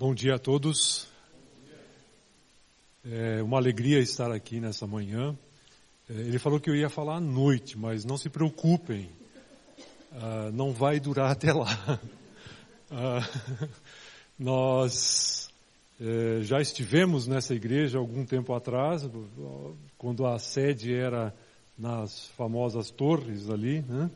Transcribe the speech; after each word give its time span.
Bom 0.00 0.14
dia 0.14 0.36
a 0.36 0.38
todos. 0.38 1.06
É 3.04 3.42
uma 3.42 3.58
alegria 3.58 3.98
estar 3.98 4.32
aqui 4.32 4.58
nessa 4.58 4.86
manhã. 4.86 5.36
É, 6.08 6.14
ele 6.14 6.38
falou 6.38 6.58
que 6.58 6.70
eu 6.70 6.74
ia 6.74 6.88
falar 6.88 7.16
à 7.16 7.20
noite, 7.20 7.76
mas 7.76 8.02
não 8.02 8.16
se 8.16 8.30
preocupem, 8.30 9.10
ah, 10.12 10.50
não 10.54 10.72
vai 10.72 10.98
durar 10.98 11.28
até 11.36 11.52
lá. 11.52 12.00
Ah, 12.90 13.20
nós 14.40 15.50
é, 16.00 16.40
já 16.44 16.62
estivemos 16.62 17.26
nessa 17.26 17.54
igreja 17.54 17.98
algum 17.98 18.24
tempo 18.24 18.54
atrás, 18.54 19.06
quando 19.98 20.24
a 20.24 20.38
sede 20.38 20.94
era 20.94 21.34
nas 21.76 22.26
famosas 22.28 22.90
torres 22.90 23.50
ali, 23.50 23.82
né? 23.82 24.10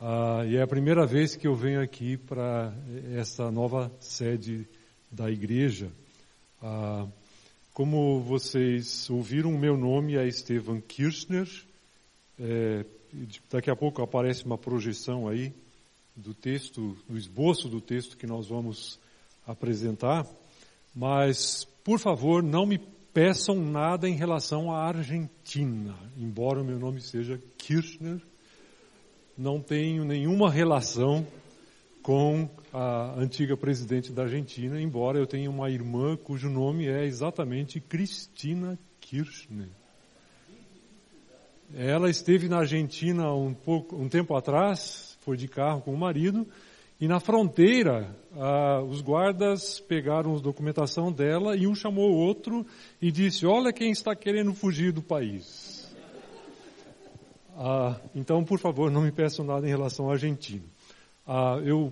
Ah, 0.00 0.44
e 0.46 0.54
é 0.54 0.62
a 0.62 0.68
primeira 0.68 1.04
vez 1.04 1.34
que 1.34 1.48
eu 1.48 1.56
venho 1.56 1.82
aqui 1.82 2.16
para 2.16 2.72
essa 3.12 3.50
nova 3.50 3.90
sede 3.98 4.68
da 5.10 5.30
igreja. 5.30 5.90
Ah, 6.62 7.06
como 7.72 8.20
vocês 8.20 9.08
ouviram, 9.10 9.54
o 9.54 9.58
meu 9.58 9.76
nome 9.76 10.16
é 10.16 10.26
Estevan 10.26 10.80
Kirchner. 10.80 11.48
É, 12.38 12.84
daqui 13.50 13.70
a 13.70 13.76
pouco 13.76 14.02
aparece 14.02 14.44
uma 14.44 14.56
projeção 14.56 15.28
aí 15.28 15.52
do 16.14 16.32
texto, 16.32 16.96
do 17.08 17.18
esboço 17.18 17.68
do 17.68 17.80
texto 17.80 18.16
que 18.16 18.26
nós 18.26 18.46
vamos 18.46 18.98
apresentar. 19.46 20.26
Mas, 20.94 21.66
por 21.84 21.98
favor, 21.98 22.42
não 22.42 22.64
me 22.64 22.78
peçam 23.12 23.56
nada 23.56 24.08
em 24.08 24.14
relação 24.14 24.70
à 24.70 24.86
Argentina, 24.86 25.94
embora 26.18 26.60
o 26.60 26.64
meu 26.64 26.78
nome 26.78 27.00
seja 27.00 27.40
Kirchner, 27.56 28.20
não 29.36 29.60
tenho 29.60 30.04
nenhuma 30.04 30.50
relação 30.50 31.26
com 32.02 32.48
a 32.78 33.14
antiga 33.16 33.56
presidente 33.56 34.12
da 34.12 34.24
Argentina, 34.24 34.78
embora 34.78 35.18
eu 35.18 35.26
tenha 35.26 35.48
uma 35.48 35.70
irmã 35.70 36.14
cujo 36.14 36.50
nome 36.50 36.86
é 36.86 37.06
exatamente 37.06 37.80
Cristina 37.80 38.78
Kirchner. 39.00 39.70
Ela 41.74 42.10
esteve 42.10 42.50
na 42.50 42.58
Argentina 42.58 43.32
um, 43.32 43.54
pouco, 43.54 43.96
um 43.96 44.10
tempo 44.10 44.36
atrás, 44.36 45.16
foi 45.22 45.38
de 45.38 45.48
carro 45.48 45.80
com 45.80 45.94
o 45.94 45.96
marido, 45.96 46.46
e 47.00 47.08
na 47.08 47.18
fronteira 47.18 48.14
ah, 48.36 48.82
os 48.82 49.00
guardas 49.00 49.80
pegaram 49.80 50.36
a 50.36 50.38
documentação 50.38 51.10
dela 51.10 51.56
e 51.56 51.66
um 51.66 51.74
chamou 51.74 52.10
o 52.10 52.18
outro 52.18 52.66
e 53.00 53.10
disse, 53.10 53.46
olha 53.46 53.72
quem 53.72 53.90
está 53.90 54.14
querendo 54.14 54.52
fugir 54.52 54.92
do 54.92 55.00
país. 55.00 55.90
Ah, 57.56 57.98
então, 58.14 58.44
por 58.44 58.58
favor, 58.58 58.90
não 58.90 59.00
me 59.00 59.12
peçam 59.12 59.46
nada 59.46 59.66
em 59.66 59.70
relação 59.70 60.10
à 60.10 60.12
Argentina. 60.12 60.64
Ah, 61.26 61.58
eu, 61.64 61.90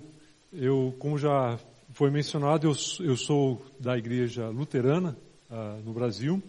eu, 0.57 0.95
como 0.99 1.17
já 1.17 1.59
foi 1.91 2.09
mencionado, 2.09 2.67
eu, 2.67 3.05
eu 3.05 3.17
sou 3.17 3.65
da 3.79 3.97
igreja 3.97 4.47
luterana 4.49 5.17
ah, 5.49 5.79
no 5.83 5.93
Brasil, 5.93 6.41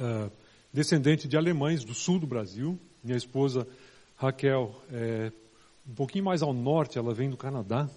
ah, 0.00 0.28
descendente 0.72 1.28
de 1.28 1.36
alemães 1.36 1.84
do 1.84 1.94
sul 1.94 2.18
do 2.18 2.26
Brasil. 2.26 2.78
Minha 3.02 3.16
esposa 3.16 3.66
Raquel 4.16 4.74
é 4.90 5.32
um 5.88 5.94
pouquinho 5.94 6.24
mais 6.24 6.42
ao 6.42 6.52
norte, 6.52 6.98
ela 6.98 7.14
vem 7.14 7.30
do 7.30 7.36
Canadá. 7.36 7.88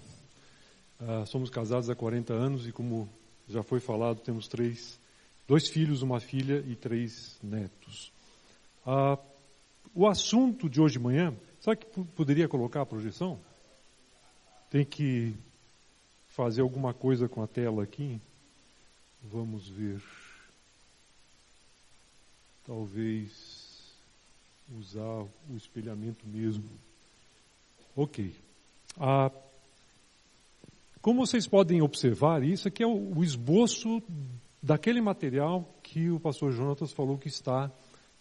Ah, 0.99 1.25
somos 1.25 1.49
casados 1.49 1.89
há 1.89 1.95
40 1.95 2.33
anos 2.33 2.67
e, 2.67 2.71
como 2.71 3.09
já 3.47 3.63
foi 3.63 3.79
falado, 3.79 4.21
temos 4.21 4.47
três, 4.47 4.99
dois 5.47 5.67
filhos, 5.67 6.01
uma 6.01 6.19
filha 6.19 6.63
e 6.67 6.75
três 6.75 7.37
netos. 7.43 8.11
O 9.93 10.07
assunto 10.07 10.69
de 10.69 10.79
hoje 10.79 10.93
de 10.93 10.99
manhã, 10.99 11.33
sabe 11.59 11.77
que 11.77 12.03
poderia 12.15 12.47
colocar 12.47 12.81
a 12.81 12.85
projeção? 12.85 13.39
Tem 14.75 14.83
que 14.83 15.33
fazer 16.27 16.59
alguma 16.59 16.93
coisa 16.93 17.29
com 17.29 17.41
a 17.41 17.47
tela 17.47 17.81
aqui. 17.81 18.19
Vamos 19.23 19.69
ver. 19.69 20.03
Talvez 22.67 23.31
usar 24.77 25.23
o 25.49 25.55
espelhamento 25.55 26.27
mesmo. 26.27 26.69
Ok. 27.95 28.35
Ah, 28.99 29.31
como 31.01 31.25
vocês 31.25 31.47
podem 31.47 31.81
observar, 31.81 32.43
isso 32.43 32.67
aqui 32.67 32.83
é 32.83 32.85
o, 32.85 33.23
esboço 33.23 34.03
daquele 34.61 34.99
material 34.99 35.65
que 35.83 36.09
o 36.09 36.19
pastor 36.19 36.51
Jonatas 36.51 36.91
falou 36.91 37.17
que 37.17 37.29
está 37.29 37.71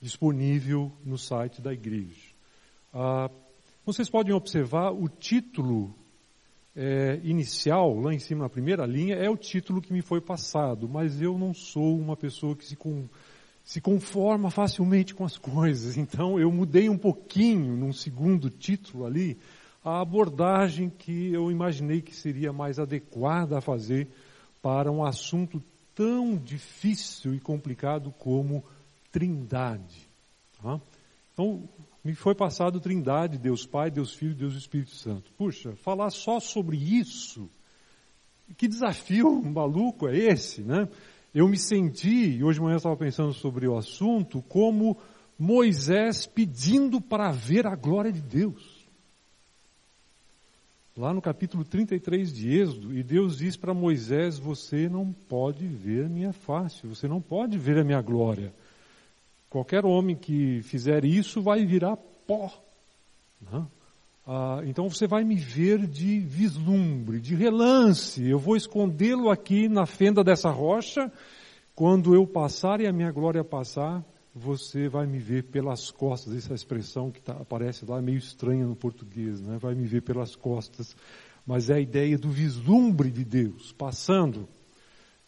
disponível 0.01 0.93
no 1.05 1.19
site 1.19 1.61
da 1.61 1.73
igreja. 1.73 2.31
Ah, 2.93 3.29
vocês 3.85 4.09
podem 4.09 4.33
observar 4.33 4.93
o 4.93 5.09
título 5.09 5.93
é, 6.77 7.21
inicial, 7.23 7.99
lá 8.01 8.13
em 8.13 8.19
cima 8.19 8.45
na 8.45 8.49
primeira 8.49 8.85
linha, 8.85 9.15
é 9.15 9.31
o 9.31 9.37
título 9.37 9.81
que 9.81 9.93
me 9.93 10.03
foi 10.03 10.21
passado, 10.21 10.89
mas 10.89 11.21
eu 11.21 11.39
não 11.39 11.55
sou 11.55 11.97
uma 11.97 12.17
pessoa 12.17 12.57
que 12.57 12.65
se, 12.65 12.75
com, 12.75 13.09
se 13.65 13.81
conforma 13.81 14.51
facilmente 14.51 15.15
com 15.15 15.25
as 15.25 15.37
coisas, 15.39 15.97
então 15.97 16.39
eu 16.39 16.51
mudei 16.51 16.89
um 16.89 16.99
pouquinho, 16.99 17.77
num 17.77 17.93
segundo 17.93 18.51
título 18.51 19.07
ali, 19.07 19.39
a 19.85 20.01
abordagem 20.01 20.89
que 20.89 21.33
eu 21.33 21.51
imaginei 21.51 22.01
que 22.01 22.15
seria 22.15 22.53
mais 22.53 22.79
adequada 22.79 23.59
a 23.59 23.61
fazer 23.61 24.09
para 24.63 24.91
um 24.91 25.05
assunto 25.05 25.63
tão 25.95 26.37
difícil 26.37 27.35
e 27.35 27.41
complicado 27.41 28.11
como 28.19 28.65
trindade. 29.13 30.09
Tá? 30.61 30.81
Então, 31.33 31.69
me 32.05 32.15
foi 32.15 32.35
passado 32.35 32.79
trindade, 32.81 33.39
Deus 33.39 33.65
Pai, 33.65 33.91
Deus 33.91 34.13
Filho, 34.13 34.35
Deus 34.35 34.55
Espírito 34.55 34.95
Santo. 34.95 35.33
Puxa, 35.39 35.75
falar 35.77 36.11
só 36.11 36.39
sobre 36.39 36.77
isso, 36.77 37.49
que 38.59 38.69
desafio 38.69 39.43
maluco 39.43 40.07
é 40.07 40.17
esse, 40.17 40.61
né? 40.61 40.87
Eu 41.35 41.49
me 41.49 41.59
senti, 41.59 42.37
e 42.37 42.45
hoje 42.45 42.59
de 42.59 42.63
manhã 42.63 42.75
eu 42.75 42.77
estava 42.77 42.97
pensando 42.97 43.33
sobre 43.33 43.67
o 43.67 43.77
assunto, 43.77 44.43
como 44.43 44.99
Moisés 45.39 46.27
pedindo 46.27 47.01
para 47.01 47.33
ver 47.33 47.67
a 47.67 47.75
glória 47.75 48.13
de 48.13 48.21
Deus. 48.21 48.85
Lá 50.97 51.13
no 51.13 51.21
capítulo 51.21 51.65
33 51.65 52.33
de 52.33 52.57
Êxodo, 52.57 52.97
e 52.97 53.03
Deus 53.03 53.39
diz 53.39 53.57
para 53.57 53.75
Moisés: 53.75 54.39
Você 54.39 54.89
não 54.89 55.13
pode 55.13 55.67
ver 55.67 56.05
a 56.05 56.09
minha 56.09 56.33
face, 56.33 56.87
você 56.87 57.09
não 57.09 57.21
pode 57.21 57.59
ver 57.59 57.79
a 57.79 57.85
minha 57.85 58.01
glória. 58.01 58.55
Qualquer 59.55 59.87
homem 59.87 60.17
que 60.17 60.63
fizer 60.63 61.05
isso 61.05 61.41
vai 61.41 61.65
virar 61.65 61.97
pó. 62.27 62.53
Né? 63.41 63.65
Ah, 64.27 64.61
então 64.65 64.91
você 64.91 65.07
vai 65.07 65.23
me 65.23 65.37
ver 65.37 65.87
de 65.87 66.19
vislumbre, 66.19 67.21
de 67.21 67.37
relance. 67.37 68.29
Eu 68.29 68.41
vou 68.41 68.57
escondê-lo 68.57 69.31
aqui 69.31 69.69
na 69.69 69.87
fenda 69.87 70.25
dessa 70.25 70.51
rocha. 70.51 71.09
Quando 71.73 72.17
eu 72.17 72.27
passar 72.27 72.81
e 72.81 72.89
a 72.89 72.93
minha 72.93 73.13
glória 73.13 73.45
passar, 73.45 74.05
você 74.35 74.89
vai 74.89 75.07
me 75.07 75.21
ver 75.21 75.45
pelas 75.45 75.89
costas. 75.89 76.35
Essa 76.35 76.55
expressão 76.55 77.13
que 77.13 77.23
tá, 77.23 77.35
aparece 77.35 77.87
lá 77.87 77.99
é 77.99 78.03
meio 78.03 78.19
estranha 78.19 78.67
no 78.67 78.75
português, 78.75 79.41
né? 79.41 79.57
Vai 79.57 79.77
me 79.77 79.87
ver 79.87 80.01
pelas 80.01 80.35
costas. 80.35 80.97
Mas 81.47 81.71
é 81.71 81.75
a 81.75 81.81
ideia 81.81 82.19
do 82.19 82.29
vislumbre 82.29 83.09
de 83.09 83.25
Deus 83.25 83.71
passando. 83.71 84.49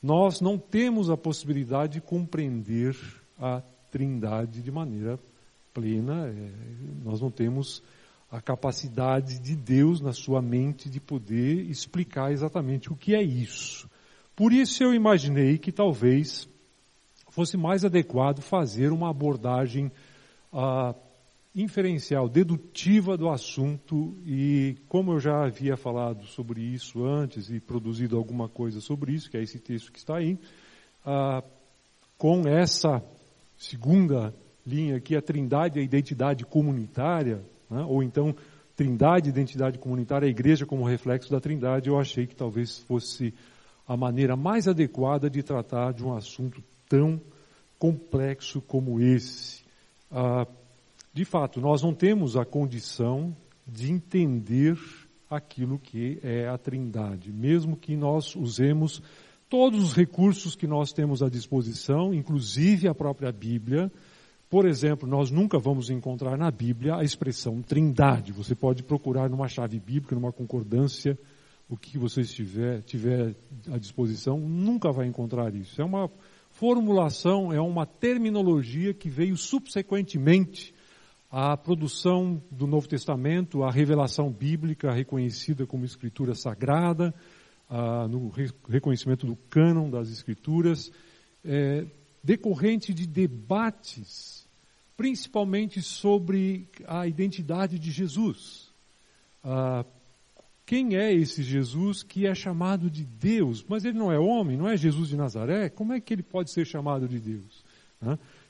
Nós 0.02 0.40
não 0.40 0.58
temos 0.58 1.10
a 1.10 1.16
possibilidade 1.16 1.92
de 1.92 2.00
compreender 2.00 2.96
a 3.38 3.62
trindade 3.96 4.60
de 4.60 4.70
maneira 4.70 5.18
plena. 5.72 6.28
É, 6.28 6.50
nós 7.02 7.18
não 7.18 7.30
temos 7.30 7.82
a 8.30 8.42
capacidade 8.42 9.38
de 9.38 9.56
Deus 9.56 10.02
na 10.02 10.12
sua 10.12 10.42
mente 10.42 10.90
de 10.90 11.00
poder 11.00 11.62
explicar 11.70 12.30
exatamente 12.30 12.92
o 12.92 12.94
que 12.94 13.14
é 13.14 13.22
isso. 13.22 13.88
Por 14.34 14.52
isso 14.52 14.82
eu 14.82 14.92
imaginei 14.92 15.56
que 15.56 15.72
talvez 15.72 16.46
fosse 17.30 17.56
mais 17.56 17.86
adequado 17.86 18.42
fazer 18.42 18.92
uma 18.92 19.08
abordagem 19.08 19.90
ah, 20.52 20.94
inferencial, 21.54 22.28
dedutiva 22.28 23.16
do 23.16 23.30
assunto 23.30 24.14
e 24.26 24.76
como 24.90 25.12
eu 25.12 25.20
já 25.20 25.42
havia 25.46 25.74
falado 25.74 26.26
sobre 26.26 26.60
isso 26.60 27.02
antes 27.02 27.48
e 27.48 27.60
produzido 27.60 28.18
alguma 28.18 28.46
coisa 28.46 28.78
sobre 28.78 29.12
isso, 29.12 29.30
que 29.30 29.38
é 29.38 29.42
esse 29.42 29.58
texto 29.58 29.90
que 29.90 29.98
está 29.98 30.18
aí, 30.18 30.38
ah, 31.02 31.42
com 32.18 32.42
essa 32.46 33.02
segunda 33.56 34.34
linha 34.66 34.96
aqui, 34.96 35.16
a 35.16 35.22
trindade 35.22 35.78
a 35.78 35.82
identidade 35.82 36.44
comunitária, 36.44 37.44
né? 37.70 37.82
ou 37.88 38.02
então 38.02 38.34
trindade 38.74 39.30
identidade 39.30 39.78
comunitária, 39.78 40.26
a 40.26 40.30
igreja 40.30 40.66
como 40.66 40.84
reflexo 40.84 41.30
da 41.30 41.40
trindade, 41.40 41.88
eu 41.88 41.98
achei 41.98 42.26
que 42.26 42.36
talvez 42.36 42.78
fosse 42.80 43.32
a 43.88 43.96
maneira 43.96 44.36
mais 44.36 44.68
adequada 44.68 45.30
de 45.30 45.42
tratar 45.42 45.92
de 45.92 46.04
um 46.04 46.14
assunto 46.14 46.62
tão 46.88 47.20
complexo 47.78 48.60
como 48.60 49.00
esse. 49.00 49.64
Ah, 50.10 50.46
de 51.12 51.24
fato, 51.24 51.60
nós 51.60 51.82
não 51.82 51.94
temos 51.94 52.36
a 52.36 52.44
condição 52.44 53.34
de 53.66 53.90
entender 53.90 54.78
aquilo 55.30 55.78
que 55.78 56.18
é 56.22 56.46
a 56.48 56.58
trindade, 56.58 57.32
mesmo 57.32 57.76
que 57.76 57.96
nós 57.96 58.36
usemos 58.36 59.02
todos 59.48 59.82
os 59.82 59.92
recursos 59.92 60.54
que 60.54 60.66
nós 60.66 60.92
temos 60.92 61.22
à 61.22 61.28
disposição, 61.28 62.12
inclusive 62.12 62.88
a 62.88 62.94
própria 62.94 63.30
Bíblia. 63.30 63.90
Por 64.48 64.66
exemplo, 64.66 65.08
nós 65.08 65.30
nunca 65.30 65.58
vamos 65.58 65.90
encontrar 65.90 66.36
na 66.36 66.50
Bíblia 66.50 66.96
a 66.96 67.04
expressão 67.04 67.62
trindade. 67.62 68.32
Você 68.32 68.54
pode 68.54 68.82
procurar 68.82 69.28
numa 69.28 69.48
chave 69.48 69.78
bíblica, 69.78 70.14
numa 70.14 70.32
concordância 70.32 71.18
o 71.68 71.76
que 71.76 71.98
vocês 71.98 72.32
tiver, 72.32 72.80
tiver 72.82 73.34
à 73.72 73.76
disposição, 73.76 74.38
nunca 74.38 74.92
vai 74.92 75.06
encontrar 75.06 75.52
isso. 75.54 75.80
É 75.82 75.84
uma 75.84 76.08
formulação, 76.50 77.52
é 77.52 77.60
uma 77.60 77.84
terminologia 77.84 78.94
que 78.94 79.08
veio 79.08 79.36
subsequentemente 79.36 80.72
à 81.30 81.56
produção 81.56 82.40
do 82.50 82.68
Novo 82.68 82.86
Testamento, 82.86 83.64
à 83.64 83.70
revelação 83.70 84.30
bíblica 84.30 84.92
reconhecida 84.92 85.66
como 85.66 85.84
escritura 85.84 86.34
sagrada, 86.34 87.12
no 88.08 88.32
reconhecimento 88.68 89.26
do 89.26 89.36
cânon 89.50 89.90
das 89.90 90.08
escrituras, 90.08 90.92
é, 91.44 91.84
decorrente 92.22 92.94
de 92.94 93.06
debates, 93.06 94.46
principalmente 94.96 95.82
sobre 95.82 96.68
a 96.86 97.06
identidade 97.06 97.78
de 97.78 97.90
Jesus. 97.90 98.72
Ah, 99.42 99.84
quem 100.64 100.96
é 100.96 101.12
esse 101.12 101.44
Jesus 101.44 102.02
que 102.02 102.26
é 102.26 102.34
chamado 102.34 102.90
de 102.90 103.04
Deus? 103.04 103.64
Mas 103.68 103.84
ele 103.84 103.96
não 103.96 104.10
é 104.10 104.18
homem, 104.18 104.56
não 104.56 104.68
é 104.68 104.76
Jesus 104.76 105.08
de 105.08 105.16
Nazaré? 105.16 105.68
Como 105.68 105.92
é 105.92 106.00
que 106.00 106.12
ele 106.12 106.24
pode 106.24 106.50
ser 106.50 106.66
chamado 106.66 107.06
de 107.06 107.20
Deus? 107.20 107.64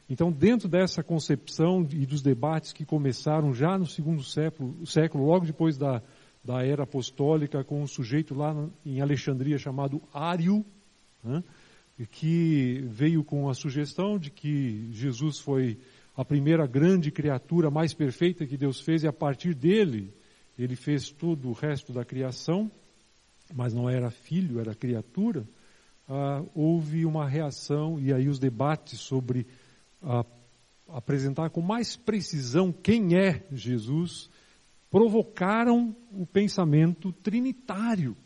Então, 0.08 0.32
dentro 0.32 0.68
dessa 0.68 1.02
concepção 1.02 1.86
e 1.92 2.06
dos 2.06 2.22
debates 2.22 2.72
que 2.72 2.86
começaram 2.86 3.52
já 3.52 3.76
no 3.76 3.86
segundo 3.86 4.22
século, 4.22 4.86
século 4.86 5.26
logo 5.26 5.44
depois 5.44 5.76
da, 5.76 6.02
da 6.46 6.64
era 6.64 6.84
apostólica, 6.84 7.64
com 7.64 7.82
um 7.82 7.86
sujeito 7.88 8.32
lá 8.32 8.54
em 8.84 9.00
Alexandria 9.00 9.58
chamado 9.58 10.00
Ário, 10.14 10.64
né, 11.22 11.42
que 12.12 12.84
veio 12.86 13.24
com 13.24 13.50
a 13.50 13.54
sugestão 13.54 14.16
de 14.16 14.30
que 14.30 14.88
Jesus 14.92 15.40
foi 15.40 15.76
a 16.16 16.24
primeira 16.24 16.64
grande 16.64 17.10
criatura 17.10 17.68
mais 17.68 17.92
perfeita 17.92 18.46
que 18.46 18.56
Deus 18.56 18.80
fez 18.80 19.02
e 19.02 19.08
a 19.08 19.12
partir 19.12 19.54
dele 19.54 20.14
ele 20.56 20.76
fez 20.76 21.10
tudo 21.10 21.48
o 21.48 21.52
resto 21.52 21.92
da 21.92 22.04
criação, 22.04 22.70
mas 23.52 23.74
não 23.74 23.90
era 23.90 24.10
filho, 24.10 24.60
era 24.60 24.74
criatura, 24.74 25.44
ah, 26.08 26.42
houve 26.54 27.04
uma 27.04 27.28
reação 27.28 27.98
e 27.98 28.12
aí 28.12 28.28
os 28.28 28.38
debates 28.38 29.00
sobre 29.00 29.46
ah, 30.00 30.24
apresentar 30.88 31.50
com 31.50 31.60
mais 31.60 31.96
precisão 31.96 32.72
quem 32.72 33.16
é 33.16 33.44
Jesus 33.50 34.30
provocaram 34.96 35.94
o 36.10 36.24
pensamento 36.24 37.12
trinitário 37.12 38.16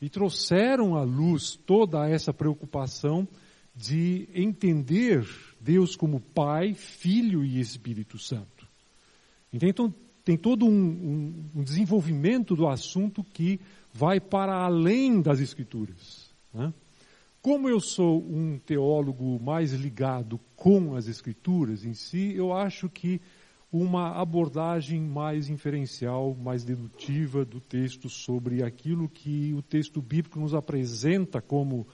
e 0.00 0.08
trouxeram 0.08 0.96
à 0.96 1.02
luz 1.02 1.54
toda 1.54 2.08
essa 2.08 2.32
preocupação 2.32 3.28
de 3.76 4.26
entender 4.34 5.28
Deus 5.60 5.96
como 5.96 6.18
Pai, 6.18 6.72
Filho 6.72 7.44
e 7.44 7.60
Espírito 7.60 8.18
Santo. 8.18 8.66
Então, 9.52 9.92
tem 10.24 10.34
todo 10.34 10.64
um, 10.64 10.70
um, 10.70 11.44
um 11.56 11.62
desenvolvimento 11.62 12.56
do 12.56 12.66
assunto 12.66 13.22
que 13.22 13.60
vai 13.92 14.20
para 14.20 14.64
além 14.64 15.20
das 15.20 15.40
Escrituras. 15.40 16.30
Né? 16.54 16.72
Como 17.42 17.68
eu 17.68 17.80
sou 17.80 18.22
um 18.22 18.58
teólogo 18.64 19.38
mais 19.44 19.74
ligado 19.74 20.40
com 20.56 20.96
as 20.96 21.06
Escrituras 21.06 21.84
em 21.84 21.92
si, 21.92 22.32
eu 22.34 22.54
acho 22.54 22.88
que 22.88 23.20
uma 23.76 24.12
abordagem 24.20 25.00
mais 25.00 25.48
inferencial, 25.48 26.32
mais 26.32 26.62
dedutiva 26.62 27.44
do 27.44 27.58
texto 27.58 28.08
sobre 28.08 28.62
aquilo 28.62 29.08
que 29.08 29.52
o 29.52 29.60
texto 29.60 30.00
bíblico 30.00 30.38
nos 30.38 30.54
apresenta 30.54 31.42
como 31.42 31.84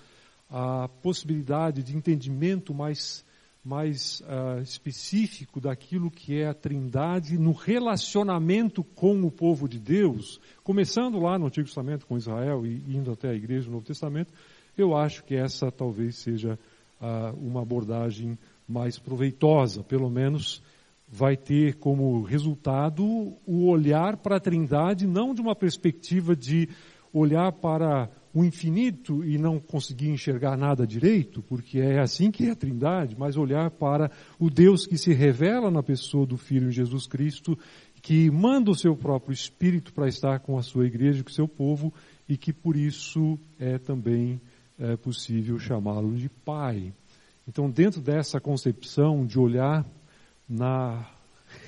a 0.50 0.88
possibilidade 1.02 1.82
de 1.82 1.96
entendimento 1.96 2.74
mais 2.74 3.24
mais 3.62 4.20
uh, 4.20 4.62
específico 4.62 5.60
daquilo 5.60 6.10
que 6.10 6.38
é 6.38 6.48
a 6.48 6.54
Trindade 6.54 7.38
no 7.38 7.52
relacionamento 7.52 8.82
com 8.82 9.22
o 9.22 9.30
povo 9.30 9.68
de 9.68 9.78
Deus, 9.78 10.40
começando 10.64 11.18
lá 11.18 11.38
no 11.38 11.46
Antigo 11.46 11.66
Testamento 11.66 12.06
com 12.06 12.16
Israel 12.16 12.64
e 12.64 12.82
indo 12.88 13.12
até 13.12 13.28
a 13.28 13.34
Igreja 13.34 13.66
do 13.66 13.72
Novo 13.72 13.84
Testamento, 13.84 14.32
eu 14.78 14.96
acho 14.96 15.22
que 15.24 15.34
essa 15.34 15.70
talvez 15.70 16.16
seja 16.16 16.58
uh, 17.00 17.36
uma 17.38 17.60
abordagem 17.60 18.38
mais 18.66 18.98
proveitosa, 18.98 19.82
pelo 19.82 20.08
menos 20.08 20.62
vai 21.10 21.36
ter 21.36 21.74
como 21.74 22.22
resultado 22.22 23.04
o 23.44 23.66
olhar 23.66 24.16
para 24.16 24.36
a 24.36 24.40
Trindade 24.40 25.06
não 25.06 25.34
de 25.34 25.40
uma 25.40 25.56
perspectiva 25.56 26.36
de 26.36 26.68
olhar 27.12 27.50
para 27.52 28.08
o 28.32 28.44
infinito 28.44 29.24
e 29.24 29.36
não 29.36 29.58
conseguir 29.58 30.08
enxergar 30.08 30.56
nada 30.56 30.86
direito, 30.86 31.42
porque 31.42 31.80
é 31.80 31.98
assim 31.98 32.30
que 32.30 32.46
é 32.46 32.52
a 32.52 32.56
Trindade, 32.56 33.16
mas 33.18 33.36
olhar 33.36 33.70
para 33.72 34.08
o 34.38 34.48
Deus 34.48 34.86
que 34.86 34.96
se 34.96 35.12
revela 35.12 35.68
na 35.68 35.82
pessoa 35.82 36.24
do 36.24 36.36
Filho 36.36 36.70
Jesus 36.70 37.08
Cristo, 37.08 37.58
que 38.00 38.30
manda 38.30 38.70
o 38.70 38.74
seu 38.74 38.96
próprio 38.96 39.34
Espírito 39.34 39.92
para 39.92 40.06
estar 40.06 40.38
com 40.38 40.56
a 40.56 40.62
sua 40.62 40.86
igreja, 40.86 41.24
com 41.24 41.30
o 41.30 41.34
seu 41.34 41.48
povo, 41.48 41.92
e 42.28 42.36
que 42.36 42.52
por 42.52 42.76
isso 42.76 43.36
é 43.58 43.78
também 43.78 44.40
é, 44.78 44.96
possível 44.96 45.58
chamá-lo 45.58 46.14
de 46.14 46.28
Pai. 46.28 46.94
Então, 47.48 47.68
dentro 47.68 48.00
dessa 48.00 48.40
concepção 48.40 49.26
de 49.26 49.38
olhar 49.38 49.84
na, 50.50 51.08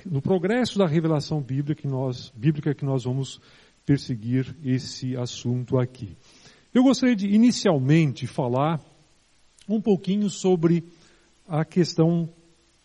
no 0.05 0.21
progresso 0.21 0.77
da 0.77 0.85
revelação 0.85 1.41
bíblica 1.41 1.81
que 1.81 1.87
nós, 1.87 2.33
bíblica 2.35 2.75
que 2.75 2.83
nós 2.83 3.05
vamos 3.05 3.39
perseguir 3.85 4.53
esse 4.63 5.15
assunto 5.15 5.79
aqui. 5.79 6.17
Eu 6.73 6.83
gostaria 6.83 7.15
de 7.15 7.27
inicialmente 7.27 8.27
falar 8.27 8.81
um 9.69 9.79
pouquinho 9.79 10.29
sobre 10.29 10.83
a 11.47 11.63
questão 11.63 12.29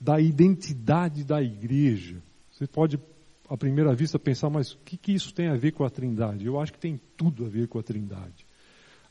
da 0.00 0.20
identidade 0.20 1.24
da 1.24 1.42
igreja. 1.42 2.22
Você 2.52 2.66
pode, 2.66 2.98
à 3.48 3.56
primeira 3.56 3.92
vista, 3.94 4.18
pensar, 4.18 4.50
mas 4.50 4.72
o 4.72 4.78
que, 4.84 4.96
que 4.96 5.12
isso 5.12 5.34
tem 5.34 5.48
a 5.48 5.56
ver 5.56 5.72
com 5.72 5.84
a 5.84 5.90
Trindade? 5.90 6.46
Eu 6.46 6.60
acho 6.60 6.72
que 6.72 6.78
tem 6.78 7.00
tudo 7.16 7.44
a 7.44 7.48
ver 7.48 7.66
com 7.66 7.78
a 7.78 7.82
Trindade. 7.82 8.46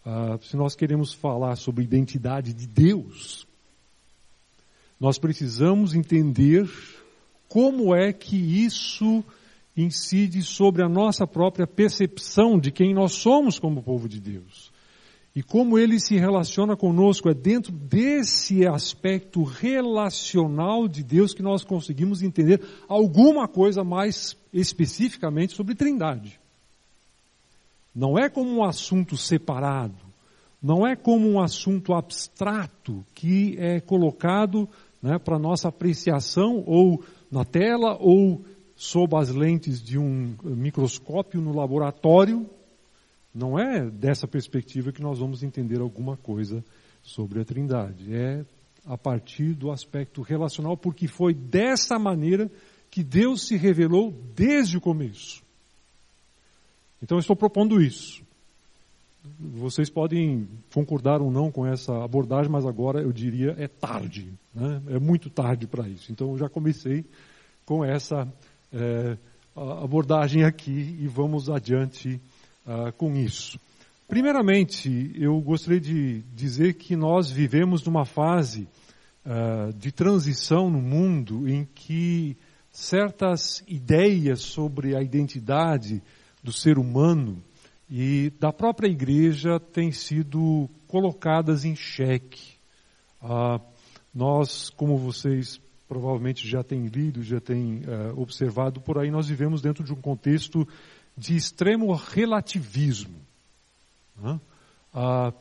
Ah, 0.06 0.38
se 0.42 0.56
nós 0.56 0.75
queremos 0.75 1.13
falar 1.13 1.57
sobre 1.57 1.83
identidade 1.83 2.54
de 2.54 2.66
Deus, 2.66 3.45
nós 5.00 5.18
precisamos 5.18 5.94
entender 5.94 6.70
como 7.48 7.96
é 7.96 8.12
que 8.12 8.36
isso 8.36 9.24
incide 9.76 10.42
sobre 10.42 10.82
a 10.82 10.90
nossa 10.90 11.28
própria 11.28 11.68
percepção 11.68 12.60
de 12.60 12.71
quem 12.71 12.94
nós 12.94 13.14
somos 13.14 13.60
como 13.60 13.83
povo 13.83 14.10
de 14.10 14.19
Deus. 14.19 14.71
E 15.36 15.44
como 15.44 15.78
ele 15.78 16.00
se 16.00 16.18
relaciona 16.18 16.76
conosco, 16.76 17.30
é 17.30 17.33
dentro 17.33 17.71
desse 17.71 18.66
aspecto 18.66 19.44
relacional 19.44 20.88
de 20.88 21.04
Deus 21.04 21.31
que 21.31 21.44
nós 21.44 21.64
conseguimos 21.64 22.24
entender 22.24 22.60
alguma 22.88 23.48
coisa 23.48 23.83
mais 23.83 24.36
especificamente 24.52 25.54
sobre 25.54 25.76
Trindade. 25.76 26.40
Não 27.94 28.18
é 28.18 28.30
como 28.30 28.50
um 28.50 28.64
assunto 28.64 29.16
separado, 29.16 30.07
não 30.62 30.88
é 30.88 30.95
como 30.95 31.30
um 31.30 31.40
assunto 31.40 31.94
abstrato 31.94 33.06
que 33.14 33.56
é 33.60 33.80
colocado 33.80 34.68
né, 35.01 35.18
para 35.19 35.39
nossa 35.39 35.69
apreciação 35.69 36.63
ou 36.66 37.04
na 37.31 37.45
tela 37.45 37.97
ou 37.99 38.44
sob 38.75 39.16
as 39.16 39.30
lentes 39.30 39.81
de 39.81 39.97
um 39.97 40.35
microscópio 40.44 41.42
no 41.42 41.56
laboratório, 41.56 42.47
não 43.33 43.57
é 43.57 43.89
dessa 43.89 44.27
perspectiva 44.27 44.92
que 44.92 45.01
nós 45.01 45.19
vamos 45.19 45.44
entender 45.44 45.80
alguma 45.80 46.16
coisa 46.18 46.63
sobre 47.01 47.42
a 47.42 47.45
Trindade. 47.45 48.13
É 48.13 48.45
a 48.85 48.97
partir 48.97 49.54
do 49.54 49.69
aspecto 49.69 50.21
relacional, 50.21 50.77
porque 50.77 51.07
foi 51.07 51.33
dessa 51.33 51.99
maneira 51.99 52.49
que 52.89 53.04
Deus 53.04 53.45
se 53.47 53.57
revelou 53.57 54.11
desde 54.33 54.77
o 54.77 54.81
começo. 54.81 55.44
Então 57.01 57.18
eu 57.18 57.19
estou 57.19 57.35
propondo 57.35 57.81
isso. 57.81 58.23
Vocês 59.40 59.90
podem 59.90 60.48
concordar 60.74 61.22
ou 61.22 61.31
não 61.31 61.52
com 61.52 61.66
essa 61.66 62.04
abordagem, 62.04 62.52
mas 62.52 62.66
agora 62.66 63.02
eu 63.02 63.12
diria 63.12 63.56
é 63.57 63.68
tarde. 63.68 64.34
Né? 64.54 64.81
É 64.90 65.00
muito 65.00 65.30
tarde 65.30 65.68
para 65.68 65.88
isso. 65.88 66.12
Então 66.12 66.31
eu 66.31 66.38
já 66.38 66.50
comecei 66.50 67.06
com 67.66 67.84
essa 67.84 68.28
é, 68.72 69.18
abordagem 69.56 70.44
aqui 70.44 70.98
e 71.00 71.07
vamos 71.07 71.50
adiante 71.50 72.22
uh, 72.66 72.92
com 72.94 73.16
isso. 73.16 73.60
Primeiramente, 74.07 75.12
eu 75.16 75.40
gostaria 75.42 75.81
de 75.81 76.22
dizer 76.34 76.76
que 76.76 76.96
nós 76.96 77.30
vivemos 77.30 77.84
numa 77.84 78.06
fase 78.06 78.68
uh, 79.26 79.74
de 79.74 79.92
transição 79.92 80.69
no 80.69 80.81
mundo 80.81 81.50
em 81.50 81.66
que 81.66 82.38
certas 82.72 83.64
ideias 83.68 84.42
sobre 84.42 84.96
a 84.96 85.02
identidade 85.02 86.02
do 86.44 86.54
ser 86.54 86.78
humano 86.78 87.44
e 87.90 88.32
da 88.40 88.52
própria 88.52 88.88
igreja 88.88 89.60
têm 89.60 89.92
sido 89.92 90.70
colocadas 90.88 91.66
em 91.66 91.76
xeque. 91.76 92.56
Uh, 93.22 93.62
nós, 94.14 94.70
como 94.70 94.98
vocês 94.98 95.60
provavelmente 95.88 96.48
já 96.48 96.64
tem 96.64 96.88
lido, 96.88 97.24
já 97.24 97.40
tem 97.40 97.82
uh, 97.82 98.20
observado 98.20 98.82
por 98.82 98.98
aí, 98.98 99.10
nós 99.10 99.28
vivemos 99.28 99.62
dentro 99.62 99.84
de 99.84 99.94
um 99.94 100.02
contexto 100.02 100.68
de 101.18 101.36
extremo 101.36 101.94
relativismo. 101.94 103.16
Né? 104.22 104.40
Ah, 104.94 105.34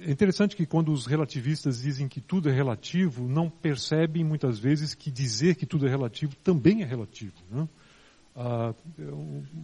é 0.00 0.10
interessante 0.10 0.54
que 0.54 0.64
quando 0.64 0.92
os 0.92 1.06
relativistas 1.06 1.82
dizem 1.82 2.06
que 2.06 2.20
tudo 2.20 2.48
é 2.48 2.52
relativo, 2.52 3.26
não 3.26 3.50
percebem 3.50 4.22
muitas 4.22 4.58
vezes 4.58 4.94
que 4.94 5.10
dizer 5.10 5.56
que 5.56 5.66
tudo 5.66 5.86
é 5.86 5.90
relativo 5.90 6.36
também 6.36 6.82
é 6.82 6.84
relativo. 6.84 7.34
Né? 7.50 7.68
Ah, 8.38 8.72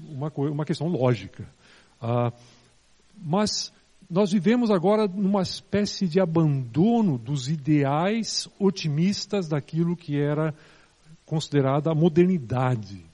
uma, 0.08 0.32
uma 0.34 0.64
questão 0.64 0.88
lógica. 0.88 1.48
Ah, 2.02 2.32
mas 3.16 3.72
nós 4.10 4.32
vivemos 4.32 4.68
agora 4.68 5.06
numa 5.06 5.42
espécie 5.42 6.08
de 6.08 6.18
abandono 6.18 7.16
dos 7.16 7.48
ideais 7.48 8.48
otimistas 8.58 9.48
daquilo 9.48 9.96
que 9.96 10.20
era 10.20 10.52
considerada 11.24 11.92
a 11.92 11.94
modernidade, 11.94 13.06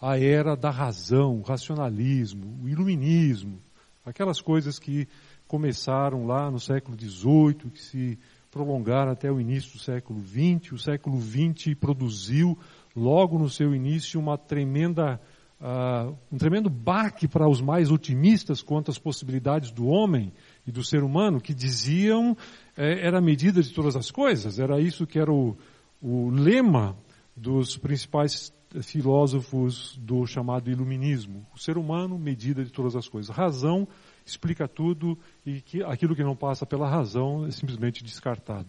a 0.00 0.18
era 0.18 0.56
da 0.56 0.70
razão, 0.70 1.38
o 1.38 1.42
racionalismo, 1.42 2.64
o 2.64 2.68
iluminismo, 2.68 3.60
aquelas 4.04 4.40
coisas 4.40 4.78
que 4.78 5.06
começaram 5.46 6.26
lá 6.26 6.50
no 6.50 6.58
século 6.58 6.98
XVIII, 6.98 7.70
que 7.70 7.82
se 7.82 8.18
prolongaram 8.50 9.12
até 9.12 9.30
o 9.32 9.40
início 9.40 9.72
do 9.72 9.78
século 9.78 10.22
XX. 10.22 10.72
O 10.72 10.78
século 10.78 11.20
XX 11.20 11.74
produziu, 11.74 12.58
logo 12.94 13.38
no 13.38 13.48
seu 13.48 13.74
início, 13.74 14.20
uma 14.20 14.36
tremenda, 14.36 15.20
uh, 15.60 16.14
um 16.30 16.38
tremendo 16.38 16.68
baque 16.68 17.26
para 17.26 17.48
os 17.48 17.60
mais 17.60 17.90
otimistas 17.90 18.62
quanto 18.62 18.90
às 18.90 18.98
possibilidades 18.98 19.70
do 19.70 19.86
homem 19.86 20.32
e 20.66 20.70
do 20.70 20.84
ser 20.84 21.02
humano, 21.02 21.40
que 21.40 21.54
diziam 21.54 22.36
eh, 22.76 23.06
era 23.06 23.18
a 23.18 23.22
medida 23.22 23.62
de 23.62 23.72
todas 23.72 23.96
as 23.96 24.10
coisas, 24.10 24.58
era 24.58 24.80
isso 24.80 25.06
que 25.06 25.18
era 25.18 25.32
o, 25.32 25.56
o 26.00 26.30
lema 26.30 26.96
dos 27.36 27.76
principais 27.76 28.52
filósofos 28.82 29.98
do 30.00 30.26
chamado 30.26 30.70
iluminismo. 30.70 31.46
O 31.54 31.58
ser 31.58 31.76
humano, 31.76 32.18
medida 32.18 32.64
de 32.64 32.70
todas 32.70 32.96
as 32.96 33.08
coisas. 33.08 33.34
Razão, 33.34 33.86
explica 34.24 34.66
tudo 34.66 35.18
e 35.44 35.60
que 35.60 35.82
aquilo 35.82 36.14
que 36.14 36.22
não 36.22 36.36
passa 36.36 36.64
pela 36.64 36.88
razão 36.88 37.46
é 37.46 37.50
simplesmente 37.50 38.02
descartado. 38.02 38.68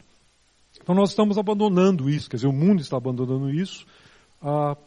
Então 0.81 0.95
nós 0.95 1.11
estamos 1.11 1.37
abandonando 1.37 2.09
isso, 2.09 2.29
quer 2.29 2.37
dizer, 2.37 2.47
o 2.47 2.53
mundo 2.53 2.81
está 2.81 2.97
abandonando 2.97 3.49
isso 3.49 3.85
ah, 4.43 4.77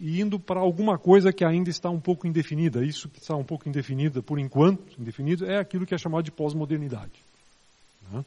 indo 0.00 0.40
para 0.40 0.60
alguma 0.60 0.98
coisa 0.98 1.32
que 1.32 1.44
ainda 1.44 1.70
está 1.70 1.90
um 1.90 2.00
pouco 2.00 2.26
indefinida. 2.26 2.84
Isso 2.84 3.08
que 3.08 3.20
está 3.20 3.36
um 3.36 3.44
pouco 3.44 3.68
indefinida 3.68 4.22
por 4.22 4.38
enquanto, 4.38 5.00
indefinido, 5.00 5.44
é 5.44 5.58
aquilo 5.58 5.86
que 5.86 5.94
é 5.94 5.98
chamado 5.98 6.24
de 6.24 6.32
pós-modernidade. 6.32 7.12
Né? 8.10 8.24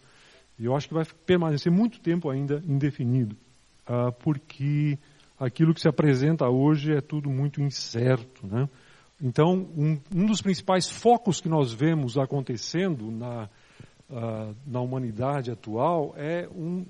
E 0.60 0.66
eu 0.66 0.76
acho 0.76 0.88
que 0.88 0.94
vai 0.94 1.06
permanecer 1.26 1.72
muito 1.72 2.00
tempo 2.00 2.30
ainda 2.30 2.64
indefinido, 2.66 3.36
ah, 3.86 4.12
porque 4.12 4.98
aquilo 5.40 5.74
que 5.74 5.82
se 5.82 5.90
apresenta 5.90 6.48
hoje 6.48 6.94
é 6.94 7.02
tudo 7.02 7.30
muito 7.30 7.62
incerto, 7.62 8.48
né? 8.48 8.70
Então, 9.22 9.68
um, 9.78 9.98
um, 10.14 10.26
dos 10.26 10.42
principais 10.42 10.90
focos 10.90 11.40
que 11.40 11.48
nós 11.48 11.72
vemos 11.72 12.18
acontecendo 12.18 13.10
na, 13.10 13.50
uh, 14.10 14.54
na 14.68 14.82
humanidade 14.82 15.50
atual 15.50 16.14
é 16.18 16.50
um 16.54 16.86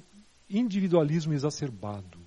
individualismo 0.50 1.34
exacerbado. 1.34 2.25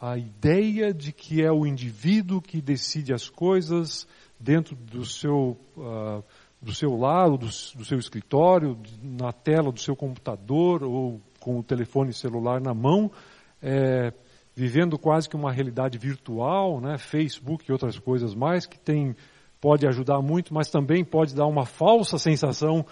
A 0.00 0.16
ideia 0.16 0.94
de 0.94 1.12
que 1.12 1.42
é 1.42 1.50
o 1.50 1.66
indivíduo 1.66 2.40
que 2.40 2.60
decide 2.60 3.12
as 3.12 3.28
coisas 3.28 4.06
dentro 4.38 4.76
do 4.76 5.04
seu, 5.04 5.56
uh, 5.76 6.22
do 6.62 6.72
seu 6.72 6.96
lado, 6.96 7.36
do, 7.36 7.46
do 7.46 7.84
seu 7.84 7.98
escritório, 7.98 8.78
na 9.02 9.32
tela 9.32 9.72
do 9.72 9.80
seu 9.80 9.96
computador 9.96 10.84
ou 10.84 11.20
com 11.40 11.58
o 11.58 11.62
telefone 11.62 12.12
celular 12.12 12.60
na 12.60 12.74
mão, 12.74 13.10
é, 13.62 14.12
vivendo 14.54 14.98
quase 14.98 15.28
que 15.28 15.36
uma 15.36 15.52
realidade 15.52 15.98
virtual, 15.98 16.80
né, 16.80 16.98
Facebook 16.98 17.64
e 17.68 17.72
outras 17.72 17.98
coisas 17.98 18.34
mais, 18.34 18.66
que 18.66 18.78
tem, 18.78 19.14
pode 19.60 19.86
ajudar 19.86 20.20
muito, 20.20 20.52
mas 20.52 20.68
também 20.68 21.04
pode 21.04 21.34
dar 21.34 21.46
uma 21.46 21.64
falsa 21.64 22.18
sensação 22.18 22.84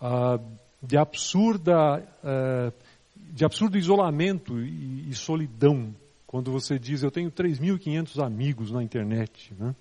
uh, 0.00 0.42
de 0.82 0.98
absurda, 0.98 2.06
uh, 2.22 2.72
de 3.16 3.44
absurdo 3.44 3.78
isolamento 3.78 4.60
e, 4.60 5.08
e, 5.08 5.14
solidão. 5.14 5.94
Quando 6.34 6.50
você 6.50 6.80
diz, 6.80 7.04
eu 7.04 7.12
tenho 7.12 7.30
3.500 7.30 8.20
amigos 8.20 8.72
na 8.72 8.82
internet, 8.82 9.54
né, 9.56 9.72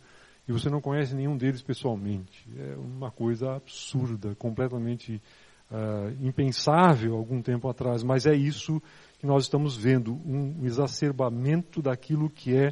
e 0.47 0.51
você 0.51 0.69
não 0.69 0.79
conhece 0.79 1.15
nenhum 1.15 1.35
deles 1.35 1.63
pessoalmente. 1.63 2.47
É 2.55 2.75
uma 2.75 3.09
coisa 3.09 3.55
absurda, 3.55 4.35
completamente 4.35 5.19
uh, 5.71 6.15
impensável 6.23 7.15
algum 7.15 7.41
tempo 7.41 7.67
atrás, 7.67 8.03
mas 8.03 8.27
é 8.27 8.35
isso 8.35 8.79
que 9.17 9.25
nós 9.25 9.45
estamos 9.45 9.75
vendo 9.75 10.13
um 10.13 10.63
exacerbamento 10.63 11.81
daquilo 11.81 12.29
que 12.29 12.55
é 12.55 12.71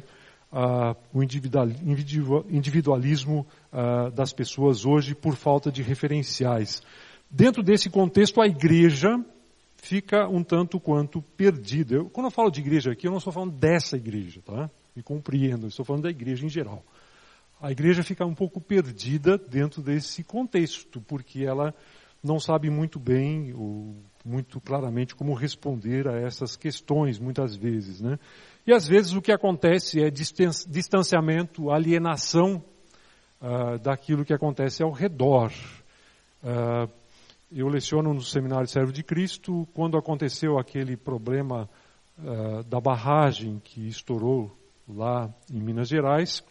uh, 0.52 0.96
o 1.12 1.20
individualismo 1.20 3.44
uh, 3.72 4.12
das 4.12 4.32
pessoas 4.32 4.86
hoje 4.86 5.12
por 5.12 5.34
falta 5.34 5.72
de 5.72 5.82
referenciais. 5.82 6.84
Dentro 7.28 7.64
desse 7.64 7.90
contexto, 7.90 8.40
a 8.40 8.46
igreja 8.46 9.18
fica 9.82 10.28
um 10.28 10.44
tanto 10.44 10.78
quanto 10.78 11.20
perdida. 11.20 11.96
Eu, 11.96 12.08
quando 12.08 12.26
eu 12.26 12.30
falo 12.30 12.50
de 12.50 12.60
igreja 12.60 12.92
aqui, 12.92 13.08
eu 13.08 13.10
não 13.10 13.18
estou 13.18 13.32
falando 13.32 13.52
dessa 13.52 13.96
igreja, 13.96 14.40
tá? 14.40 14.70
Me 14.94 15.02
compreendo, 15.02 15.64
eu 15.64 15.68
estou 15.68 15.84
falando 15.84 16.04
da 16.04 16.10
igreja 16.10 16.46
em 16.46 16.48
geral. 16.48 16.84
A 17.60 17.70
igreja 17.70 18.02
fica 18.02 18.24
um 18.24 18.34
pouco 18.34 18.60
perdida 18.60 19.36
dentro 19.36 19.82
desse 19.82 20.22
contexto, 20.22 21.00
porque 21.00 21.44
ela 21.44 21.74
não 22.22 22.38
sabe 22.38 22.70
muito 22.70 22.98
bem 22.98 23.52
o 23.52 23.96
muito 24.24 24.60
claramente 24.60 25.16
como 25.16 25.34
responder 25.34 26.06
a 26.06 26.16
essas 26.16 26.54
questões, 26.54 27.18
muitas 27.18 27.56
vezes. 27.56 28.00
Né? 28.00 28.20
E 28.64 28.72
às 28.72 28.86
vezes 28.86 29.12
o 29.14 29.20
que 29.20 29.32
acontece 29.32 30.00
é 30.00 30.08
distanciamento, 30.10 31.72
alienação 31.72 32.62
uh, 33.40 33.80
daquilo 33.80 34.24
que 34.24 34.32
acontece 34.32 34.80
ao 34.80 34.92
redor. 34.92 35.50
Uh, 36.40 36.88
eu 37.54 37.68
leciono 37.68 38.14
no 38.14 38.22
Seminário 38.22 38.66
Servo 38.66 38.92
de 38.92 39.02
Cristo, 39.02 39.68
quando 39.74 39.96
aconteceu 39.96 40.58
aquele 40.58 40.96
problema 40.96 41.68
uh, 42.18 42.62
da 42.64 42.80
barragem 42.80 43.60
que 43.62 43.86
estourou 43.86 44.56
lá 44.88 45.32
em 45.50 45.60
Minas 45.60 45.88
Gerais, 45.88 46.42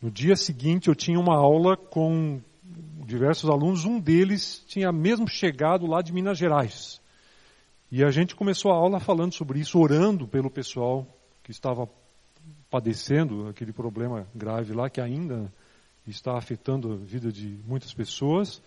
no 0.00 0.10
dia 0.10 0.34
seguinte 0.34 0.88
eu 0.88 0.94
tinha 0.94 1.18
uma 1.18 1.36
aula 1.36 1.76
com 1.76 2.40
diversos 3.06 3.48
alunos, 3.48 3.84
um 3.84 4.00
deles 4.00 4.64
tinha 4.66 4.90
mesmo 4.90 5.28
chegado 5.28 5.86
lá 5.86 6.02
de 6.02 6.12
Minas 6.12 6.38
Gerais. 6.38 7.00
E 7.90 8.02
a 8.02 8.10
gente 8.10 8.34
começou 8.34 8.72
a 8.72 8.74
aula 8.74 8.98
falando 8.98 9.32
sobre 9.32 9.60
isso, 9.60 9.78
orando 9.78 10.26
pelo 10.26 10.50
pessoal 10.50 11.06
que 11.42 11.52
estava 11.52 11.88
padecendo 12.68 13.48
aquele 13.48 13.72
problema 13.72 14.26
grave 14.34 14.72
lá, 14.72 14.90
que 14.90 15.00
ainda 15.00 15.52
está 16.06 16.36
afetando 16.36 16.92
a 16.92 16.96
vida 16.96 17.30
de 17.30 17.60
muitas 17.64 17.94
pessoas. 17.94 18.60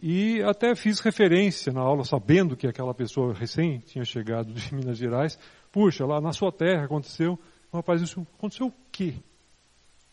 E 0.00 0.42
até 0.42 0.74
fiz 0.74 1.00
referência 1.00 1.72
na 1.72 1.80
aula, 1.80 2.04
sabendo 2.04 2.56
que 2.56 2.66
aquela 2.66 2.94
pessoa 2.94 3.34
recém 3.34 3.80
tinha 3.80 4.04
chegado 4.04 4.52
de 4.52 4.72
Minas 4.74 4.96
Gerais. 4.96 5.38
Puxa, 5.72 6.06
lá 6.06 6.20
na 6.20 6.32
sua 6.32 6.52
terra 6.52 6.84
aconteceu. 6.84 7.38
Rapaz, 7.72 8.00
isso 8.00 8.26
aconteceu 8.38 8.68
o 8.68 8.74
quê? 8.92 9.14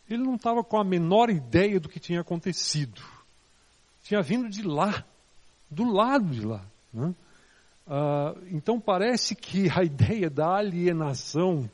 Ele 0.10 0.24
não 0.24 0.36
estava 0.36 0.64
com 0.64 0.78
a 0.78 0.84
menor 0.84 1.30
ideia 1.30 1.80
do 1.80 1.90
que 1.90 2.00
tinha 2.00 2.22
acontecido 2.22 3.02
tinha 4.06 4.22
vindo 4.22 4.48
de 4.48 4.62
lá, 4.62 5.04
do 5.70 5.84
lado 5.92 6.30
de 6.30 6.46
lá. 6.46 6.64
Né? 6.94 7.14
Ah, 7.88 8.36
então 8.52 8.80
parece 8.80 9.36
que 9.36 9.68
a 9.76 9.84
ideia 9.84 10.30
da 10.30 10.58
alienação 10.58 11.70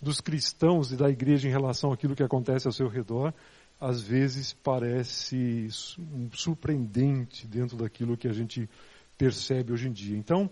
dos 0.00 0.20
cristãos 0.20 0.92
e 0.92 0.96
da 0.96 1.10
igreja 1.10 1.46
em 1.46 1.50
relação 1.50 1.92
àquilo 1.92 2.16
que 2.16 2.22
acontece 2.22 2.66
ao 2.66 2.72
seu 2.72 2.88
redor, 2.88 3.34
às 3.84 4.00
vezes 4.00 4.54
parece 4.54 5.68
surpreendente 6.32 7.46
dentro 7.46 7.76
daquilo 7.76 8.16
que 8.16 8.26
a 8.26 8.32
gente 8.32 8.68
percebe 9.18 9.74
hoje 9.74 9.88
em 9.88 9.92
dia. 9.92 10.16
Então, 10.16 10.50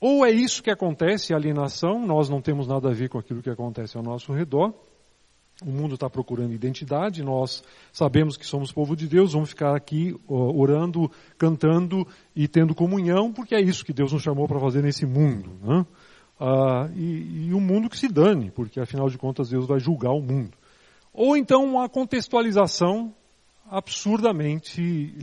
ou 0.00 0.24
é 0.24 0.30
isso 0.30 0.62
que 0.62 0.70
acontece, 0.70 1.34
alienação, 1.34 2.06
nós 2.06 2.30
não 2.30 2.40
temos 2.40 2.66
nada 2.66 2.88
a 2.88 2.94
ver 2.94 3.10
com 3.10 3.18
aquilo 3.18 3.42
que 3.42 3.50
acontece 3.50 3.98
ao 3.98 4.02
nosso 4.02 4.32
redor, 4.32 4.72
o 5.62 5.70
mundo 5.70 5.94
está 5.94 6.08
procurando 6.08 6.54
identidade, 6.54 7.22
nós 7.22 7.62
sabemos 7.92 8.36
que 8.36 8.46
somos 8.46 8.72
povo 8.72 8.96
de 8.96 9.06
Deus, 9.06 9.34
vamos 9.34 9.50
ficar 9.50 9.76
aqui 9.76 10.16
orando, 10.26 11.10
cantando 11.36 12.06
e 12.34 12.48
tendo 12.48 12.74
comunhão, 12.74 13.30
porque 13.30 13.54
é 13.54 13.60
isso 13.60 13.84
que 13.84 13.92
Deus 13.92 14.10
nos 14.10 14.22
chamou 14.22 14.48
para 14.48 14.58
fazer 14.58 14.82
nesse 14.82 15.04
mundo. 15.04 15.50
Né? 15.62 15.86
Ah, 16.40 16.88
e, 16.96 17.48
e 17.48 17.54
um 17.54 17.60
mundo 17.60 17.90
que 17.90 17.98
se 17.98 18.08
dane, 18.08 18.50
porque 18.50 18.80
afinal 18.80 19.08
de 19.08 19.18
contas 19.18 19.50
Deus 19.50 19.66
vai 19.66 19.78
julgar 19.78 20.12
o 20.12 20.22
mundo. 20.22 20.56
Ou 21.14 21.36
então 21.36 21.64
uma 21.64 21.88
contextualização 21.88 23.14
absurdamente 23.70 25.14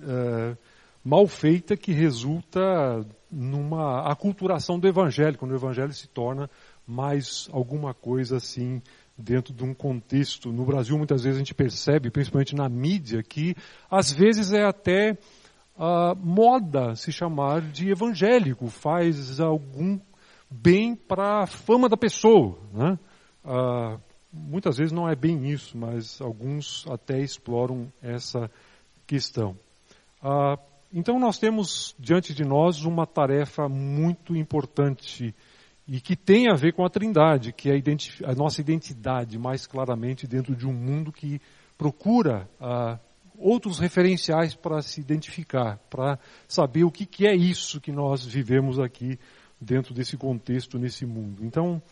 é, 0.00 0.56
mal 1.04 1.26
feita 1.26 1.76
que 1.76 1.90
resulta 1.92 3.04
numa 3.30 4.08
aculturação 4.10 4.78
do 4.78 4.86
evangelho, 4.86 5.36
quando 5.36 5.50
o 5.50 5.56
evangelho 5.56 5.92
se 5.92 6.06
torna 6.06 6.48
mais 6.86 7.48
alguma 7.52 7.92
coisa 7.92 8.36
assim 8.36 8.80
dentro 9.18 9.52
de 9.52 9.64
um 9.64 9.74
contexto. 9.74 10.52
No 10.52 10.64
Brasil, 10.64 10.96
muitas 10.96 11.24
vezes 11.24 11.36
a 11.36 11.40
gente 11.40 11.54
percebe, 11.54 12.10
principalmente 12.10 12.54
na 12.54 12.68
mídia, 12.68 13.22
que 13.22 13.56
às 13.90 14.12
vezes 14.12 14.52
é 14.52 14.64
até 14.64 15.18
uh, 15.76 16.16
moda 16.16 16.94
se 16.94 17.10
chamar 17.10 17.60
de 17.62 17.90
evangélico, 17.90 18.68
faz 18.68 19.40
algum 19.40 19.98
bem 20.48 20.94
para 20.94 21.42
a 21.42 21.46
fama 21.46 21.88
da 21.88 21.96
pessoa. 21.96 22.58
Né? 22.72 22.98
Uh, 23.44 24.11
muitas 24.32 24.78
vezes 24.78 24.92
não 24.92 25.08
é 25.08 25.14
bem 25.14 25.50
isso, 25.50 25.76
mas 25.76 26.20
alguns 26.20 26.84
até 26.88 27.20
exploram 27.20 27.92
essa 28.02 28.50
questão. 29.06 29.56
Uh, 30.22 30.58
então 30.92 31.18
nós 31.18 31.38
temos 31.38 31.94
diante 31.98 32.34
de 32.34 32.44
nós 32.44 32.84
uma 32.84 33.06
tarefa 33.06 33.68
muito 33.68 34.36
importante 34.36 35.34
e 35.86 36.00
que 36.00 36.14
tem 36.14 36.48
a 36.48 36.54
ver 36.54 36.72
com 36.72 36.84
a 36.84 36.90
Trindade, 36.90 37.52
que 37.52 37.70
é 37.70 37.74
a, 37.74 38.30
a 38.30 38.34
nossa 38.34 38.60
identidade 38.60 39.38
mais 39.38 39.66
claramente 39.66 40.26
dentro 40.26 40.54
de 40.54 40.66
um 40.66 40.72
mundo 40.72 41.10
que 41.10 41.40
procura 41.76 42.48
ah, 42.60 42.98
outros 43.38 43.78
referenciais 43.78 44.54
para 44.54 44.80
se 44.82 45.00
identificar, 45.00 45.78
para 45.90 46.18
saber 46.46 46.84
o 46.84 46.90
que, 46.90 47.04
que 47.04 47.26
é 47.26 47.34
isso 47.34 47.80
que 47.80 47.90
nós 47.90 48.24
vivemos 48.24 48.78
aqui 48.78 49.18
dentro 49.60 49.92
desse 49.92 50.16
contexto, 50.16 50.78
nesse 50.78 51.04
mundo. 51.04 51.44
Então, 51.44 51.82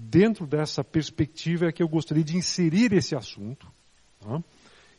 dentro 0.00 0.46
dessa 0.46 0.82
perspectiva 0.82 1.66
é 1.66 1.72
que 1.72 1.82
eu 1.82 1.88
gostaria 1.88 2.24
de 2.24 2.36
inserir 2.36 2.92
esse 2.92 3.14
assunto 3.14 3.66
tá? 4.20 4.42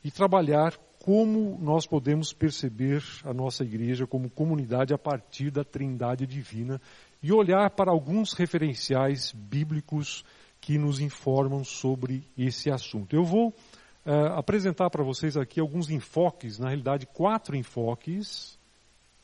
e 0.03 0.11
trabalhar 0.11 0.77
como 0.99 1.57
nós 1.59 1.87
podemos 1.87 2.31
perceber 2.31 3.03
a 3.23 3.33
nossa 3.33 3.63
igreja 3.63 4.05
como 4.05 4.29
comunidade 4.29 4.93
a 4.93 4.97
partir 4.97 5.49
da 5.49 5.63
trindade 5.63 6.27
divina 6.27 6.79
e 7.23 7.33
olhar 7.33 7.71
para 7.71 7.91
alguns 7.91 8.33
referenciais 8.33 9.31
bíblicos 9.31 10.23
que 10.59 10.77
nos 10.77 10.99
informam 10.99 11.63
sobre 11.63 12.23
esse 12.37 12.69
assunto. 12.69 13.15
Eu 13.15 13.23
vou 13.23 13.49
uh, 13.49 14.37
apresentar 14.37 14.91
para 14.91 15.03
vocês 15.03 15.35
aqui 15.35 15.59
alguns 15.59 15.89
enfoques, 15.89 16.59
na 16.59 16.67
realidade 16.67 17.07
quatro 17.07 17.55
enfoques, 17.55 18.59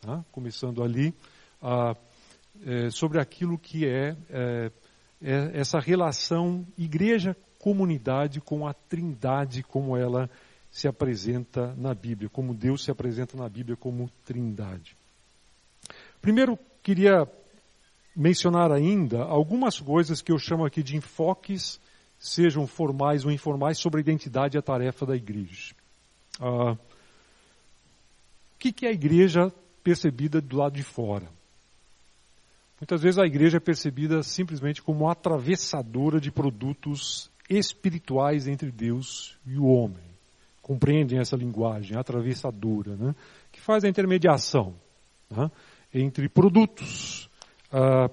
tá? 0.01 0.25
começando 0.31 0.83
ali, 0.83 1.13
uh, 1.61 1.91
uh, 1.91 2.91
sobre 2.91 3.21
aquilo 3.21 3.55
que 3.59 3.85
é, 3.85 4.15
é 4.31 4.71
essa 5.21 5.79
relação 5.79 6.65
igreja-comunidade 6.77 8.39
com 8.39 8.67
a 8.67 8.73
trindade 8.73 9.63
como 9.63 9.97
ela 9.97 10.29
se 10.71 10.87
apresenta 10.87 11.73
na 11.75 11.93
Bíblia, 11.93 12.29
como 12.29 12.53
Deus 12.53 12.83
se 12.83 12.91
apresenta 12.91 13.35
na 13.35 13.49
Bíblia 13.49 13.75
como 13.75 14.11
trindade. 14.23 14.95
Primeiro, 16.21 16.57
queria 16.83 17.27
mencionar 18.15 18.71
ainda 18.71 19.23
algumas 19.23 19.79
coisas 19.79 20.21
que 20.21 20.31
eu 20.31 20.37
chamo 20.37 20.65
aqui 20.65 20.83
de 20.83 20.95
enfoques, 20.95 21.79
sejam 22.19 22.67
formais 22.67 23.25
ou 23.25 23.31
informais, 23.31 23.77
sobre 23.77 23.99
a 23.99 24.01
identidade 24.01 24.57
e 24.57 24.59
a 24.59 24.61
tarefa 24.61 25.05
da 25.05 25.15
igreja. 25.15 25.73
Ah, 26.39 26.73
o 26.73 26.77
que 28.57 28.85
é 28.85 28.89
a 28.89 28.93
igreja 28.93 29.53
percebida 29.83 30.41
do 30.41 30.57
lado 30.57 30.73
de 30.73 30.83
fora? 30.83 31.36
Muitas 32.79 33.01
vezes 33.01 33.17
a 33.17 33.25
igreja 33.25 33.57
é 33.57 33.59
percebida 33.59 34.21
simplesmente 34.21 34.81
como 34.81 35.09
atravessadora 35.09 36.19
de 36.19 36.31
produtos 36.31 37.31
espirituais 37.49 38.47
entre 38.47 38.71
Deus 38.71 39.37
e 39.45 39.57
o 39.57 39.65
homem 39.65 40.07
compreendem 40.67 41.17
essa 41.17 41.37
linguagem 41.37 41.97
atravessadora, 41.97 42.97
né? 42.97 43.15
que 43.53 43.61
faz 43.61 43.85
a 43.85 43.87
intermediação 43.87 44.75
né? 45.29 45.49
entre 45.93 46.27
produtos. 46.27 47.29
Ah, 47.71 48.09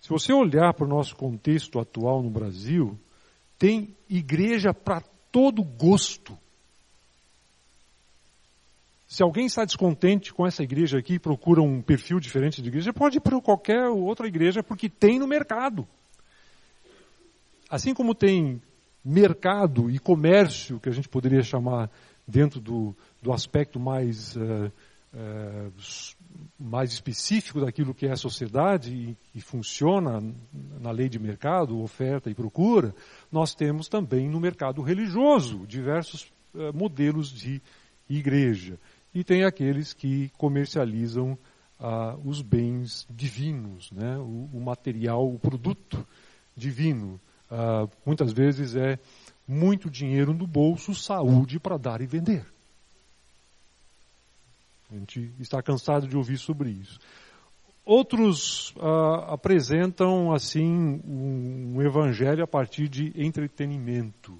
se 0.00 0.08
você 0.08 0.32
olhar 0.32 0.72
para 0.72 0.86
o 0.86 0.88
nosso 0.88 1.14
contexto 1.14 1.78
atual 1.78 2.22
no 2.22 2.30
Brasil, 2.30 2.98
tem 3.58 3.94
igreja 4.08 4.72
para 4.72 5.02
todo 5.30 5.62
gosto. 5.62 6.36
Se 9.10 9.24
alguém 9.24 9.46
está 9.46 9.64
descontente 9.64 10.32
com 10.32 10.46
essa 10.46 10.62
igreja 10.62 10.96
aqui 10.96 11.14
e 11.14 11.18
procura 11.18 11.60
um 11.60 11.82
perfil 11.82 12.20
diferente 12.20 12.62
de 12.62 12.68
igreja, 12.68 12.92
pode 12.92 13.16
ir 13.16 13.20
para 13.20 13.40
qualquer 13.40 13.88
outra 13.88 14.28
igreja, 14.28 14.62
porque 14.62 14.88
tem 14.88 15.18
no 15.18 15.26
mercado. 15.26 15.84
Assim 17.68 17.92
como 17.92 18.14
tem 18.14 18.62
mercado 19.04 19.90
e 19.90 19.98
comércio, 19.98 20.78
que 20.78 20.88
a 20.88 20.92
gente 20.92 21.08
poderia 21.08 21.42
chamar 21.42 21.90
dentro 22.24 22.60
do, 22.60 22.94
do 23.20 23.32
aspecto 23.32 23.80
mais, 23.80 24.36
uh, 24.36 24.70
uh, 25.12 25.72
mais 26.56 26.92
específico 26.92 27.60
daquilo 27.62 27.92
que 27.92 28.06
é 28.06 28.12
a 28.12 28.16
sociedade 28.16 28.94
e, 28.94 29.16
e, 29.34 29.40
funciona 29.40 30.22
na 30.80 30.92
lei 30.92 31.08
de 31.08 31.18
mercado, 31.18 31.82
oferta 31.82 32.30
e 32.30 32.34
procura, 32.34 32.94
nós 33.32 33.56
temos 33.56 33.88
também 33.88 34.30
no 34.30 34.38
mercado 34.38 34.82
religioso 34.82 35.66
diversos 35.66 36.32
uh, 36.54 36.72
modelos 36.72 37.28
de 37.28 37.60
igreja. 38.08 38.78
E 39.14 39.24
tem 39.24 39.44
aqueles 39.44 39.92
que 39.92 40.30
comercializam 40.38 41.36
os 42.24 42.42
bens 42.42 43.06
divinos, 43.08 43.90
né? 43.90 44.18
o, 44.18 44.50
o 44.52 44.60
material, 44.60 45.26
o 45.26 45.38
produto 45.38 46.06
divino 46.54 47.18
ah, 47.50 47.88
muitas 48.06 48.32
vezes 48.32 48.76
é 48.76 48.98
muito 49.46 49.90
dinheiro 49.90 50.32
no 50.32 50.46
bolso, 50.46 50.94
saúde 50.94 51.58
para 51.58 51.76
dar 51.76 52.00
e 52.00 52.06
vender. 52.06 52.46
A 54.90 54.94
gente 54.94 55.32
está 55.40 55.60
cansado 55.62 56.06
de 56.06 56.16
ouvir 56.16 56.38
sobre 56.38 56.70
isso. 56.70 57.00
Outros 57.84 58.72
ah, 58.78 59.34
apresentam 59.34 60.32
assim 60.32 61.00
um, 61.04 61.74
um 61.76 61.82
evangelho 61.82 62.44
a 62.44 62.46
partir 62.46 62.88
de 62.88 63.12
entretenimento, 63.16 64.38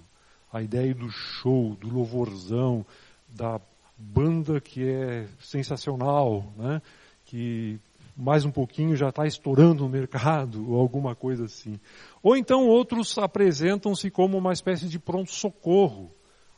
a 0.52 0.62
ideia 0.62 0.94
do 0.94 1.10
show, 1.10 1.74
do 1.74 1.88
louvorzão, 1.88 2.86
da 3.28 3.60
banda 4.00 4.60
que 4.60 4.88
é 4.88 5.28
sensacional, 5.38 6.52
né? 6.56 6.80
que 7.26 7.78
mais 8.16 8.44
um 8.44 8.50
pouquinho 8.50 8.96
já 8.96 9.08
está 9.10 9.26
estourando 9.26 9.84
no 9.84 9.88
mercado, 9.88 10.68
ou 10.72 10.80
alguma 10.80 11.14
coisa 11.14 11.44
assim. 11.44 11.78
Ou 12.22 12.36
então 12.36 12.66
outros 12.66 13.16
apresentam-se 13.18 14.10
como 14.10 14.38
uma 14.38 14.52
espécie 14.52 14.88
de 14.88 14.98
pronto-socorro. 14.98 16.10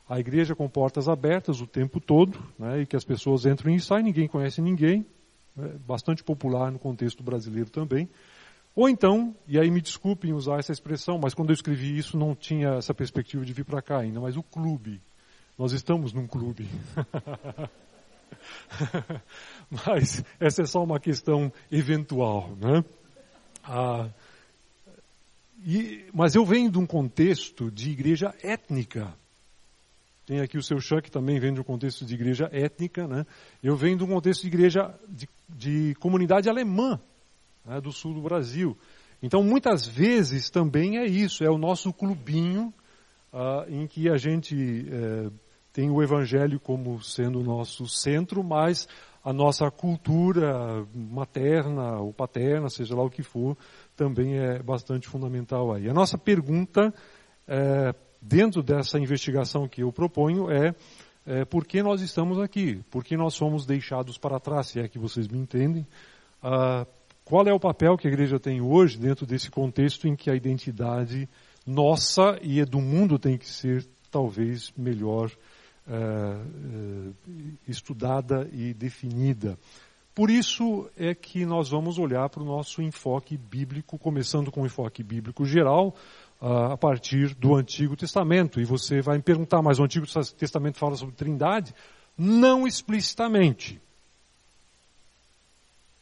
A 0.09 0.19
igreja 0.19 0.55
com 0.55 0.69
portas 0.69 1.09
abertas 1.09 1.61
o 1.61 1.67
tempo 1.67 2.01
todo, 2.01 2.39
né, 2.59 2.83
e 2.83 2.87
que 2.87 2.97
as 2.97 3.05
pessoas 3.05 3.47
entram 3.47 3.73
e 3.73 3.81
saem, 3.81 4.05
ninguém 4.05 4.29
conhece 4.29 4.61
ninguém, 4.61 5.07
é 5.59 5.69
bastante 5.87 6.23
popular 6.23 6.71
no 6.71 6.79
contexto 6.79 7.23
brasileiro 7.23 7.71
também. 7.71 8.09
Ou 8.75 8.89
então, 8.89 9.35
e 9.47 9.59
aí 9.59 9.71
me 9.71 9.81
desculpem 9.81 10.33
usar 10.33 10.59
essa 10.59 10.73
expressão, 10.73 11.19
mas 11.19 11.35
quando 11.35 11.51
eu 11.51 11.55
escrevi 11.55 11.97
isso 11.97 12.17
não 12.17 12.35
tinha 12.35 12.71
essa 12.75 12.95
perspectiva 12.95 13.45
de 13.45 13.53
vir 13.53 13.65
para 13.65 13.83
cá 13.83 13.99
ainda, 13.99 14.21
mas 14.21 14.37
o 14.37 14.43
clube. 14.43 15.01
Nós 15.59 15.73
estamos 15.73 16.13
num 16.13 16.27
clube. 16.27 16.69
Mas 19.71 20.25
essa 20.41 20.63
é 20.63 20.67
só 20.67 20.83
uma 20.83 20.99
questão 20.99 21.53
eventual. 21.71 22.57
Né? 22.57 22.85
Ah, 23.65 24.09
e, 25.65 26.05
mas 26.13 26.35
eu 26.35 26.45
venho 26.45 26.71
de 26.71 26.79
um 26.79 26.87
contexto 26.87 27.71
de 27.71 27.91
igreja 27.91 28.35
étnica. 28.43 29.15
Tem 30.27 30.41
aqui 30.41 30.59
o 30.59 30.63
seu 30.63 30.81
Chuck 30.81 31.11
também 31.11 31.39
vem 31.39 31.53
de 31.53 31.61
um 31.61 31.65
contexto 31.65 32.05
de 32.05 32.15
igreja 32.15 32.49
étnica. 32.53 33.07
Né? 33.07 33.25
Eu 33.63 33.77
venho 33.77 33.97
de 33.97 34.05
um 34.05 34.09
contexto 34.09 34.43
de 34.43 34.49
igreja 34.49 34.95
de, 35.09 35.29
de 35.49 35.95
comunidade 36.01 36.49
alemã, 36.49 37.01
né, 37.65 37.81
do 37.81 37.93
sul 37.93 38.15
do 38.15 38.23
Brasil. 38.23 38.77
Então, 39.23 39.43
muitas 39.43 39.87
vezes 39.87 40.51
também 40.51 40.99
é 40.99 41.07
isso, 41.07 41.45
é 41.45 41.51
o 41.51 41.59
nosso 41.59 41.93
clubinho 41.93 42.75
ah, 43.33 43.65
em 43.69 43.87
que 43.87 44.09
a 44.09 44.17
gente 44.17 44.87
eh, 44.91 45.31
tem 45.73 45.91
o 45.91 46.03
Evangelho 46.03 46.61
como 46.61 47.03
sendo 47.03 47.41
o 47.41 47.43
nosso 47.43 47.89
centro, 47.89 48.45
mas 48.45 48.87
a 49.25 49.33
nossa 49.33 49.71
cultura 49.71 50.87
materna 50.95 51.99
ou 51.99 52.13
paterna, 52.13 52.69
seja 52.69 52.95
lá 52.95 53.03
o 53.03 53.11
que 53.11 53.23
for, 53.23 53.57
também 53.97 54.39
é 54.39 54.61
bastante 54.63 55.09
fundamental 55.09 55.73
aí. 55.73 55.89
A 55.89 55.95
nossa 55.95 56.19
pergunta, 56.19 56.93
é, 57.47 57.95
dentro 58.21 58.63
dessa 58.63 58.99
investigação 58.99 59.69
que 59.69 59.83
eu 59.83 59.93
proponho, 59.93 60.51
é, 60.51 60.75
é 61.25 61.45
por 61.45 61.65
que 61.65 61.83
nós 61.83 62.03
estamos 62.03 62.39
aqui? 62.41 62.83
Por 62.91 63.05
que 63.05 63.17
nós 63.17 63.35
somos 63.35 63.65
deixados 63.65 64.19
para 64.19 64.41
trás, 64.41 64.69
se 64.69 64.81
é 64.81 64.89
que 64.89 64.99
vocês 64.99 65.29
me 65.29 65.39
entendem? 65.39 65.87
Ah, 66.43 66.85
qual 67.25 67.47
é 67.47 67.53
o 67.53 67.61
papel 67.61 67.97
que 67.97 68.09
a 68.09 68.11
igreja 68.11 68.41
tem 68.41 68.61
hoje 68.61 68.99
dentro 68.99 69.25
desse 69.25 69.51
contexto 69.51 70.09
em 70.09 70.17
que 70.17 70.31
a 70.31 70.35
identidade 70.35 71.29
nossa 71.67 72.39
e 72.43 72.65
do 72.65 72.81
mundo 72.81 73.19
tem 73.19 73.37
que 73.39 73.49
ser 73.49 73.87
talvez 74.11 74.73
melhor 74.77 75.31
uh, 75.87 77.15
estudada 77.67 78.49
e 78.53 78.75
definida. 78.75 79.59
Por 80.15 80.29
isso 80.29 80.91
é 80.97 81.15
que 81.15 81.47
nós 81.47 81.71
vamos 81.71 81.99
olhar 81.99 82.29
para 82.29 82.43
o 82.43 82.47
nosso 82.47 82.83
enfoque 82.83 83.37
bíblico, 83.39 83.99
começando 83.99 84.53
com 84.53 84.63
o 84.63 84.67
enfoque 84.67 85.03
bíblico 85.03 85.47
geral, 85.47 85.95
uh, 86.41 86.73
a 86.73 86.77
partir 86.77 87.35
do 87.35 87.55
Antigo 87.55 87.97
Testamento. 87.97 88.61
E 88.61 88.65
você 88.65 89.01
vai 89.01 89.17
me 89.17 89.23
perguntar, 89.23 89.63
mas 89.63 89.79
o 89.79 89.85
Antigo 89.85 90.07
Testamento 90.37 90.79
fala 90.79 90.97
sobre 90.97 91.15
trindade? 91.15 91.75
Não 92.17 92.67
explicitamente. 92.67 93.81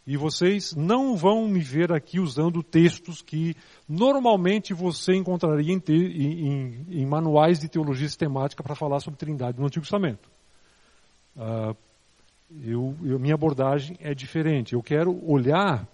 E 0.06 0.16
vocês 0.16 0.74
não 0.74 1.16
vão 1.16 1.46
me 1.46 1.60
ver 1.60 1.92
aqui 1.92 2.18
usando 2.18 2.62
textos 2.62 3.22
que 3.22 3.54
normalmente 3.88 4.72
você 4.72 5.14
encontraria 5.14 5.72
em, 5.72 5.82
em, 5.88 6.86
em 6.88 7.06
manuais 7.06 7.60
de 7.60 7.68
teologia 7.68 8.08
sistemática 8.08 8.62
para 8.62 8.74
falar 8.74 9.00
sobre 9.00 9.18
trindade 9.18 9.58
no 9.58 9.66
Antigo 9.66 9.84
Testamento. 9.84 10.28
Uh, 11.36 11.76
eu, 12.64 12.96
eu, 13.04 13.18
minha 13.18 13.34
abordagem 13.34 13.96
é 14.00 14.14
diferente. 14.14 14.72
Eu 14.72 14.82
quero 14.82 15.16
olhar 15.30 15.86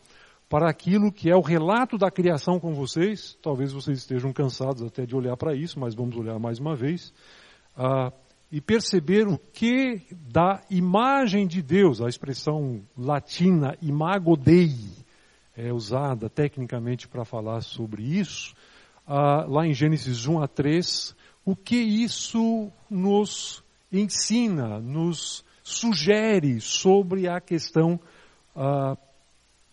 para 0.48 0.70
aquilo 0.70 1.12
que 1.12 1.28
é 1.28 1.36
o 1.36 1.40
relato 1.40 1.98
da 1.98 2.10
criação 2.10 2.58
com 2.58 2.72
vocês. 2.72 3.36
Talvez 3.42 3.72
vocês 3.72 3.98
estejam 3.98 4.32
cansados 4.32 4.82
até 4.82 5.04
de 5.04 5.14
olhar 5.14 5.36
para 5.36 5.54
isso, 5.54 5.78
mas 5.78 5.94
vamos 5.94 6.16
olhar 6.16 6.38
mais 6.38 6.58
uma 6.58 6.74
vez. 6.74 7.12
Uh, 7.76 8.12
e 8.50 8.60
perceber 8.60 9.26
o 9.26 9.38
que 9.38 10.02
da 10.12 10.62
imagem 10.70 11.46
de 11.46 11.60
Deus, 11.60 12.00
a 12.00 12.08
expressão 12.08 12.82
latina 12.96 13.76
imago 13.82 14.36
Dei, 14.36 14.74
é 15.56 15.72
usada 15.72 16.28
tecnicamente 16.28 17.08
para 17.08 17.24
falar 17.24 17.62
sobre 17.62 18.02
isso, 18.02 18.54
ah, 19.06 19.44
lá 19.48 19.66
em 19.66 19.74
Gênesis 19.74 20.26
1 20.26 20.42
a 20.42 20.48
3, 20.48 21.14
o 21.44 21.56
que 21.56 21.76
isso 21.76 22.70
nos 22.90 23.62
ensina, 23.92 24.80
nos 24.80 25.44
sugere 25.62 26.60
sobre 26.60 27.28
a 27.28 27.40
questão 27.40 27.98
ah, 28.54 28.96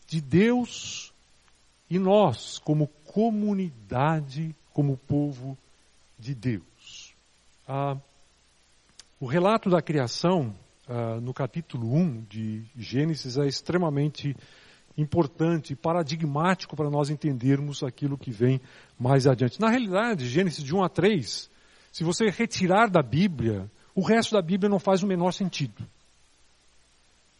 de 0.07 0.21
Deus 0.21 1.13
e 1.89 1.99
nós, 1.99 2.59
como 2.59 2.87
comunidade, 3.05 4.55
como 4.71 4.97
povo 4.97 5.57
de 6.17 6.33
Deus. 6.33 7.13
Ah, 7.67 7.97
o 9.23 9.25
relato 9.25 9.69
da 9.69 9.81
criação, 9.81 10.53
ah, 10.85 11.17
no 11.21 11.33
capítulo 11.33 11.95
1 11.95 12.25
de 12.29 12.65
Gênesis, 12.75 13.37
é 13.37 13.47
extremamente 13.47 14.35
importante, 14.97 15.77
paradigmático 15.77 16.75
para 16.75 16.89
nós 16.89 17.09
entendermos 17.09 17.83
aquilo 17.83 18.17
que 18.17 18.31
vem 18.31 18.59
mais 18.99 19.25
adiante. 19.25 19.61
Na 19.61 19.69
realidade, 19.69 20.27
Gênesis 20.27 20.61
de 20.61 20.75
1 20.75 20.83
a 20.83 20.89
3, 20.89 21.49
se 21.89 22.03
você 22.03 22.29
retirar 22.29 22.89
da 22.89 23.01
Bíblia, 23.01 23.71
o 23.95 24.01
resto 24.01 24.33
da 24.33 24.41
Bíblia 24.41 24.69
não 24.69 24.77
faz 24.77 25.03
o 25.03 25.07
menor 25.07 25.31
sentido. 25.31 25.87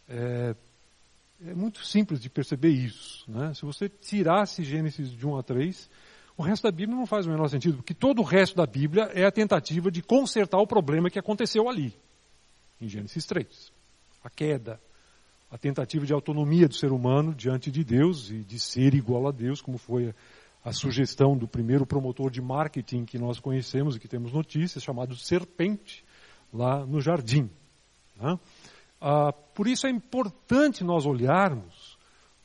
É, 0.08 0.54
é 1.46 1.52
muito 1.52 1.84
simples 1.84 2.18
de 2.18 2.30
perceber 2.30 2.70
isso. 2.70 3.30
Né? 3.30 3.52
Se 3.52 3.60
você 3.60 3.90
tirasse 3.90 4.64
Gênesis 4.64 5.10
de 5.10 5.26
1 5.26 5.36
a 5.36 5.42
3, 5.42 5.90
o 6.36 6.42
resto 6.42 6.64
da 6.64 6.72
Bíblia 6.72 6.96
não 6.96 7.06
faz 7.06 7.26
o 7.26 7.30
menor 7.30 7.48
sentido, 7.48 7.76
porque 7.76 7.94
todo 7.94 8.20
o 8.20 8.24
resto 8.24 8.56
da 8.56 8.66
Bíblia 8.66 9.04
é 9.14 9.24
a 9.24 9.30
tentativa 9.30 9.90
de 9.90 10.02
consertar 10.02 10.58
o 10.58 10.66
problema 10.66 11.08
que 11.08 11.18
aconteceu 11.18 11.68
ali, 11.68 11.94
em 12.80 12.88
Gênesis 12.88 13.24
3. 13.26 13.72
A 14.22 14.30
queda, 14.30 14.80
a 15.50 15.56
tentativa 15.56 16.04
de 16.04 16.12
autonomia 16.12 16.66
do 16.66 16.74
ser 16.74 16.90
humano 16.90 17.32
diante 17.32 17.70
de 17.70 17.84
Deus 17.84 18.30
e 18.30 18.38
de 18.38 18.58
ser 18.58 18.94
igual 18.94 19.28
a 19.28 19.30
Deus, 19.30 19.60
como 19.60 19.78
foi 19.78 20.12
a, 20.64 20.72
sugestão 20.72 21.36
do 21.36 21.46
primeiro 21.46 21.86
promotor 21.86 22.30
de 22.30 22.40
marketing 22.40 23.04
que 23.04 23.18
nós 23.18 23.38
conhecemos 23.38 23.94
e 23.94 24.00
que 24.00 24.08
temos 24.08 24.32
notícias, 24.32 24.82
chamado 24.82 25.14
Serpente, 25.14 26.04
lá 26.52 26.84
no 26.84 27.00
jardim. 27.00 27.48
Né? 28.16 28.38
Ah, 29.00 29.32
por 29.32 29.68
isso 29.68 29.86
é 29.86 29.90
importante 29.90 30.82
nós 30.82 31.06
olharmos 31.06 31.83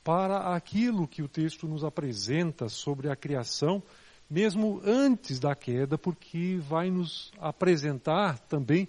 para 0.10 0.56
aquilo 0.56 1.08
que 1.08 1.22
o 1.22 1.28
texto 1.28 1.67
nos 1.67 1.84
apresenta 1.84 2.67
sobre 2.67 3.12
a 3.12 3.15
criação, 3.15 3.80
mesmo 4.28 4.82
antes 4.84 5.39
da 5.39 5.54
queda, 5.54 6.00
porque 6.00 6.58
vai 6.67 6.89
nos 6.89 7.32
apresentar 7.39 8.39
também 8.39 8.88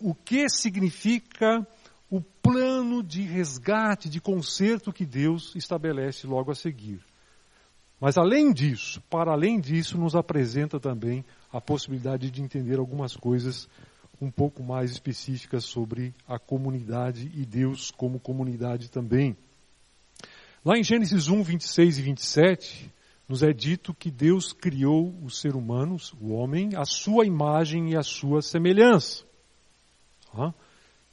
o 0.00 0.14
que 0.14 0.48
significa 0.48 1.68
o 2.10 2.22
plano 2.22 3.02
de 3.02 3.20
resgate, 3.20 4.08
de 4.08 4.18
conserto 4.18 4.94
que 4.94 5.04
Deus 5.04 5.54
estabelece 5.54 6.26
logo 6.26 6.50
a 6.50 6.54
seguir. 6.54 7.02
Mas 8.00 8.16
além 8.16 8.50
disso, 8.50 9.02
para 9.10 9.32
além 9.32 9.60
disso, 9.60 9.98
nos 9.98 10.16
apresenta 10.16 10.80
também 10.80 11.22
a 11.52 11.60
possibilidade 11.60 12.30
de 12.30 12.40
entender 12.40 12.78
algumas 12.78 13.14
coisas 13.14 13.68
um 14.18 14.30
pouco 14.30 14.62
mais 14.62 14.90
específicas 14.90 15.66
sobre 15.66 16.14
a 16.26 16.38
comunidade 16.38 17.30
e 17.34 17.44
Deus 17.44 17.90
como 17.90 18.18
comunidade 18.18 18.90
também. 18.90 19.36
Lá 20.64 20.78
em 20.78 20.82
Gênesis 20.82 21.28
1, 21.28 21.42
26 21.42 21.98
e 21.98 22.02
27, 22.02 22.92
nos 23.28 23.42
é 23.42 23.52
dito 23.52 23.92
que 23.92 24.10
Deus 24.10 24.54
criou 24.54 25.14
os 25.22 25.38
seres 25.38 25.58
humanos, 25.58 26.14
o 26.18 26.32
homem, 26.32 26.70
a 26.74 26.86
sua 26.86 27.26
imagem 27.26 27.90
e 27.90 27.96
a 27.96 28.02
sua 28.02 28.40
semelhança. 28.40 29.24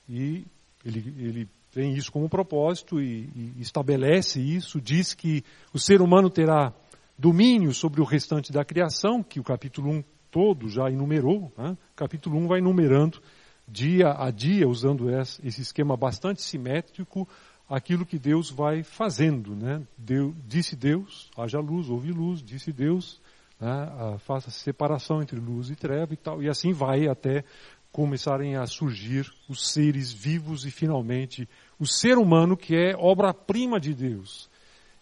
E 0.08 0.46
ele, 0.86 1.16
ele 1.20 1.50
tem 1.74 1.94
isso 1.94 2.10
como 2.14 2.30
propósito 2.30 3.02
e, 3.02 3.30
e, 3.36 3.54
estabelece 3.60 4.40
isso, 4.40 4.80
diz 4.80 5.14
que 5.14 5.44
o 5.74 5.80
ser 5.80 6.02
humano 6.02 6.30
terá 6.30 6.74
domínio 7.18 7.74
sobre 7.74 8.00
o 8.00 8.06
restante 8.06 8.54
da 8.54 8.64
criação, 8.64 9.22
que 9.22 9.40
o 9.40 9.44
capítulo 9.44 9.92
1 9.92 10.04
todo 10.32 10.70
já 10.70 10.90
enumerou. 10.90 11.52
Né? 11.58 11.78
Capítulo 11.94 12.38
1 12.38 12.48
vai 12.48 12.60
enumerando 12.60 13.22
dia 13.68 14.16
a 14.18 14.32
dia, 14.32 14.68
usando 14.68 15.10
esse 15.10 15.62
esquema 15.62 15.96
bastante 15.98 16.42
simétrico, 16.42 17.28
aquilo 17.72 18.06
que 18.06 18.20
Deus 18.20 18.50
vai 18.52 18.84
fazendo. 18.84 19.56
Né? 19.56 19.82
Deus, 19.98 20.36
disse 20.46 20.76
Deus, 20.76 21.32
haja 21.38 21.60
luz, 21.60 21.90
houve 21.90 22.12
luz, 22.12 22.44
disse 22.44 22.72
Deus, 22.72 23.22
né? 23.60 24.18
faça 24.20 24.52
separação 24.52 25.22
entre 25.22 25.40
luz 25.40 25.70
e 25.70 25.76
treva 25.76 26.14
e 26.14 26.18
tal, 26.18 26.44
e 26.44 26.50
assim 26.50 26.74
vai 26.74 27.08
até 27.08 27.44
começarem 27.92 28.56
a 28.56 28.66
surgir 28.66 29.32
os 29.50 29.70
seres 29.70 30.12
vivos 30.12 30.66
e 30.66 30.72
finalmente 30.72 31.48
o 31.80 31.86
ser 31.86 32.18
humano 32.18 32.56
que 32.56 32.76
é 32.76 32.96
obra-prima 32.96 33.80
de 33.80 33.94
Deus. 33.94 34.50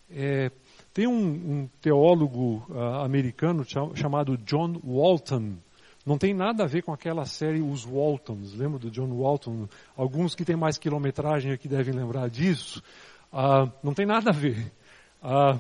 É, 0.10 0.52
tem 0.92 1.06
um, 1.06 1.14
um 1.14 1.70
teólogo 1.80 2.66
uh, 2.70 3.04
americano 3.04 3.64
chamado 3.94 4.38
John 4.38 4.80
Walton. 4.84 5.58
Não 6.10 6.18
tem 6.18 6.34
nada 6.34 6.64
a 6.64 6.66
ver 6.66 6.82
com 6.82 6.92
aquela 6.92 7.24
série 7.28 7.62
Os 7.62 7.86
Waltons. 7.86 8.56
Lembra 8.56 8.80
do 8.80 8.90
John 8.90 9.16
Walton? 9.16 9.68
Alguns 9.96 10.34
que 10.34 10.44
têm 10.44 10.56
mais 10.56 10.76
quilometragem 10.76 11.52
aqui 11.52 11.68
devem 11.68 11.94
lembrar 11.94 12.32
disso. 12.32 12.82
Uh, 13.32 13.72
não 13.84 13.94
tem 13.94 14.08
nada 14.08 14.32
a 14.32 14.34
ver. 14.34 14.74
Uh, 15.22 15.60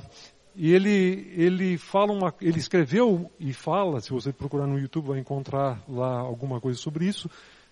e 0.55 0.73
ele, 0.73 1.31
ele 1.37 1.77
fala 1.77 2.11
uma, 2.11 2.33
ele 2.41 2.57
escreveu 2.57 3.29
e 3.39 3.53
fala, 3.53 4.01
se 4.01 4.09
você 4.09 4.33
procurar 4.33 4.65
no 4.65 4.79
YouTube 4.79 5.09
vai 5.09 5.19
encontrar 5.19 5.83
lá 5.87 6.17
alguma 6.17 6.59
coisa 6.59 6.79
sobre 6.79 7.05
isso, 7.05 7.29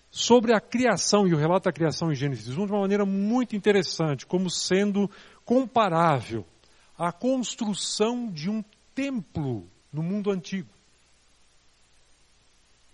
sobre 0.08 0.54
a 0.54 0.60
criação 0.60 1.26
e 1.26 1.34
o 1.34 1.36
relato 1.36 1.64
da 1.64 1.72
criação 1.72 2.12
em 2.12 2.14
Gênesis 2.14 2.56
1 2.56 2.64
de 2.64 2.72
uma 2.72 2.82
maneira 2.82 3.04
muito 3.04 3.56
interessante, 3.56 4.24
como 4.24 4.48
sendo 4.48 5.10
comparável 5.44 6.46
à 6.96 7.10
construção 7.10 8.30
de 8.30 8.48
um 8.48 8.62
templo 8.94 9.66
no 9.92 10.00
mundo 10.00 10.30
antigo. 10.30 10.77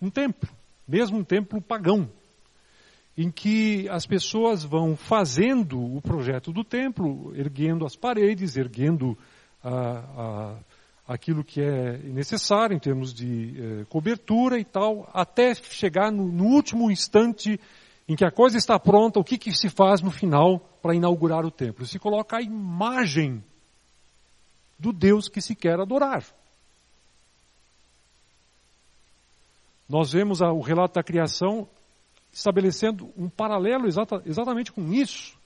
Um 0.00 0.10
templo, 0.10 0.48
mesmo 0.86 1.18
um 1.18 1.24
templo 1.24 1.60
pagão, 1.60 2.08
em 3.16 3.30
que 3.30 3.88
as 3.88 4.06
pessoas 4.06 4.64
vão 4.64 4.96
fazendo 4.96 5.80
o 5.80 6.00
projeto 6.02 6.52
do 6.52 6.64
templo, 6.64 7.32
erguendo 7.36 7.86
as 7.86 7.94
paredes, 7.94 8.56
erguendo 8.56 9.16
a, 9.62 9.78
a, 9.78 10.56
aquilo 11.06 11.44
que 11.44 11.60
é 11.62 11.98
necessário 11.98 12.74
em 12.76 12.80
termos 12.80 13.14
de 13.14 13.54
eh, 13.56 13.84
cobertura 13.88 14.58
e 14.58 14.64
tal, 14.64 15.08
até 15.12 15.54
chegar 15.54 16.10
no, 16.10 16.26
no, 16.26 16.44
último 16.44 16.90
instante 16.90 17.60
em 18.08 18.16
que 18.16 18.24
a 18.24 18.30
coisa 18.30 18.58
está 18.58 18.78
pronta, 18.78 19.20
o 19.20 19.24
que, 19.24 19.38
que 19.38 19.52
se 19.52 19.68
faz 19.68 20.02
no 20.02 20.10
final 20.10 20.58
para 20.82 20.94
inaugurar 20.94 21.44
o 21.44 21.50
templo? 21.50 21.86
Se 21.86 21.98
coloca 21.98 22.36
a 22.36 22.42
imagem 22.42 23.42
do 24.78 24.92
Deus 24.92 25.28
que 25.28 25.40
se 25.40 25.54
quer 25.54 25.78
adorar. 25.78 26.24
Nós 29.88 30.12
vemos 30.12 30.40
o 30.40 30.60
relato 30.60 30.94
da 30.94 31.02
criação 31.02 31.68
estabelecendo 32.32 33.12
um 33.16 33.28
paralelo 33.28 33.86
exata, 33.86 34.22
exatamente 34.26 34.72
com 34.72 34.92
isso. 34.92 35.38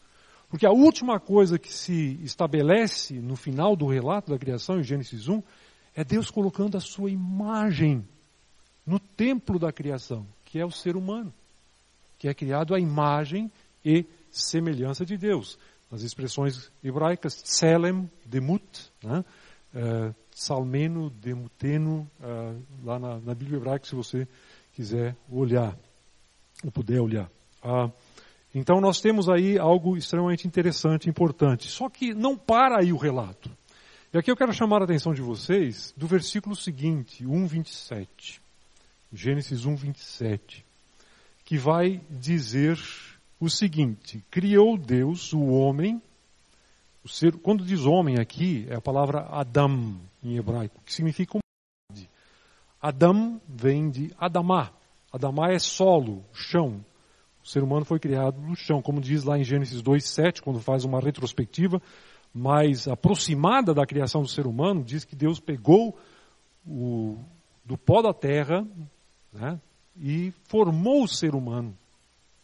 Porque 0.48 0.66
a 0.66 0.70
última 0.70 1.20
coisa 1.20 1.58
que 1.58 1.72
se 1.72 2.18
estabelece 2.22 3.14
no 3.14 3.36
final 3.36 3.76
do 3.76 3.86
relato 3.86 4.30
da 4.30 4.38
criação, 4.38 4.78
em 4.78 4.82
Gênesis 4.82 5.28
1, 5.28 5.42
é 5.94 6.02
Deus 6.02 6.30
colocando 6.30 6.76
a 6.76 6.80
sua 6.80 7.10
imagem 7.10 8.06
no 8.86 8.98
templo 8.98 9.58
da 9.58 9.70
criação, 9.70 10.26
que 10.46 10.58
é 10.58 10.64
o 10.64 10.70
ser 10.70 10.96
humano, 10.96 11.32
que 12.18 12.28
é 12.28 12.32
criado 12.32 12.74
à 12.74 12.80
imagem 12.80 13.52
e 13.84 14.06
semelhança 14.30 15.04
de 15.04 15.18
Deus. 15.18 15.58
Nas 15.90 16.02
expressões 16.02 16.70
hebraicas, 16.82 17.42
Tselem, 17.42 18.10
Demut, 18.24 18.90
né? 19.02 19.24
uh, 19.74 20.14
Salmeno, 20.38 21.10
Demuteno, 21.10 22.08
uh, 22.20 22.62
lá 22.84 22.98
na, 22.98 23.18
na, 23.18 23.34
Bíblia 23.34 23.56
hebraica, 23.56 23.86
se 23.86 23.94
você 23.94 24.26
quiser 24.72 25.16
olhar, 25.30 25.76
ou 26.64 26.70
puder 26.70 27.00
olhar. 27.00 27.28
Uh, 27.62 27.90
então 28.54 28.80
nós 28.80 29.00
temos 29.00 29.28
aí 29.28 29.58
algo 29.58 29.96
extremamente 29.96 30.46
interessante, 30.46 31.08
importante. 31.08 31.68
Só 31.68 31.88
que 31.88 32.14
não 32.14 32.36
para 32.36 32.80
aí 32.80 32.92
o 32.92 32.96
relato. 32.96 33.50
E 34.12 34.18
aqui 34.18 34.30
eu 34.30 34.36
quero 34.36 34.52
chamar 34.52 34.80
a 34.80 34.84
atenção 34.84 35.12
de 35.12 35.20
vocês 35.20 35.92
do 35.96 36.06
versículo 36.06 36.54
seguinte, 36.54 37.24
1:27. 37.26 38.40
Gênesis 39.12 39.66
1:27, 39.66 40.64
que 41.44 41.58
vai 41.58 42.00
dizer 42.08 42.78
o 43.40 43.50
seguinte: 43.50 44.24
Criou 44.30 44.78
Deus 44.78 45.32
o 45.32 45.46
homem, 45.46 46.00
o 47.04 47.08
ser, 47.08 47.36
quando 47.38 47.64
diz 47.64 47.84
homem 47.84 48.18
aqui, 48.18 48.66
é 48.68 48.76
a 48.76 48.80
palavra 48.80 49.26
Adam 49.30 49.96
em 50.22 50.36
hebraico, 50.36 50.80
que 50.84 50.92
significa 50.92 51.38
humanidade. 51.38 52.10
Adam 52.80 53.40
vem 53.48 53.90
de 53.90 54.12
Adamá. 54.18 54.72
Adamá 55.12 55.50
é 55.50 55.58
solo, 55.58 56.24
chão. 56.32 56.84
O 57.42 57.48
ser 57.48 57.62
humano 57.62 57.84
foi 57.84 57.98
criado 57.98 58.40
no 58.40 58.54
chão, 58.54 58.82
como 58.82 59.00
diz 59.00 59.24
lá 59.24 59.38
em 59.38 59.44
Gênesis 59.44 59.80
2:7, 59.82 60.42
quando 60.42 60.60
faz 60.60 60.84
uma 60.84 61.00
retrospectiva 61.00 61.80
mais 62.34 62.86
aproximada 62.86 63.72
da 63.72 63.86
criação 63.86 64.22
do 64.22 64.28
ser 64.28 64.46
humano, 64.46 64.84
diz 64.84 65.04
que 65.04 65.16
Deus 65.16 65.40
pegou 65.40 65.98
o, 66.66 67.16
do 67.64 67.78
pó 67.78 68.02
da 68.02 68.12
terra 68.12 68.66
né, 69.32 69.58
e 69.96 70.32
formou 70.44 71.04
o 71.04 71.08
ser 71.08 71.34
humano, 71.34 71.76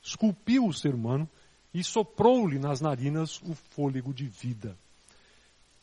esculpiu 0.03 0.67
o 0.67 0.73
ser 0.73 0.95
humano 0.95 1.29
e 1.75 1.83
soprou-lhe 1.83 2.59
nas 2.59 2.81
narinas 2.81 3.43
o 3.43 3.55
fôlego 3.55 4.15
de 4.15 4.25
vida. 4.27 4.79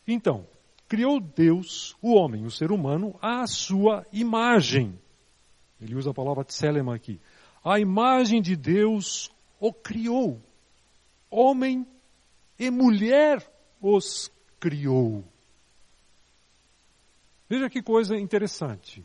Então, 0.08 0.48
criou 0.88 1.20
Deus 1.20 1.96
o 2.02 2.14
homem, 2.16 2.46
o 2.46 2.52
ser 2.52 2.72
humano, 2.72 3.14
à 3.22 3.46
sua 3.46 4.06
imagem. 4.12 4.98
Ele 5.82 5.96
usa 5.96 6.12
a 6.12 6.14
palavra 6.14 6.46
tselema 6.46 6.96
aqui. 6.96 7.20
A 7.64 7.78
imagem 7.78 8.42
de 8.42 8.56
Deus 8.56 9.30
o 9.60 9.74
criou. 9.74 10.42
Homem 11.30 11.86
e 12.58 12.72
mulher 12.72 13.46
os 13.82 14.32
criou. 14.60 15.24
Veja 17.50 17.70
que 17.70 17.82
coisa 17.82 18.18
interessante. 18.18 19.04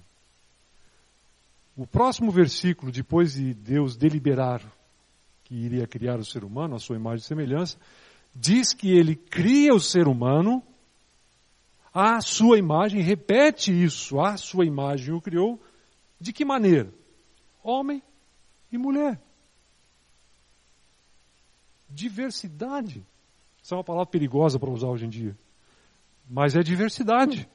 O 1.77 1.87
próximo 1.87 2.31
versículo, 2.31 2.92
depois 2.92 3.35
de 3.35 3.53
Deus 3.53 3.96
deliberar 3.96 4.62
que 5.46 5.54
iria 5.54 5.87
criar 5.87 6.18
o 6.18 6.24
ser 6.24 6.42
humano, 6.42 6.74
a 6.74 6.78
sua 6.80 6.96
imagem 6.96 7.22
e 7.22 7.28
semelhança, 7.28 7.78
diz 8.35 8.72
que 8.72 8.90
ele 8.90 9.14
cria 9.14 9.72
o 9.72 9.78
ser 9.78 10.09
humano 10.09 10.61
à 11.94 12.20
sua 12.20 12.59
imagem, 12.59 13.00
repete 13.00 13.70
isso, 13.70 14.20
à 14.20 14.37
sua 14.37 14.66
imagem 14.66 15.14
o 15.14 15.20
criou, 15.20 15.62
de 16.20 16.32
que 16.32 16.44
maneira? 16.44 16.92
Homem 17.62 18.02
e 18.72 18.76
mulher. 18.76 19.20
Diversidade. 21.88 23.06
Isso 23.62 23.72
é 23.72 23.76
uma 23.76 23.85
palavra 23.85 24.11
perigosa 24.11 24.59
para 24.59 24.68
usar 24.68 24.88
hoje 24.88 25.06
em 25.06 25.09
dia. 25.09 25.38
Mas 26.28 26.56
é 26.56 26.61
diversidade. 26.61 27.48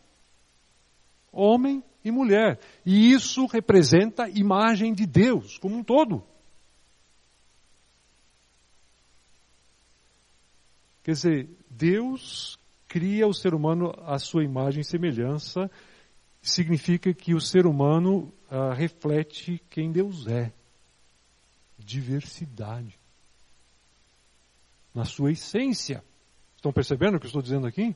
Homem 1.30 1.84
e 2.06 2.10
mulher. 2.10 2.58
E 2.86 3.12
isso 3.12 3.45
representa 3.47 4.23
a 4.23 4.30
imagem 4.30 4.93
de 4.93 5.06
Deus 5.06 5.58
como 5.58 5.75
um 5.75 5.84
todo. 5.84 6.31
Quer 11.04 11.12
dizer, 11.12 11.50
Deus 11.70 12.60
cria 12.88 13.28
o 13.28 13.34
ser 13.34 13.54
humano 13.54 13.94
à 14.06 14.20
sua 14.20 14.44
imagem 14.44 14.82
e 14.82 14.86
semelhança, 14.86 15.72
significa 16.42 17.14
que 17.14 17.34
o 17.34 17.42
ser 17.42 17.66
humano 17.66 18.32
ah, 18.50 18.74
reflete 18.74 19.62
quem 19.70 19.92
Deus 19.92 20.28
é. 20.28 20.52
Diversidade. 21.80 23.00
Na 24.94 25.06
sua 25.06 25.32
essência. 25.32 26.04
Estão 26.56 26.72
percebendo 26.74 27.16
o 27.16 27.20
que 27.20 27.26
eu 27.26 27.30
estou 27.30 27.42
dizendo 27.42 27.66
aqui? 27.66 27.96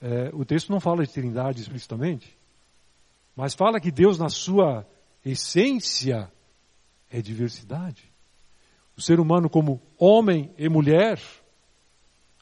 É, 0.00 0.30
o 0.34 0.44
texto 0.44 0.70
não 0.70 0.78
fala 0.78 1.04
de 1.04 1.12
trindade 1.12 1.62
explicitamente, 1.62 2.36
mas 3.34 3.54
fala 3.54 3.80
que 3.80 3.90
Deus, 3.90 4.18
na 4.18 4.28
sua 4.28 4.86
essência, 5.24 6.30
é 7.10 7.22
diversidade. 7.22 8.04
O 8.96 9.00
ser 9.00 9.18
humano, 9.18 9.48
como 9.48 9.80
homem 9.98 10.52
e 10.58 10.68
mulher, 10.68 11.20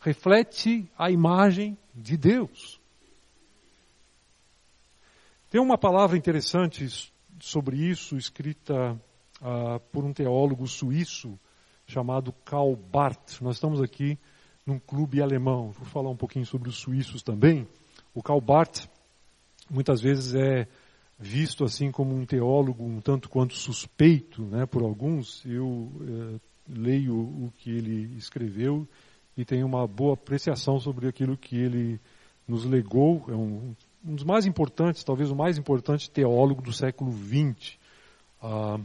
reflete 0.05 0.87
a 0.99 1.11
imagem 1.11 1.79
de 1.95 2.15
Deus. 2.15 2.79
Tem 5.51 5.59
uma 5.59 5.79
palavra 5.79 6.19
interessante 6.19 7.11
sobre 7.41 7.79
isso, 7.79 8.19
escrita 8.19 8.93
uh, 9.41 9.81
por 9.91 10.05
um 10.05 10.13
teólogo 10.13 10.67
suíço 10.67 11.41
chamado 11.87 12.35
Karl 12.45 12.77
Barth. 12.77 13.41
Nós 13.41 13.57
estamos 13.57 13.81
aqui 13.81 14.19
num 14.67 14.79
clube 14.79 15.23
alemão. 15.23 15.71
Vou 15.71 15.87
falar 15.87 16.11
um 16.11 16.17
pouquinho 16.17 16.45
sobre 16.45 16.69
os 16.69 16.77
suíços 16.77 17.23
também. 17.23 17.67
O 18.13 18.23
Karl 18.23 18.43
Barth 18.43 18.87
muitas 19.71 20.03
vezes 20.03 20.35
é 20.35 20.69
visto 21.19 21.65
assim 21.65 21.91
como 21.91 22.15
um 22.15 22.27
teólogo 22.27 22.85
um 22.85 23.01
tanto 23.01 23.31
quanto 23.31 23.55
suspeito, 23.55 24.43
né, 24.43 24.67
por 24.67 24.83
alguns. 24.83 25.43
Eu 25.47 25.91
eh, 26.03 26.41
leio 26.69 27.17
o 27.17 27.53
que 27.57 27.71
ele 27.71 28.17
escreveu 28.19 28.87
e 29.37 29.45
tenho 29.45 29.67
uma 29.67 29.87
boa 29.87 30.15
apreciação 30.15 30.79
sobre 30.79 31.09
aquilo 31.09 31.37
que 31.37 31.57
ele 31.57 32.01
nos 32.47 32.65
legou. 32.65 33.25
É 33.29 33.35
um, 33.35 33.75
um 34.05 34.15
dos 34.15 34.25
mais 34.25 34.47
importantes, 34.47 35.03
talvez 35.03 35.31
o 35.31 35.37
mais 35.37 35.59
importante 35.59 36.11
teólogo 36.11 36.63
do 36.63 36.73
século 36.73 37.13
XX. 37.13 37.77
Ah, 38.43 38.79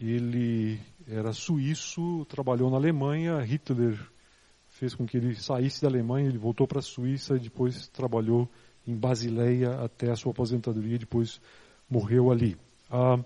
ele 0.00 0.80
era 1.08 1.32
suíço, 1.32 2.24
trabalhou 2.26 2.70
na 2.70 2.76
Alemanha, 2.76 3.40
Hitler 3.40 3.98
fez 4.68 4.94
com 4.94 5.06
que 5.06 5.16
ele 5.16 5.34
saísse 5.36 5.80
da 5.80 5.88
Alemanha, 5.88 6.28
ele 6.28 6.38
voltou 6.38 6.66
para 6.66 6.80
a 6.80 6.82
Suíça 6.82 7.36
e 7.36 7.40
depois 7.40 7.86
trabalhou 7.88 8.48
em 8.86 8.96
Basileia 8.96 9.84
até 9.84 10.10
a 10.10 10.16
sua 10.16 10.32
aposentadoria, 10.32 10.98
depois 10.98 11.40
morreu 11.88 12.32
ali. 12.32 12.56
Ah, 12.90 13.18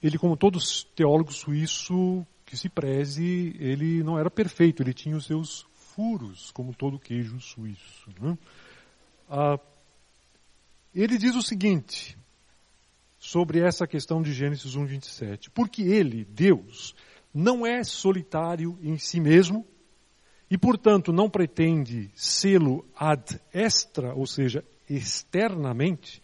ele, 0.00 0.16
como 0.16 0.36
todo 0.36 0.58
teólogo 0.94 1.32
suíço, 1.32 2.24
que 2.48 2.56
se 2.56 2.70
preze, 2.70 3.54
ele 3.60 4.02
não 4.02 4.18
era 4.18 4.30
perfeito, 4.30 4.82
ele 4.82 4.94
tinha 4.94 5.14
os 5.14 5.26
seus 5.26 5.66
furos, 5.94 6.50
como 6.52 6.74
todo 6.74 6.98
queijo 6.98 7.38
suíço. 7.38 8.08
Né? 8.18 8.38
Ah, 9.28 9.60
ele 10.94 11.18
diz 11.18 11.36
o 11.36 11.42
seguinte 11.42 12.16
sobre 13.18 13.60
essa 13.60 13.86
questão 13.86 14.22
de 14.22 14.32
Gênesis 14.32 14.74
1:27, 14.74 15.50
porque 15.50 15.82
ele, 15.82 16.24
Deus, 16.24 16.94
não 17.34 17.66
é 17.66 17.84
solitário 17.84 18.78
em 18.82 18.96
si 18.96 19.20
mesmo 19.20 19.66
e, 20.50 20.56
portanto, 20.56 21.12
não 21.12 21.28
pretende 21.28 22.10
sê-lo 22.14 22.88
ad 22.96 23.38
extra, 23.52 24.14
ou 24.14 24.26
seja, 24.26 24.64
externamente, 24.88 26.22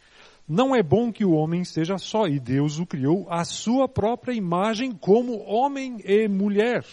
não 0.48 0.74
é 0.74 0.82
bom 0.82 1.10
que 1.10 1.24
o 1.24 1.32
homem 1.32 1.64
seja 1.64 1.96
só, 1.96 2.26
e 2.26 2.38
Deus 2.38 2.78
o 2.78 2.86
criou 2.86 3.26
à 3.30 3.44
sua 3.44 3.88
própria 3.88 4.34
imagem 4.34 4.92
como 4.92 5.42
homem 5.42 5.98
e 6.04 6.28
mulher. 6.28 6.84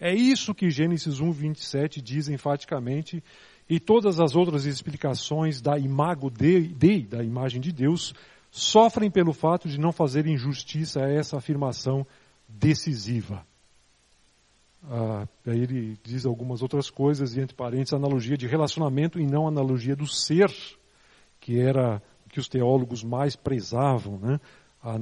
É 0.00 0.14
isso 0.14 0.54
que 0.54 0.70
Gênesis 0.70 1.18
1, 1.20 1.32
27 1.32 2.00
diz 2.00 2.28
enfaticamente, 2.28 3.22
e 3.68 3.80
todas 3.80 4.20
as 4.20 4.36
outras 4.36 4.64
explicações 4.64 5.60
da 5.60 5.76
imago 5.78 6.30
Dei, 6.30 7.02
da 7.02 7.22
imagem 7.22 7.60
de 7.60 7.72
Deus, 7.72 8.14
sofrem 8.50 9.10
pelo 9.10 9.32
fato 9.32 9.68
de 9.68 9.78
não 9.78 9.92
fazerem 9.92 10.36
justiça 10.36 11.04
a 11.04 11.10
essa 11.10 11.36
afirmação 11.36 12.06
decisiva. 12.48 13.44
Ah, 14.84 15.26
aí 15.46 15.60
ele 15.60 15.98
diz 16.02 16.24
algumas 16.24 16.62
outras 16.62 16.88
coisas, 16.88 17.36
e 17.36 17.40
entre 17.40 17.56
parênteses, 17.56 17.92
analogia 17.92 18.36
de 18.36 18.46
relacionamento 18.46 19.20
e 19.20 19.26
não 19.26 19.46
analogia 19.46 19.96
do 19.96 20.06
ser, 20.06 20.50
que 21.40 21.58
era 21.58 22.00
que 22.38 22.40
os 22.40 22.48
teólogos 22.48 23.02
mais 23.02 23.34
prezavam, 23.34 24.16
né? 24.16 24.40
a 24.80 24.94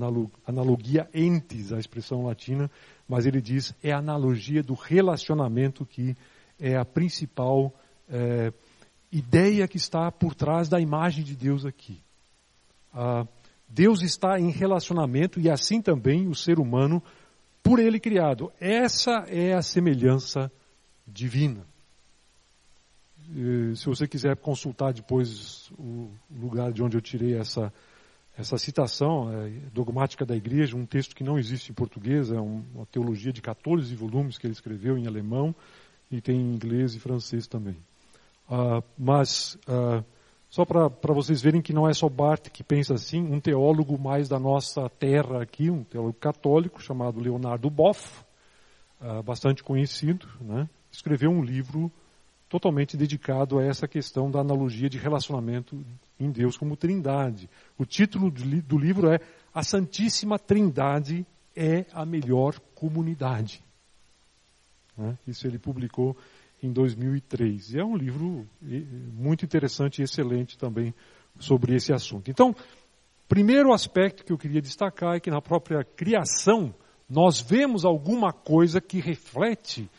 analogia 0.47 1.07
entes, 1.13 1.71
a 1.71 1.79
expressão 1.79 2.25
latina, 2.25 2.71
mas 3.07 3.27
ele 3.27 3.43
diz 3.43 3.75
é 3.83 3.93
a 3.93 3.99
analogia 3.99 4.63
do 4.63 4.73
relacionamento 4.73 5.85
que 5.85 6.17
é 6.59 6.77
a 6.77 6.85
principal 6.85 7.71
é, 8.09 8.51
ideia 9.13 9.69
que 9.69 9.77
está 9.77 10.11
por 10.11 10.35
trás 10.35 10.67
da 10.71 10.81
imagem 10.81 11.23
de 11.23 11.37
Deus 11.37 11.67
aqui. 11.67 12.01
Ah, 12.95 13.27
Deus 13.69 14.01
está 14.01 14.41
em 14.41 14.51
relacionamento 14.51 15.39
e 15.39 15.51
assim 15.51 15.83
também 15.83 16.29
o 16.29 16.35
ser 16.35 16.59
humano 16.59 17.03
por 17.63 17.79
ele 17.79 18.01
criado. 18.01 18.51
Essa 18.59 19.27
é 19.29 19.53
a 19.53 19.61
semelhança 19.61 20.51
divina. 21.07 21.67
Eh, 23.35 23.75
se 23.75 23.87
você 23.87 24.07
quiser 24.07 24.37
consultar 24.37 24.93
depois 24.93 25.71
o 25.79 26.11
lugar 26.31 26.73
de 26.73 26.83
onde 26.83 26.97
eu 26.97 27.01
tirei 27.01 27.37
essa, 27.37 27.73
essa 28.37 28.59
citação, 28.59 29.33
é 29.33 29.49
Dogmática 29.73 30.25
da 30.25 30.37
Igreja, 30.37 30.77
um 30.77 30.87
texto 30.87 31.15
que 31.15 31.25
não 31.25 31.39
existe 31.39 31.71
em 31.71 31.75
português, 31.75 32.31
é 32.31 32.41
uma 32.41 32.87
teologia 32.87 33.33
de 33.33 33.41
14 33.41 33.95
volumes 33.95 34.39
que 34.39 34.47
ele 34.47 34.53
escreveu 34.53 34.97
em 34.97 35.07
alemão 35.07 35.55
e 36.11 36.21
tem 36.21 36.37
em 36.37 36.55
inglês 36.55 36.95
e 36.95 37.01
francês 37.01 37.47
também. 37.47 37.77
Uh, 38.49 38.83
mas, 38.97 39.59
uh, 39.69 40.05
só 40.49 40.65
para 40.65 41.13
vocês 41.13 41.43
verem 41.43 41.61
que 41.61 41.73
não 41.73 41.89
é 41.89 41.93
só 41.93 42.09
Barth 42.09 42.49
que 42.51 42.63
pensa 42.63 42.95
assim, 42.95 43.21
um 43.21 43.41
teólogo 43.41 43.99
mais 43.99 44.29
da 44.29 44.39
nossa 44.39 44.89
terra 44.89 45.43
aqui, 45.43 45.69
um 45.69 45.83
teólogo 45.83 46.15
católico 46.15 46.81
chamado 46.81 47.19
Leonardo 47.19 47.69
Boff, 47.69 48.23
uh, 49.01 49.23
bastante 49.25 49.65
conhecido, 49.65 50.29
né, 50.41 50.69
escreveu 50.93 51.31
um 51.31 51.43
livro 51.43 51.91
totalmente 52.49 52.97
dedicado 52.97 53.59
a 53.59 53.65
essa 53.65 53.89
questão 53.89 54.31
da 54.31 54.41
analogia 54.41 54.89
de 54.89 54.99
relacionamento 54.99 55.85
em 56.19 56.31
Deus 56.31 56.57
como 56.57 56.77
Trindade. 56.77 57.51
O 57.77 57.85
título 57.85 58.31
do 58.31 58.79
livro 58.79 59.11
é 59.11 59.19
A 59.53 59.63
Santíssima 59.63 60.39
Trindade 60.39 61.27
é 61.55 61.87
a 61.93 62.07
melhor 62.07 62.59
comunidade. 62.75 63.65
Né? 64.97 65.19
Isso 65.27 65.47
ele 65.47 65.59
publicou 65.59 66.17
em 66.63 66.73
2003. 66.73 67.75
E 67.75 67.79
é 67.79 67.85
um 67.85 67.97
livro 67.97 68.47
muito 69.13 69.45
interessante 69.45 70.01
e 70.01 70.05
excelente 70.05 70.57
também 70.57 70.95
sobre 71.39 71.75
esse 71.75 71.93
assunto. 71.93 72.31
Então, 72.31 72.55
primeiro 73.29 73.73
aspecto 73.73 74.25
que 74.25 74.33
eu 74.33 74.39
queria 74.39 74.63
destacar 74.63 75.17
é 75.17 75.21
que 75.21 75.31
na 75.31 75.43
própria 75.43 75.83
criação 75.85 76.75
nós 77.09 77.41
vemos 77.41 77.85
alguma 77.85 78.33
coisa 78.33 78.81
que 78.81 79.01
reflete 79.01 79.91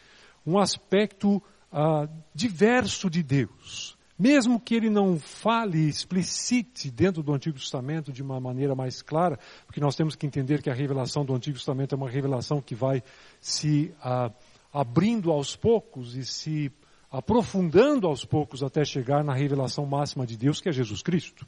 um 0.46 0.58
aspecto 0.58 1.42
ah, 1.72 2.08
diverso 2.34 3.10
de 3.10 3.24
Deus. 3.24 3.98
Mesmo 4.18 4.60
que 4.60 4.74
ele 4.74 4.90
não 4.90 5.20
fale, 5.20 5.88
explicite 5.88 6.90
dentro 6.90 7.22
do 7.22 7.34
Antigo 7.34 7.60
Testamento 7.60 8.12
de 8.12 8.24
uma 8.24 8.40
maneira 8.40 8.74
mais 8.74 9.04
clara, 9.04 9.38
porque 9.66 9.80
nós 9.80 9.96
temos 9.96 10.16
que 10.16 10.26
entender 10.26 10.62
que 10.62 10.72
a 10.72 10.74
revelação 10.74 11.24
do 11.24 11.36
Antigo 11.36 11.58
Testamento 11.58 11.94
é 11.94 11.98
uma 11.98 12.10
revelação 12.10 12.60
que 12.60 12.74
vai 12.74 13.04
se 13.40 13.94
ah, 14.02 14.32
abrindo 14.74 15.32
aos 15.32 15.56
poucos 15.56 16.16
e 16.16 16.26
se 16.26 16.72
aprofundando 17.12 18.08
aos 18.08 18.26
poucos 18.26 18.64
até 18.64 18.84
chegar 18.84 19.24
na 19.24 19.34
revelação 19.34 19.86
máxima 19.86 20.26
de 20.26 20.36
Deus, 20.36 20.60
que 20.60 20.70
é 20.70 20.72
Jesus 20.72 21.02
Cristo. 21.02 21.48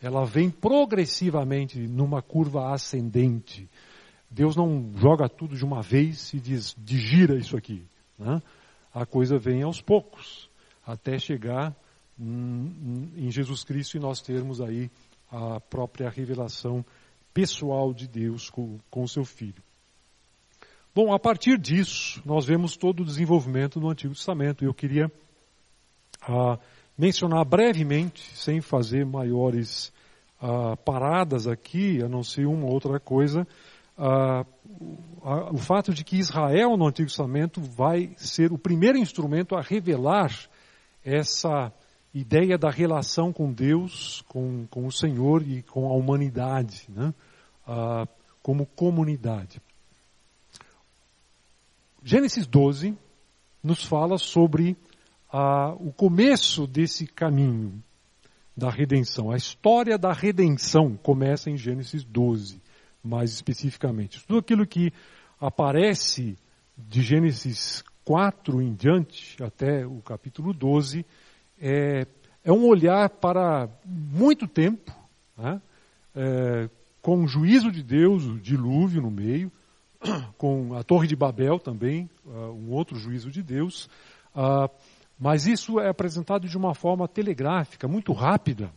Ela 0.00 0.24
vem 0.24 0.50
progressivamente 0.50 1.78
numa 1.78 2.20
curva 2.20 2.72
ascendente. 2.72 3.68
Deus 4.30 4.56
não 4.56 4.92
joga 4.96 5.28
tudo 5.28 5.56
de 5.56 5.64
uma 5.64 5.82
vez 5.82 6.32
e 6.34 6.40
diz, 6.40 6.74
digira 6.78 7.36
isso 7.36 7.56
aqui. 7.56 7.84
Né? 8.18 8.42
A 8.96 9.04
coisa 9.04 9.38
vem 9.38 9.62
aos 9.62 9.82
poucos, 9.82 10.48
até 10.86 11.18
chegar 11.18 11.76
em 12.18 13.30
Jesus 13.30 13.62
Cristo 13.62 13.98
e 13.98 14.00
nós 14.00 14.22
termos 14.22 14.58
aí 14.58 14.90
a 15.30 15.60
própria 15.60 16.08
revelação 16.08 16.82
pessoal 17.34 17.92
de 17.92 18.08
Deus 18.08 18.48
com, 18.48 18.80
o 18.90 19.06
seu 19.06 19.22
Filho. 19.22 19.62
Bom, 20.94 21.12
a 21.12 21.18
partir 21.18 21.58
disso, 21.58 22.22
nós 22.24 22.46
vemos 22.46 22.74
todo 22.74 23.00
o 23.00 23.04
desenvolvimento 23.04 23.78
no 23.78 23.90
Antigo 23.90 24.14
Testamento. 24.14 24.64
Eu 24.64 24.72
queria 24.72 25.12
ah, 26.22 26.58
mencionar 26.96 27.44
brevemente, 27.44 28.22
sem 28.34 28.62
fazer 28.62 29.04
maiores 29.04 29.92
ah, 30.40 30.74
paradas 30.74 31.46
aqui, 31.46 32.02
a 32.02 32.08
não 32.08 32.22
ser 32.22 32.46
uma 32.46 32.64
outra 32.64 32.98
coisa, 32.98 33.46
ah, 33.98 34.44
o 35.50 35.58
fato 35.58 35.92
de 35.92 36.04
que 36.04 36.16
Israel 36.16 36.76
no 36.76 36.86
Antigo 36.86 37.08
Testamento 37.08 37.60
vai 37.60 38.14
ser 38.16 38.52
o 38.52 38.58
primeiro 38.58 38.98
instrumento 38.98 39.56
a 39.56 39.60
revelar 39.60 40.32
essa 41.04 41.72
ideia 42.14 42.56
da 42.56 42.70
relação 42.70 43.32
com 43.32 43.52
Deus, 43.52 44.22
com, 44.28 44.66
com 44.70 44.86
o 44.86 44.92
Senhor 44.92 45.42
e 45.42 45.62
com 45.62 45.88
a 45.88 45.92
humanidade, 45.92 46.86
né? 46.88 47.12
ah, 47.66 48.06
como 48.42 48.66
comunidade. 48.66 49.60
Gênesis 52.02 52.46
12 52.46 52.96
nos 53.62 53.84
fala 53.84 54.16
sobre 54.16 54.76
ah, 55.32 55.74
o 55.80 55.92
começo 55.92 56.66
desse 56.66 57.06
caminho 57.06 57.82
da 58.56 58.70
redenção. 58.70 59.30
A 59.30 59.36
história 59.36 59.98
da 59.98 60.12
redenção 60.12 60.96
começa 60.96 61.50
em 61.50 61.56
Gênesis 61.56 62.04
12, 62.04 62.62
mais 63.06 63.32
especificamente. 63.32 64.24
Tudo 64.26 64.40
aquilo 64.40 64.66
que 64.66 64.92
aparece 65.40 66.36
de 66.76 67.02
Gênesis 67.02 67.82
4 68.04 68.60
em 68.60 68.74
diante, 68.74 69.42
até 69.42 69.86
o 69.86 70.00
capítulo 70.02 70.52
12, 70.52 71.04
é, 71.60 72.06
é 72.44 72.52
um 72.52 72.66
olhar 72.66 73.08
para 73.08 73.68
muito 73.84 74.46
tempo, 74.46 74.92
né? 75.36 75.60
é, 76.14 76.68
com 77.02 77.22
o 77.22 77.28
juízo 77.28 77.70
de 77.70 77.82
Deus, 77.82 78.24
o 78.24 78.38
dilúvio 78.38 79.02
no 79.02 79.10
meio, 79.10 79.52
com 80.36 80.74
a 80.74 80.82
Torre 80.82 81.06
de 81.06 81.14
Babel 81.14 81.58
também, 81.58 82.10
uh, 82.24 82.50
um 82.50 82.72
outro 82.72 82.98
juízo 82.98 83.30
de 83.30 83.42
Deus. 83.42 83.88
Uh, 84.34 84.68
mas 85.18 85.46
isso 85.46 85.78
é 85.78 85.88
apresentado 85.88 86.48
de 86.48 86.56
uma 86.56 86.74
forma 86.74 87.06
telegráfica, 87.06 87.86
muito 87.86 88.12
rápida. 88.12 88.72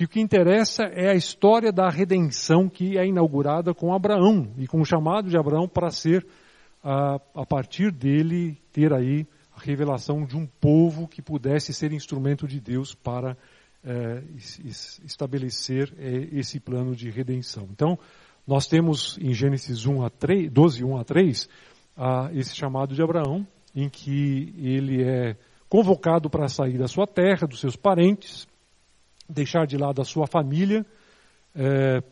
Porque 0.00 0.04
o 0.04 0.08
que 0.08 0.20
interessa 0.20 0.84
é 0.84 1.10
a 1.10 1.14
história 1.14 1.70
da 1.70 1.90
redenção 1.90 2.70
que 2.70 2.96
é 2.96 3.06
inaugurada 3.06 3.74
com 3.74 3.92
Abraão 3.92 4.50
e 4.56 4.66
com 4.66 4.80
o 4.80 4.84
chamado 4.84 5.28
de 5.28 5.36
Abraão 5.36 5.68
para 5.68 5.90
ser, 5.90 6.24
uh, 6.82 7.20
a 7.34 7.44
partir 7.46 7.92
dele, 7.92 8.56
ter 8.72 8.94
aí 8.94 9.26
a 9.54 9.60
revelação 9.60 10.24
de 10.24 10.38
um 10.38 10.46
povo 10.46 11.06
que 11.06 11.20
pudesse 11.20 11.74
ser 11.74 11.92
instrumento 11.92 12.48
de 12.48 12.58
Deus 12.58 12.94
para 12.94 13.36
eh, 13.84 14.22
estabelecer 15.04 15.92
eh, 15.98 16.28
esse 16.32 16.58
plano 16.58 16.96
de 16.96 17.10
redenção. 17.10 17.68
Então, 17.70 17.98
nós 18.46 18.66
temos 18.66 19.18
em 19.20 19.34
Gênesis 19.34 19.84
1 19.84 20.02
a 20.02 20.08
3, 20.08 20.50
12, 20.50 20.82
1 20.82 20.96
a 20.96 21.04
3, 21.04 21.48
ah, 21.94 22.30
esse 22.32 22.56
chamado 22.56 22.94
de 22.94 23.02
Abraão, 23.02 23.46
em 23.76 23.90
que 23.90 24.54
ele 24.56 25.02
é 25.02 25.36
convocado 25.68 26.30
para 26.30 26.48
sair 26.48 26.78
da 26.78 26.88
sua 26.88 27.06
terra, 27.06 27.46
dos 27.46 27.60
seus 27.60 27.76
parentes, 27.76 28.48
deixar 29.30 29.66
de 29.66 29.76
lado 29.76 30.02
a 30.02 30.04
sua 30.04 30.26
família. 30.26 30.84
É, 31.54 32.02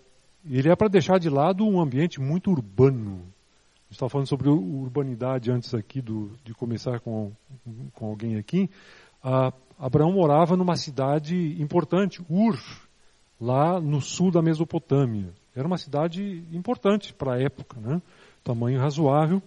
ele 0.48 0.68
é 0.68 0.76
para 0.76 0.88
deixar 0.88 1.18
de 1.18 1.28
lado 1.28 1.66
um 1.66 1.80
ambiente 1.80 2.20
muito 2.20 2.50
urbano. 2.50 3.16
A 3.16 3.84
gente 3.88 3.92
estava 3.92 4.10
falando 4.10 4.28
sobre 4.28 4.48
urbanidade 4.48 5.50
antes 5.50 5.74
aqui 5.74 6.00
do, 6.00 6.30
de 6.44 6.54
começar 6.54 7.00
com, 7.00 7.32
com 7.94 8.06
alguém 8.06 8.36
aqui. 8.36 8.70
Abraão 9.78 10.12
morava 10.12 10.56
numa 10.56 10.76
cidade 10.76 11.60
importante, 11.60 12.22
Ur, 12.28 12.58
lá 13.40 13.80
no 13.80 14.00
sul 14.00 14.30
da 14.30 14.42
Mesopotâmia. 14.42 15.32
Era 15.54 15.66
uma 15.66 15.78
cidade 15.78 16.44
importante 16.52 17.14
para 17.14 17.34
a 17.34 17.40
época, 17.40 17.80
né? 17.80 18.00
tamanho 18.44 18.80
razoável. 18.80 19.42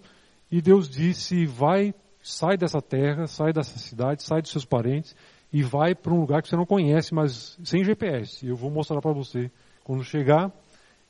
E 0.50 0.60
Deus 0.60 0.88
disse: 0.88 1.46
vai, 1.46 1.94
sai 2.22 2.56
dessa 2.56 2.82
terra, 2.82 3.26
sai 3.26 3.52
dessa 3.52 3.78
cidade, 3.78 4.22
sai 4.22 4.42
dos 4.42 4.50
seus 4.50 4.64
parentes 4.64 5.14
e 5.52 5.62
vai 5.62 5.94
para 5.94 6.12
um 6.14 6.20
lugar 6.20 6.40
que 6.40 6.48
você 6.48 6.56
não 6.56 6.64
conhece, 6.64 7.14
mas 7.14 7.58
sem 7.62 7.84
GPS. 7.84 8.46
Eu 8.46 8.56
vou 8.56 8.70
mostrar 8.70 9.00
para 9.00 9.12
você 9.12 9.50
quando 9.84 10.02
chegar. 10.02 10.50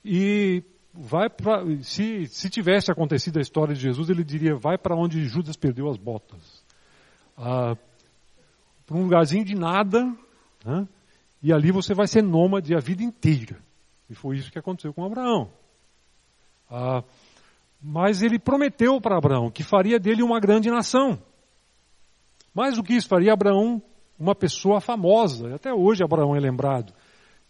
E 0.04 0.64
vai 0.92 1.30
para. 1.30 1.64
Se, 1.82 2.26
se 2.26 2.50
tivesse 2.50 2.90
acontecido 2.90 3.38
a 3.38 3.42
história 3.42 3.74
de 3.74 3.80
Jesus, 3.80 4.10
ele 4.10 4.24
diria: 4.24 4.56
vai 4.56 4.76
para 4.76 4.96
onde 4.96 5.24
Judas 5.26 5.56
perdeu 5.56 5.88
as 5.88 5.96
botas. 5.96 6.64
Ah, 7.38 7.76
para 8.84 8.96
um 8.96 9.04
lugarzinho 9.04 9.44
de 9.44 9.54
nada, 9.54 10.04
né? 10.64 10.88
e 11.40 11.52
ali 11.52 11.70
você 11.70 11.94
vai 11.94 12.08
ser 12.08 12.22
nômade 12.22 12.74
a 12.74 12.80
vida 12.80 13.02
inteira. 13.02 13.58
E 14.10 14.14
foi 14.14 14.36
isso 14.36 14.50
que 14.50 14.58
aconteceu 14.58 14.92
com 14.92 15.04
Abraão. 15.04 15.50
Ah, 16.68 17.04
mas 17.80 18.22
ele 18.22 18.38
prometeu 18.38 19.00
para 19.00 19.16
Abraão 19.16 19.50
que 19.50 19.62
faria 19.62 20.00
dele 20.00 20.22
uma 20.22 20.40
grande 20.40 20.68
nação. 20.68 21.18
Mais 22.52 22.76
do 22.76 22.82
que 22.82 22.94
isso, 22.94 23.08
faria 23.08 23.32
Abraão 23.32 23.80
uma 24.22 24.36
pessoa 24.36 24.80
famosa. 24.80 25.54
Até 25.54 25.74
hoje 25.74 26.04
Abraão 26.04 26.36
é 26.36 26.38
lembrado. 26.38 26.94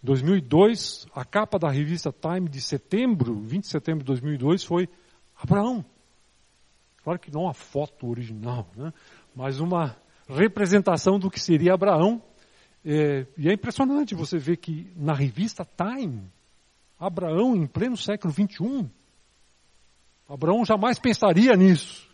Em 0.03 0.07
2002, 0.07 1.07
a 1.15 1.23
capa 1.23 1.59
da 1.59 1.71
revista 1.71 2.11
Time 2.11 2.49
de 2.49 2.61
setembro, 2.63 3.35
20 3.41 3.63
de 3.63 3.69
setembro 3.69 4.01
de 4.01 4.07
2002, 4.07 4.65
foi 4.65 4.89
Abraão. 5.37 5.85
Claro 7.05 7.19
que 7.19 7.31
não 7.31 7.47
a 7.47 7.53
foto 7.53 8.09
original, 8.09 8.67
né? 8.75 8.93
mas 9.35 9.61
uma 9.61 9.97
representação 10.27 11.19
do 11.19 11.31
que 11.31 11.39
seria 11.39 11.75
Abraão. 11.75 12.23
É, 12.85 13.27
e 13.37 13.49
é 13.49 13.53
impressionante 13.53 14.15
você 14.15 14.39
ver 14.39 14.57
que 14.57 14.91
na 14.97 15.13
revista 15.13 15.65
Time, 15.65 16.23
Abraão 16.99 17.55
em 17.55 17.67
pleno 17.67 17.99
século 17.99 18.33
21. 18.33 18.89
Abraão 20.27 20.65
jamais 20.65 20.99
pensaria 20.99 21.53
nisso. 21.53 22.12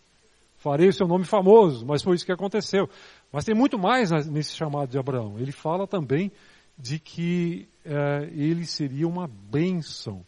Farei 0.58 0.88
o 0.88 0.92
seu 0.92 1.06
nome 1.06 1.24
famoso, 1.24 1.86
mas 1.86 2.02
foi 2.02 2.16
isso 2.16 2.26
que 2.26 2.32
aconteceu. 2.32 2.88
Mas 3.32 3.44
tem 3.44 3.54
muito 3.54 3.78
mais 3.78 4.10
nesse 4.26 4.54
chamado 4.54 4.90
de 4.90 4.98
Abraão. 4.98 5.38
Ele 5.38 5.52
fala 5.52 5.86
também 5.86 6.32
de 6.76 6.98
que 6.98 7.68
eh, 7.84 8.28
ele 8.32 8.66
seria 8.66 9.06
uma 9.06 9.28
bênção 9.28 10.24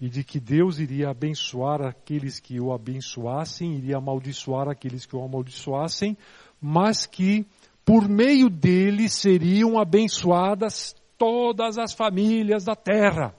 e 0.00 0.08
de 0.08 0.24
que 0.24 0.40
Deus 0.40 0.80
iria 0.80 1.10
abençoar 1.10 1.82
aqueles 1.82 2.40
que 2.40 2.60
o 2.60 2.72
abençoassem, 2.72 3.76
iria 3.76 3.98
amaldiçoar 3.98 4.68
aqueles 4.68 5.06
que 5.06 5.14
o 5.14 5.22
amaldiçoassem, 5.22 6.16
mas 6.60 7.06
que 7.06 7.46
por 7.84 8.08
meio 8.08 8.50
dele 8.50 9.08
seriam 9.08 9.78
abençoadas 9.78 10.96
todas 11.16 11.78
as 11.78 11.92
famílias 11.92 12.64
da 12.64 12.74
terra. 12.74 13.34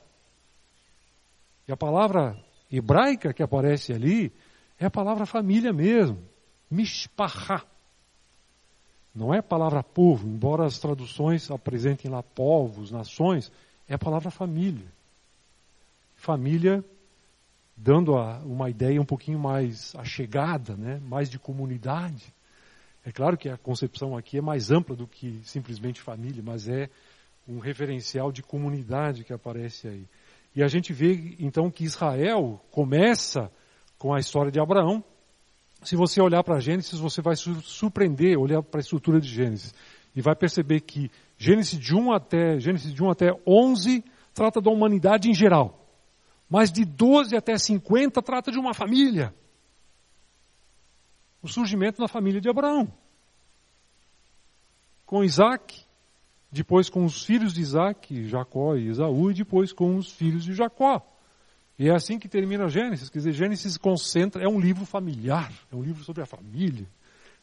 E 1.67 1.73
a 1.73 1.77
palavra 1.77 2.37
hebraica 2.71 3.33
que 3.33 3.43
aparece 3.43 3.91
ali 3.91 4.31
é 4.81 4.87
a 4.87 4.89
palavra 4.89 5.27
família 5.27 5.71
mesmo. 5.71 6.17
Mishpachá. 6.69 7.63
Não 9.13 9.31
é 9.31 9.37
a 9.37 9.43
palavra 9.43 9.83
povo, 9.83 10.27
embora 10.27 10.65
as 10.65 10.79
traduções 10.79 11.51
apresentem 11.51 12.09
lá 12.09 12.23
povos, 12.23 12.89
nações, 12.89 13.51
é 13.87 13.93
a 13.93 13.99
palavra 13.99 14.31
família. 14.31 14.87
Família 16.15 16.83
dando 17.77 18.17
a, 18.17 18.39
uma 18.39 18.71
ideia 18.71 18.99
um 18.99 19.05
pouquinho 19.05 19.37
mais 19.37 19.93
achegada, 19.95 20.75
né? 20.75 20.99
mais 21.03 21.29
de 21.29 21.37
comunidade. 21.37 22.33
É 23.05 23.11
claro 23.11 23.37
que 23.37 23.49
a 23.49 23.57
concepção 23.57 24.17
aqui 24.17 24.39
é 24.39 24.41
mais 24.41 24.71
ampla 24.71 24.95
do 24.95 25.05
que 25.05 25.41
simplesmente 25.43 26.01
família, 26.01 26.41
mas 26.43 26.67
é 26.67 26.89
um 27.47 27.59
referencial 27.59 28.31
de 28.31 28.41
comunidade 28.41 29.23
que 29.23 29.33
aparece 29.33 29.87
aí. 29.87 30.07
E 30.55 30.63
a 30.63 30.67
gente 30.67 30.91
vê 30.91 31.35
então 31.39 31.69
que 31.69 31.83
Israel 31.83 32.59
começa 32.71 33.51
com 34.01 34.15
a 34.15 34.19
história 34.19 34.51
de 34.51 34.59
Abraão. 34.59 35.03
Se 35.83 35.95
você 35.95 36.19
olhar 36.19 36.43
para 36.43 36.59
Gênesis, 36.59 36.97
você 36.97 37.21
vai 37.21 37.35
surpreender, 37.35 38.35
olhar 38.35 38.63
para 38.63 38.79
a 38.79 38.81
estrutura 38.81 39.21
de 39.21 39.29
Gênesis 39.29 39.75
e 40.15 40.21
vai 40.21 40.35
perceber 40.35 40.81
que 40.81 41.11
Gênesis 41.37 41.79
de 41.79 41.93
1 41.95 42.11
até 42.11 42.59
Gênesis 42.59 42.91
de 42.91 43.03
1 43.03 43.11
até 43.11 43.31
11 43.45 44.03
trata 44.33 44.59
da 44.59 44.71
humanidade 44.71 45.29
em 45.29 45.35
geral. 45.35 45.87
Mas 46.49 46.71
de 46.71 46.83
12 46.83 47.35
até 47.35 47.55
50 47.55 48.23
trata 48.23 48.51
de 48.51 48.57
uma 48.57 48.73
família. 48.73 49.35
O 51.39 51.47
surgimento 51.47 52.01
da 52.01 52.07
família 52.07 52.41
de 52.41 52.49
Abraão. 52.49 52.91
Com 55.05 55.23
Isaac, 55.23 55.85
depois 56.51 56.89
com 56.89 57.05
os 57.05 57.23
filhos 57.23 57.53
de 57.53 57.61
Isaac, 57.61 58.27
Jacó 58.27 58.75
e 58.75 58.87
Esaú, 58.87 59.29
e 59.29 59.35
depois 59.35 59.71
com 59.71 59.95
os 59.95 60.11
filhos 60.11 60.43
de 60.43 60.55
Jacó. 60.55 61.10
E 61.81 61.89
é 61.89 61.95
assim 61.95 62.19
que 62.19 62.29
termina 62.29 62.69
Gênesis. 62.69 63.09
Quer 63.09 63.17
dizer, 63.17 63.31
Gênesis 63.31 63.75
concentra, 63.75 64.43
é 64.43 64.47
um 64.47 64.59
livro 64.59 64.85
familiar, 64.85 65.51
é 65.71 65.75
um 65.75 65.81
livro 65.81 66.03
sobre 66.03 66.21
a 66.21 66.27
família. 66.27 66.85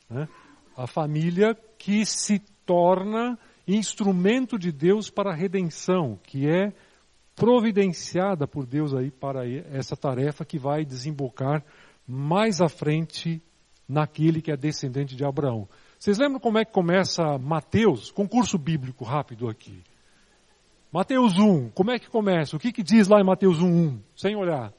Né? 0.09 0.28
A 0.76 0.86
família 0.86 1.57
que 1.76 2.07
se 2.07 2.39
torna 2.64 3.36
instrumento 3.66 4.57
de 4.57 4.70
Deus 4.70 5.11
para 5.11 5.32
a 5.32 5.34
redenção, 5.34 6.20
que 6.22 6.49
é 6.49 6.72
providenciada 7.34 8.47
por 8.47 8.64
Deus 8.64 8.95
aí 8.95 9.11
para 9.11 9.45
essa 9.72 9.97
tarefa 9.97 10.45
que 10.45 10.57
vai 10.57 10.84
desembocar 10.84 11.64
mais 12.07 12.61
à 12.61 12.68
frente 12.68 13.43
naquele 13.89 14.41
que 14.41 14.53
é 14.53 14.57
descendente 14.57 15.16
de 15.16 15.24
Abraão. 15.24 15.68
Vocês 15.99 16.16
lembram 16.16 16.39
como 16.39 16.59
é 16.59 16.64
que 16.64 16.70
começa 16.70 17.36
Mateus? 17.39 18.12
Concurso 18.12 18.57
bíblico 18.57 19.05
rápido 19.05 19.49
aqui. 19.49 19.82
Mateus 20.91 21.39
1, 21.39 21.70
como 21.70 21.91
é 21.91 21.99
que 21.99 22.09
começa? 22.09 22.57
O 22.57 22.59
que, 22.59 22.72
que 22.72 22.82
diz 22.82 23.09
lá 23.09 23.20
em 23.20 23.24
Mateus 23.24 23.61
1, 23.61 23.66
1? 23.66 24.03
Sem 24.16 24.36
olhar. 24.36 24.72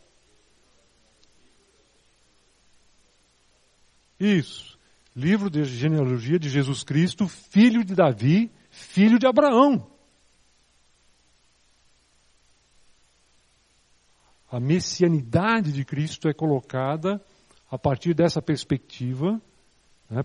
Isso. 4.20 4.78
Livro 5.16 5.50
de 5.50 5.64
genealogia 5.64 6.40
de 6.40 6.50
Jesus 6.50 6.84
Cristo, 6.84 7.28
filho 7.28 7.84
de 7.84 7.94
Davi, 7.94 8.52
filho 8.70 9.20
de 9.20 9.28
Abraão. 9.28 9.88
A 14.52 14.60
messianidade 14.60 15.72
de 15.72 15.86
Cristo 15.86 16.28
é 16.28 16.34
colocada 16.34 17.24
a 17.70 17.78
partir 17.78 18.16
dessa 18.16 18.42
perspectiva 18.42 19.40
né, 20.10 20.24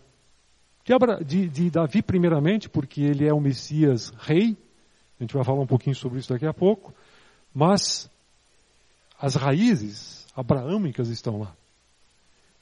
de, 0.82 1.24
de, 1.24 1.48
de 1.48 1.70
Davi, 1.70 2.02
primeiramente, 2.02 2.70
porque 2.70 3.02
ele 3.02 3.26
é 3.26 3.34
o 3.34 3.40
Messias 3.40 4.10
rei, 4.18 4.56
a 5.24 5.26
gente 5.26 5.34
vai 5.34 5.44
falar 5.44 5.60
um 5.60 5.66
pouquinho 5.66 5.96
sobre 5.96 6.18
isso 6.18 6.28
daqui 6.28 6.46
a 6.46 6.52
pouco. 6.52 6.92
Mas 7.54 8.10
as 9.18 9.34
raízes 9.34 10.26
abraâmicas 10.36 11.08
estão 11.08 11.38
lá. 11.38 11.54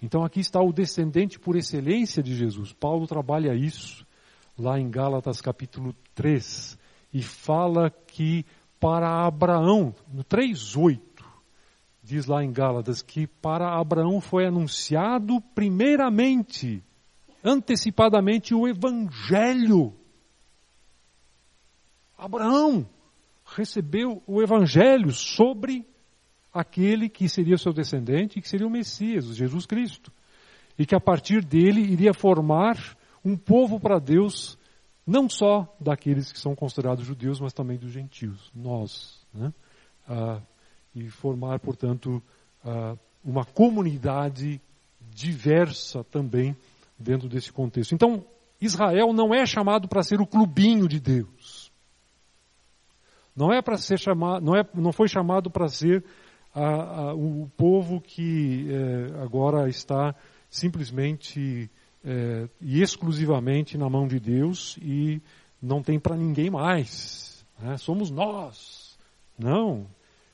Então 0.00 0.24
aqui 0.24 0.40
está 0.40 0.60
o 0.60 0.72
descendente 0.72 1.38
por 1.38 1.56
excelência 1.56 2.22
de 2.22 2.34
Jesus. 2.34 2.72
Paulo 2.72 3.06
trabalha 3.06 3.54
isso 3.54 4.06
lá 4.56 4.78
em 4.78 4.90
Gálatas 4.90 5.40
capítulo 5.40 5.94
3 6.14 6.78
e 7.12 7.22
fala 7.22 7.90
que 7.90 8.44
para 8.78 9.26
Abraão, 9.26 9.94
no 10.12 10.24
3:8, 10.24 11.00
diz 12.02 12.26
lá 12.26 12.44
em 12.44 12.52
Gálatas 12.52 13.02
que 13.02 13.26
para 13.26 13.78
Abraão 13.78 14.20
foi 14.20 14.46
anunciado 14.46 15.40
primeiramente, 15.54 16.82
antecipadamente 17.44 18.54
o 18.54 18.68
evangelho 18.68 19.94
Abraão 22.22 22.86
recebeu 23.44 24.22
o 24.28 24.40
evangelho 24.40 25.10
sobre 25.10 25.84
aquele 26.54 27.08
que 27.08 27.28
seria 27.28 27.58
seu 27.58 27.72
descendente, 27.72 28.40
que 28.40 28.48
seria 28.48 28.66
o 28.66 28.70
Messias, 28.70 29.26
o 29.26 29.34
Jesus 29.34 29.66
Cristo. 29.66 30.12
E 30.78 30.86
que 30.86 30.94
a 30.94 31.00
partir 31.00 31.44
dele 31.44 31.80
iria 31.80 32.14
formar 32.14 32.96
um 33.24 33.36
povo 33.36 33.80
para 33.80 33.98
Deus, 33.98 34.56
não 35.04 35.28
só 35.28 35.66
daqueles 35.80 36.30
que 36.30 36.38
são 36.38 36.54
considerados 36.54 37.04
judeus, 37.04 37.40
mas 37.40 37.52
também 37.52 37.76
dos 37.76 37.90
gentios, 37.90 38.52
nós. 38.54 39.20
Né? 39.34 39.52
Ah, 40.08 40.40
e 40.94 41.08
formar, 41.08 41.58
portanto, 41.58 42.22
ah, 42.64 42.96
uma 43.24 43.44
comunidade 43.44 44.60
diversa 45.12 46.04
também 46.04 46.56
dentro 46.96 47.28
desse 47.28 47.52
contexto. 47.52 47.96
Então, 47.96 48.24
Israel 48.60 49.12
não 49.12 49.34
é 49.34 49.44
chamado 49.44 49.88
para 49.88 50.04
ser 50.04 50.20
o 50.20 50.26
clubinho 50.26 50.86
de 50.86 51.00
Deus. 51.00 51.61
Não 53.34 53.52
é 53.52 53.62
para 53.62 53.78
ser 53.78 53.98
chamado, 53.98 54.44
não, 54.44 54.54
é, 54.54 54.64
não 54.74 54.92
foi 54.92 55.08
chamado 55.08 55.50
para 55.50 55.68
ser 55.68 56.04
a, 56.54 56.64
a, 56.64 57.14
o 57.14 57.50
povo 57.56 58.00
que 58.00 58.68
é, 58.70 59.22
agora 59.22 59.68
está 59.68 60.14
simplesmente 60.50 61.70
é, 62.04 62.48
e 62.60 62.82
exclusivamente 62.82 63.78
na 63.78 63.88
mão 63.88 64.06
de 64.06 64.20
Deus 64.20 64.76
e 64.82 65.22
não 65.60 65.82
tem 65.82 65.98
para 65.98 66.16
ninguém 66.16 66.50
mais. 66.50 67.46
Né? 67.58 67.76
Somos 67.78 68.10
nós. 68.10 68.98
Não. 69.38 69.86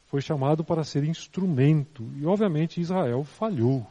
Foi 0.06 0.20
chamado 0.20 0.64
para 0.64 0.82
ser 0.82 1.04
instrumento. 1.04 2.10
E 2.16 2.26
obviamente 2.26 2.80
Israel 2.80 3.22
falhou. 3.24 3.86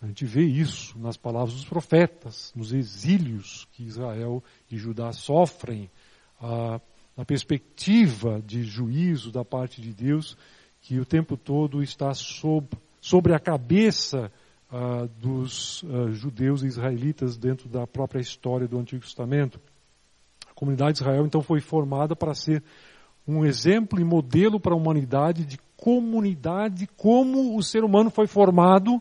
A 0.00 0.06
gente 0.06 0.24
vê 0.24 0.42
isso 0.42 0.98
nas 0.98 1.16
palavras 1.16 1.52
dos 1.54 1.64
profetas, 1.64 2.52
nos 2.56 2.72
exílios 2.72 3.68
que 3.72 3.84
Israel 3.84 4.42
e 4.68 4.76
Judá 4.76 5.12
sofrem. 5.12 5.88
Ah, 6.40 6.80
na 7.16 7.24
perspectiva 7.24 8.42
de 8.44 8.62
juízo 8.62 9.30
da 9.30 9.44
parte 9.44 9.80
de 9.80 9.92
Deus, 9.92 10.36
que 10.80 10.98
o 10.98 11.04
tempo 11.04 11.36
todo 11.36 11.82
está 11.82 12.12
sob, 12.14 12.68
sobre 13.00 13.34
a 13.34 13.38
cabeça 13.38 14.32
uh, 14.72 15.06
dos 15.20 15.82
uh, 15.82 16.12
judeus 16.12 16.62
e 16.62 16.66
israelitas 16.66 17.36
dentro 17.36 17.68
da 17.68 17.86
própria 17.86 18.20
história 18.20 18.66
do 18.66 18.78
Antigo 18.78 19.02
Testamento. 19.02 19.60
A 20.50 20.54
comunidade 20.54 20.94
de 20.94 21.02
Israel 21.02 21.26
então 21.26 21.42
foi 21.42 21.60
formada 21.60 22.16
para 22.16 22.34
ser 22.34 22.62
um 23.26 23.44
exemplo 23.44 24.00
e 24.00 24.04
modelo 24.04 24.58
para 24.58 24.72
a 24.72 24.76
humanidade 24.76 25.44
de 25.44 25.58
comunidade, 25.76 26.88
como 26.96 27.56
o 27.56 27.62
ser 27.62 27.84
humano 27.84 28.10
foi 28.10 28.26
formado 28.26 29.00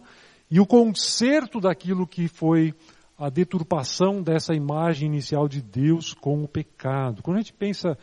e 0.50 0.60
o 0.60 0.66
conserto 0.66 1.60
daquilo 1.60 2.06
que 2.06 2.28
foi 2.28 2.74
a 3.22 3.30
deturpação 3.30 4.24
dessa 4.24 4.52
imagem 4.52 5.08
inicial 5.08 5.48
de 5.48 5.62
Deus 5.62 6.12
com 6.12 6.44
o 6.44 6.48
pecado. 6.48 7.22
Quando 7.22 7.38
a 7.38 7.42
gente 7.42 7.54
pensa 7.54 7.96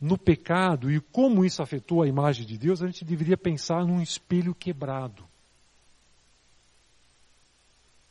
no 0.00 0.16
pecado 0.16 0.90
e 0.90 0.98
como 0.98 1.44
isso 1.44 1.62
afetou 1.62 2.02
a 2.02 2.08
imagem 2.08 2.46
de 2.46 2.56
Deus, 2.56 2.82
a 2.82 2.86
gente 2.86 3.04
deveria 3.04 3.36
pensar 3.36 3.84
num 3.84 4.00
espelho 4.00 4.54
quebrado. 4.54 5.24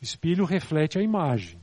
O 0.00 0.04
espelho 0.04 0.44
reflete 0.44 0.96
a 0.96 1.02
imagem. 1.02 1.60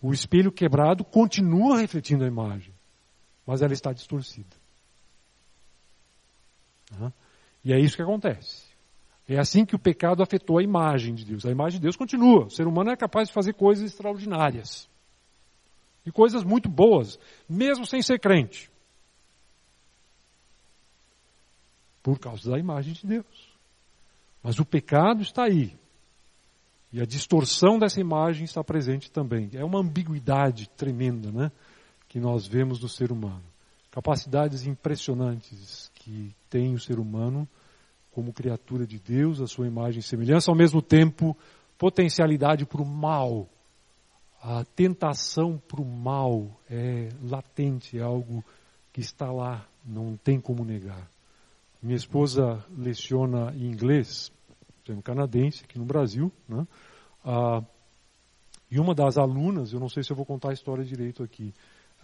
O 0.00 0.10
espelho 0.10 0.50
quebrado 0.50 1.04
continua 1.04 1.78
refletindo 1.78 2.24
a 2.24 2.26
imagem, 2.26 2.72
mas 3.46 3.60
ela 3.60 3.74
está 3.74 3.92
distorcida. 3.92 4.56
E 7.62 7.74
é 7.74 7.78
isso 7.78 7.96
que 7.96 8.02
acontece. 8.02 8.73
É 9.28 9.38
assim 9.38 9.64
que 9.64 9.74
o 9.74 9.78
pecado 9.78 10.22
afetou 10.22 10.58
a 10.58 10.62
imagem 10.62 11.14
de 11.14 11.24
Deus. 11.24 11.46
A 11.46 11.50
imagem 11.50 11.78
de 11.78 11.84
Deus 11.84 11.96
continua. 11.96 12.46
O 12.46 12.50
ser 12.50 12.66
humano 12.66 12.90
é 12.90 12.96
capaz 12.96 13.28
de 13.28 13.34
fazer 13.34 13.54
coisas 13.54 13.84
extraordinárias. 13.84 14.88
E 16.04 16.12
coisas 16.12 16.44
muito 16.44 16.68
boas, 16.68 17.18
mesmo 17.48 17.86
sem 17.86 18.02
ser 18.02 18.20
crente. 18.20 18.70
Por 22.02 22.18
causa 22.18 22.50
da 22.50 22.58
imagem 22.58 22.92
de 22.92 23.06
Deus. 23.06 23.54
Mas 24.42 24.58
o 24.58 24.64
pecado 24.64 25.22
está 25.22 25.44
aí. 25.44 25.74
E 26.92 27.00
a 27.00 27.06
distorção 27.06 27.78
dessa 27.78 27.98
imagem 27.98 28.44
está 28.44 28.62
presente 28.62 29.10
também. 29.10 29.48
É 29.54 29.64
uma 29.64 29.80
ambiguidade 29.80 30.68
tremenda, 30.76 31.32
né? 31.32 31.50
Que 32.08 32.20
nós 32.20 32.46
vemos 32.46 32.78
no 32.80 32.88
ser 32.90 33.10
humano. 33.10 33.42
Capacidades 33.90 34.66
impressionantes 34.66 35.90
que 35.94 36.34
tem 36.50 36.74
o 36.74 36.78
ser 36.78 36.98
humano 36.98 37.48
como 38.14 38.32
criatura 38.32 38.86
de 38.86 38.98
Deus, 38.98 39.40
a 39.40 39.46
sua 39.46 39.66
imagem 39.66 39.98
e 39.98 40.02
semelhança, 40.02 40.50
ao 40.50 40.56
mesmo 40.56 40.80
tempo 40.80 41.36
potencialidade 41.76 42.64
para 42.64 42.80
o 42.80 42.86
mal. 42.86 43.48
A 44.40 44.64
tentação 44.76 45.60
para 45.68 45.80
o 45.80 45.84
mal 45.84 46.48
é 46.70 47.08
latente, 47.22 47.98
é 47.98 48.02
algo 48.02 48.44
que 48.92 49.00
está 49.00 49.32
lá, 49.32 49.66
não 49.84 50.16
tem 50.16 50.40
como 50.40 50.64
negar. 50.64 51.10
Minha 51.82 51.96
esposa 51.96 52.64
leciona 52.76 53.52
em 53.56 53.64
inglês, 53.64 54.30
sendo 54.86 55.02
canadense, 55.02 55.64
aqui 55.64 55.78
no 55.78 55.84
Brasil, 55.84 56.30
né? 56.48 56.66
Ah, 57.24 57.62
e 58.70 58.78
uma 58.78 58.94
das 58.94 59.18
alunas, 59.18 59.72
eu 59.72 59.80
não 59.80 59.88
sei 59.88 60.02
se 60.02 60.12
eu 60.12 60.16
vou 60.16 60.24
contar 60.24 60.50
a 60.50 60.54
história 60.54 60.84
direito 60.84 61.22
aqui, 61.22 61.52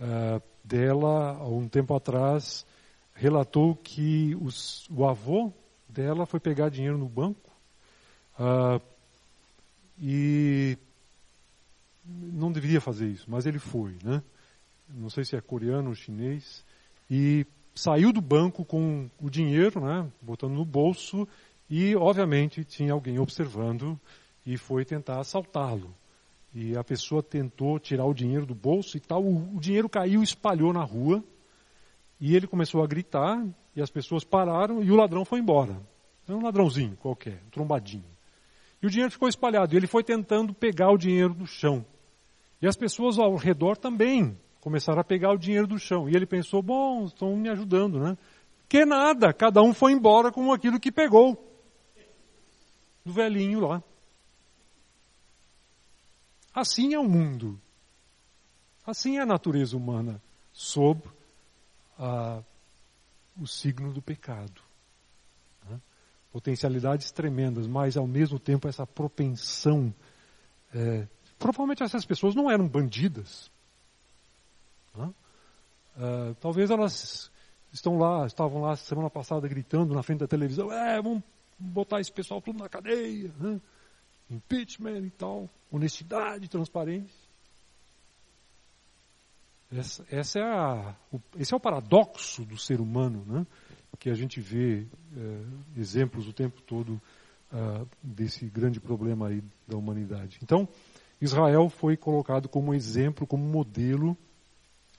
ah, 0.00 0.40
dela, 0.64 1.36
há 1.38 1.46
um 1.46 1.68
tempo 1.68 1.94
atrás, 1.94 2.66
relatou 3.14 3.76
que 3.76 4.34
os, 4.40 4.88
o 4.90 5.06
avô 5.06 5.52
dela 5.90 6.26
foi 6.26 6.40
pegar 6.40 6.68
dinheiro 6.68 6.96
no 6.96 7.08
banco 7.08 7.50
uh, 8.38 8.80
e 10.00 10.78
não 12.04 12.50
deveria 12.50 12.80
fazer 12.80 13.08
isso, 13.08 13.26
mas 13.28 13.46
ele 13.46 13.58
foi, 13.58 13.96
né? 14.02 14.22
Não 14.88 15.10
sei 15.10 15.24
se 15.24 15.36
é 15.36 15.40
coreano 15.40 15.90
ou 15.90 15.94
chinês 15.94 16.64
e 17.10 17.46
saiu 17.74 18.12
do 18.12 18.20
banco 18.20 18.64
com 18.64 19.08
o 19.20 19.30
dinheiro, 19.30 19.80
né? 19.80 20.10
Botando 20.20 20.54
no 20.54 20.64
bolso 20.64 21.28
e 21.68 21.94
obviamente 21.94 22.64
tinha 22.64 22.92
alguém 22.92 23.18
observando 23.18 23.98
e 24.44 24.56
foi 24.56 24.84
tentar 24.84 25.20
assaltá-lo. 25.20 25.94
E 26.52 26.76
a 26.76 26.82
pessoa 26.82 27.22
tentou 27.22 27.78
tirar 27.78 28.04
o 28.04 28.14
dinheiro 28.14 28.44
do 28.44 28.54
bolso 28.54 28.96
e 28.96 29.00
tal, 29.00 29.22
o, 29.22 29.56
o 29.56 29.60
dinheiro 29.60 29.88
caiu 29.88 30.22
espalhou 30.22 30.72
na 30.72 30.82
rua. 30.82 31.22
E 32.20 32.36
ele 32.36 32.46
começou 32.46 32.82
a 32.82 32.86
gritar, 32.86 33.42
e 33.80 33.82
as 33.82 33.90
pessoas 33.90 34.22
pararam 34.22 34.82
e 34.82 34.90
o 34.90 34.94
ladrão 34.94 35.24
foi 35.24 35.40
embora. 35.40 35.80
Era 36.28 36.36
um 36.36 36.42
ladrãozinho 36.42 36.98
qualquer, 36.98 37.40
um 37.46 37.50
trombadinho. 37.50 38.04
E 38.82 38.86
o 38.86 38.90
dinheiro 38.90 39.10
ficou 39.10 39.26
espalhado. 39.26 39.72
E 39.72 39.76
ele 39.78 39.86
foi 39.86 40.04
tentando 40.04 40.52
pegar 40.52 40.90
o 40.90 40.98
dinheiro 40.98 41.32
do 41.32 41.46
chão. 41.46 41.82
E 42.60 42.66
as 42.66 42.76
pessoas 42.76 43.18
ao 43.18 43.34
redor 43.36 43.78
também 43.78 44.38
começaram 44.60 45.00
a 45.00 45.04
pegar 45.04 45.32
o 45.32 45.38
dinheiro 45.38 45.66
do 45.66 45.78
chão. 45.78 46.10
E 46.10 46.14
ele 46.14 46.26
pensou, 46.26 46.62
bom, 46.62 47.06
estão 47.06 47.34
me 47.34 47.48
ajudando, 47.48 47.98
né? 47.98 48.18
Que 48.68 48.84
nada, 48.84 49.32
cada 49.32 49.62
um 49.62 49.72
foi 49.72 49.92
embora 49.92 50.30
com 50.30 50.52
aquilo 50.52 50.78
que 50.78 50.92
pegou. 50.92 51.42
Do 53.02 53.14
velhinho 53.14 53.60
lá. 53.60 53.82
Assim 56.54 56.92
é 56.92 56.98
o 56.98 57.08
mundo. 57.08 57.58
Assim 58.86 59.16
é 59.16 59.22
a 59.22 59.26
natureza 59.26 59.74
humana, 59.74 60.20
sob 60.52 61.00
ah, 61.98 62.42
o 63.40 63.46
signo 63.46 63.92
do 63.92 64.02
pecado. 64.02 64.60
Né? 65.68 65.80
Potencialidades 66.32 67.10
tremendas, 67.10 67.66
mas 67.66 67.96
ao 67.96 68.06
mesmo 68.06 68.38
tempo 68.38 68.68
essa 68.68 68.86
propensão. 68.86 69.92
É, 70.74 71.06
provavelmente 71.38 71.82
essas 71.82 72.04
pessoas 72.04 72.34
não 72.34 72.50
eram 72.50 72.68
bandidas. 72.68 73.50
Né? 74.94 75.12
Ah, 75.96 76.34
talvez 76.40 76.70
elas 76.70 77.30
estão 77.72 77.98
lá, 77.98 78.26
estavam 78.26 78.62
lá 78.62 78.76
semana 78.76 79.10
passada 79.10 79.46
gritando 79.48 79.94
na 79.94 80.02
frente 80.02 80.20
da 80.20 80.26
televisão, 80.26 80.72
é, 80.72 81.00
vamos 81.00 81.22
botar 81.58 82.00
esse 82.00 82.10
pessoal 82.10 82.40
tudo 82.40 82.58
na 82.58 82.68
cadeia, 82.68 83.30
né? 83.38 83.60
impeachment 84.30 85.00
e 85.00 85.10
tal, 85.10 85.48
honestidade, 85.70 86.48
transparência. 86.48 87.29
Essa, 89.72 90.04
essa 90.10 90.38
é 90.38 90.42
a, 90.42 90.94
o, 91.12 91.20
esse 91.38 91.54
é 91.54 91.56
o 91.56 91.60
paradoxo 91.60 92.44
do 92.44 92.58
ser 92.58 92.80
humano, 92.80 93.24
né? 93.26 93.46
que 93.98 94.08
a 94.08 94.14
gente 94.14 94.40
vê 94.40 94.86
é, 95.16 95.42
exemplos 95.76 96.26
o 96.26 96.32
tempo 96.32 96.62
todo 96.62 97.00
uh, 97.52 97.86
desse 98.02 98.46
grande 98.46 98.80
problema 98.80 99.28
aí 99.28 99.42
da 99.68 99.76
humanidade. 99.76 100.38
Então, 100.42 100.66
Israel 101.20 101.68
foi 101.68 101.96
colocado 101.96 102.48
como 102.48 102.72
exemplo, 102.72 103.26
como 103.26 103.44
modelo, 103.44 104.16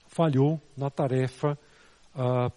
falhou 0.06 0.60
na 0.76 0.88
tarefa. 0.88 1.58
Uh, 2.14 2.52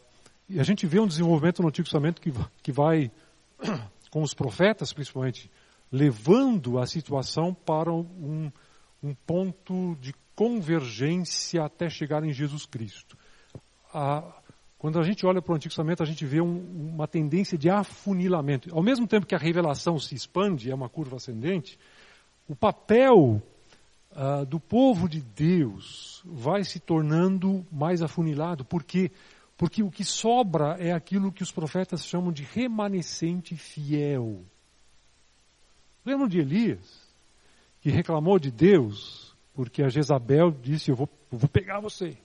e 0.47 0.59
a 0.59 0.63
gente 0.63 0.85
vê 0.85 0.99
um 0.99 1.07
desenvolvimento 1.07 1.63
no 1.63 1.69
Antigo 1.69 1.85
Testamento 1.85 2.21
que, 2.21 2.31
que 2.61 2.71
vai, 2.71 3.11
com 4.11 4.21
os 4.21 4.33
profetas 4.33 4.93
principalmente, 4.93 5.49
levando 5.91 6.77
a 6.77 6.85
situação 6.85 7.53
para 7.53 7.91
um, 7.91 8.51
um 9.01 9.15
ponto 9.25 9.95
de 9.99 10.13
convergência 10.35 11.63
até 11.63 11.89
chegar 11.89 12.23
em 12.23 12.33
Jesus 12.33 12.65
Cristo. 12.65 13.17
A, 13.93 14.23
quando 14.77 14.99
a 14.99 15.03
gente 15.03 15.25
olha 15.25 15.41
para 15.41 15.53
o 15.53 15.55
Antigo 15.55 15.71
Testamento, 15.71 16.03
a 16.03 16.05
gente 16.05 16.25
vê 16.25 16.41
um, 16.41 16.91
uma 16.93 17.07
tendência 17.07 17.57
de 17.57 17.69
afunilamento. 17.69 18.69
Ao 18.75 18.83
mesmo 18.83 19.07
tempo 19.07 19.25
que 19.25 19.33
a 19.33 19.39
revelação 19.39 19.97
se 19.97 20.13
expande, 20.13 20.69
é 20.69 20.75
uma 20.75 20.89
curva 20.89 21.15
ascendente, 21.15 21.79
o 22.47 22.55
papel 22.55 23.41
uh, 24.11 24.45
do 24.45 24.59
povo 24.59 25.09
de 25.09 25.21
Deus 25.21 26.21
vai 26.25 26.63
se 26.63 26.79
tornando 26.79 27.65
mais 27.71 28.01
afunilado. 28.01 28.65
Por 28.65 28.83
quê? 28.83 29.11
Porque 29.57 29.81
o 29.81 29.89
que 29.89 30.03
sobra 30.03 30.75
é 30.77 30.91
aquilo 30.91 31.31
que 31.31 31.41
os 31.41 31.51
profetas 31.51 32.05
chamam 32.05 32.31
de 32.31 32.43
remanescente 32.43 33.55
fiel. 33.55 34.43
Lembram 36.05 36.27
de 36.27 36.39
Elias, 36.39 37.09
que 37.81 37.89
reclamou 37.89 38.37
de 38.37 38.51
Deus 38.51 39.24
porque 39.55 39.81
a 39.81 39.89
Jezabel 39.89 40.51
disse: 40.51 40.91
Eu 40.91 40.95
vou, 40.95 41.09
eu 41.31 41.37
vou 41.37 41.49
pegar 41.49 41.79
você. 41.79 42.17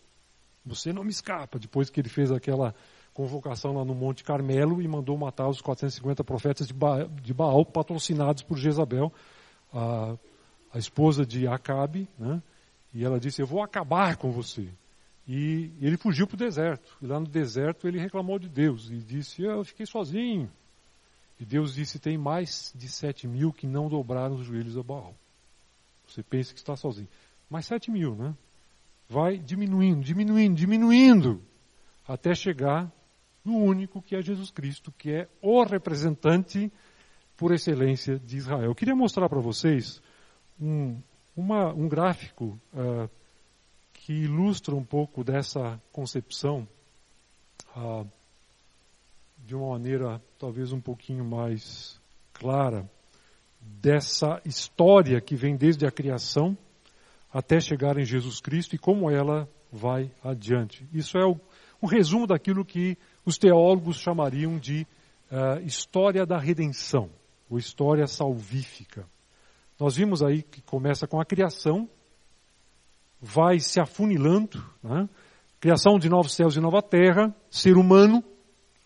Você 0.66 0.92
não 0.92 1.04
me 1.04 1.10
escapa. 1.10 1.58
Depois 1.58 1.88
que 1.88 2.00
ele 2.00 2.08
fez 2.08 2.30
aquela 2.30 2.74
convocação 3.14 3.72
lá 3.72 3.84
no 3.84 3.94
Monte 3.94 4.24
Carmelo 4.24 4.82
e 4.82 4.88
mandou 4.88 5.16
matar 5.16 5.48
os 5.48 5.60
450 5.60 6.22
profetas 6.24 6.66
de, 6.66 6.74
ba 6.74 7.04
de 7.04 7.32
Baal, 7.32 7.64
patrocinados 7.64 8.42
por 8.42 8.58
Jezabel, 8.58 9.12
a, 9.72 10.16
a 10.72 10.78
esposa 10.78 11.24
de 11.24 11.46
Acabe, 11.46 12.08
né? 12.18 12.42
e 12.92 13.04
ela 13.04 13.18
disse: 13.18 13.40
Eu 13.40 13.46
vou 13.46 13.62
acabar 13.62 14.16
com 14.16 14.30
você. 14.30 14.68
E 15.26 15.70
ele 15.80 15.96
fugiu 15.96 16.26
para 16.26 16.34
o 16.34 16.38
deserto. 16.38 16.96
E 17.00 17.06
lá 17.06 17.20
no 17.20 17.26
deserto 17.26 17.86
ele 17.86 18.00
reclamou 18.00 18.38
de 18.38 18.48
Deus 18.48 18.90
e 18.90 18.98
disse: 18.98 19.42
Eu 19.42 19.64
fiquei 19.64 19.86
sozinho. 19.86 20.50
E 21.38 21.44
Deus 21.44 21.74
disse: 21.74 21.98
Tem 21.98 22.18
mais 22.18 22.72
de 22.74 22.88
sete 22.88 23.28
mil 23.28 23.52
que 23.52 23.66
não 23.66 23.88
dobraram 23.88 24.34
os 24.34 24.44
joelhos 24.44 24.76
a 24.76 24.82
Baal. 24.82 25.14
Você 26.10 26.22
pensa 26.22 26.52
que 26.52 26.58
está 26.58 26.76
sozinho. 26.76 27.08
Mais 27.48 27.66
sete 27.66 27.90
mil, 27.90 28.14
né? 28.14 28.34
Vai 29.08 29.38
diminuindo, 29.38 30.02
diminuindo, 30.02 30.56
diminuindo, 30.56 31.42
até 32.06 32.34
chegar 32.34 32.90
no 33.44 33.56
único 33.56 34.02
que 34.02 34.14
é 34.14 34.22
Jesus 34.22 34.50
Cristo, 34.50 34.92
que 34.92 35.10
é 35.10 35.28
o 35.40 35.62
representante 35.62 36.70
por 37.36 37.52
excelência 37.52 38.18
de 38.18 38.36
Israel. 38.36 38.66
Eu 38.66 38.74
queria 38.74 38.94
mostrar 38.94 39.28
para 39.28 39.40
vocês 39.40 40.02
um, 40.60 41.00
uma, 41.36 41.72
um 41.72 41.88
gráfico 41.88 42.60
uh, 42.74 43.08
que 43.92 44.12
ilustra 44.12 44.74
um 44.74 44.84
pouco 44.84 45.24
dessa 45.24 45.80
concepção 45.92 46.68
uh, 47.76 48.06
de 49.38 49.54
uma 49.54 49.70
maneira 49.70 50.22
talvez 50.38 50.72
um 50.72 50.80
pouquinho 50.80 51.24
mais 51.24 52.00
clara 52.32 52.88
dessa 53.80 54.40
história 54.44 55.20
que 55.20 55.34
vem 55.34 55.56
desde 55.56 55.86
a 55.86 55.90
criação 55.90 56.56
até 57.32 57.60
chegar 57.60 57.96
em 57.96 58.04
Jesus 58.04 58.40
Cristo 58.40 58.74
e 58.74 58.78
como 58.78 59.10
ela 59.10 59.48
vai 59.72 60.10
adiante. 60.22 60.86
Isso 60.92 61.16
é 61.16 61.24
o, 61.24 61.38
um 61.82 61.86
resumo 61.86 62.26
daquilo 62.26 62.64
que 62.64 62.98
os 63.24 63.38
teólogos 63.38 63.98
chamariam 63.98 64.58
de 64.58 64.86
uh, 65.30 65.64
história 65.64 66.26
da 66.26 66.38
redenção, 66.38 67.08
ou 67.48 67.58
história 67.58 68.06
salvífica. 68.06 69.06
Nós 69.78 69.96
vimos 69.96 70.22
aí 70.22 70.42
que 70.42 70.60
começa 70.60 71.06
com 71.06 71.20
a 71.20 71.24
criação, 71.24 71.88
vai 73.20 73.60
se 73.60 73.80
afunilando, 73.80 74.62
né? 74.82 75.08
criação 75.58 75.98
de 75.98 76.08
novos 76.08 76.34
céus 76.34 76.56
e 76.56 76.60
nova 76.60 76.82
terra, 76.82 77.34
ser 77.50 77.76
humano, 77.76 78.22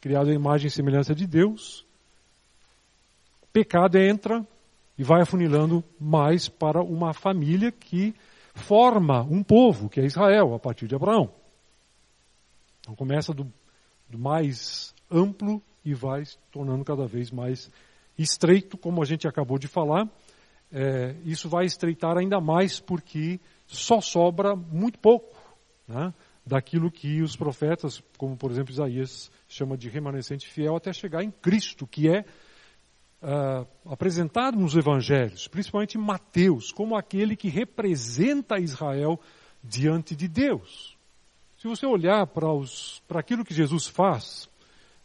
criado 0.01 0.31
à 0.31 0.35
imagem 0.35 0.69
e 0.69 0.71
semelhança 0.71 1.15
de 1.15 1.27
Deus, 1.27 1.85
pecado 3.53 3.97
entra, 3.97 4.47
e 4.97 5.03
vai 5.03 5.23
afunilando 5.23 5.83
mais 5.99 6.49
para 6.49 6.83
uma 6.83 7.13
família 7.13 7.73
que 7.73 8.15
forma 8.55 9.23
um 9.23 9.43
povo, 9.43 9.89
que 9.89 10.01
é 10.01 10.05
Israel, 10.05 10.55
a 10.55 10.59
partir 10.59 10.87
de 10.87 10.95
Abraão. 10.95 11.31
Então 12.81 12.95
começa 12.95 13.33
do, 13.33 13.53
do 14.09 14.19
mais 14.19 14.95
amplo 15.11 15.61
e 15.85 15.95
vai 15.95 16.25
se 16.25 16.39
tornando 16.51 16.85
cada 16.85 17.07
vez 17.07 17.31
mais 17.31 17.71
estreito, 18.17 18.79
como 18.79 19.03
a 19.03 19.05
gente 19.05 19.27
acabou 19.27 19.59
de 19.59 19.67
falar. 19.67 20.09
É, 20.73 21.15
isso 21.25 21.49
vai 21.49 21.67
estreitar 21.67 22.17
ainda 22.17 22.41
mais 22.41 22.81
porque 22.81 23.41
só 23.67 24.01
sobra 24.01 24.57
muito 24.57 24.99
pouco 24.99 25.37
né, 25.87 26.13
daquilo 26.45 26.91
que 26.91 27.23
os 27.23 27.37
profetas, 27.37 28.03
como 28.17 28.37
por 28.37 28.51
exemplo 28.51 28.73
Isaías, 28.73 29.31
chama 29.49 29.77
de 29.77 29.89
remanescente 29.89 30.49
fiel, 30.49 30.77
até 30.77 30.93
chegar 30.93 31.23
em 31.23 31.31
Cristo, 31.31 31.87
que 31.87 32.09
é 32.09 32.25
uh, 33.25 33.67
apresentado 33.91 34.59
nos 34.59 34.77
evangelhos, 34.77 35.49
principalmente 35.49 35.97
Mateus, 35.97 36.71
como 36.71 36.97
aquele 36.97 37.35
que 37.35 37.49
representa 37.49 38.59
Israel 38.61 39.19
diante 39.63 40.15
de 40.15 40.29
Deus. 40.29 40.97
Se 41.57 41.67
você 41.67 41.87
olhar 41.87 42.27
para, 42.27 42.53
os, 42.53 43.03
para 43.09 43.21
aquilo 43.21 43.45
que 43.45 43.55
Jesus 43.55 43.87
faz, 43.87 44.49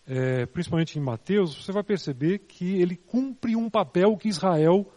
é, 0.06 0.46
principalmente 0.48 1.00
em 1.00 1.02
Mateus, 1.02 1.56
você 1.56 1.72
vai 1.72 1.84
perceber 1.84 2.40
que 2.40 2.82
ele 2.82 2.98
cumpre 2.98 3.56
um 3.56 3.70
papel 3.70 4.18
que 4.18 4.28
Israel 4.28 4.92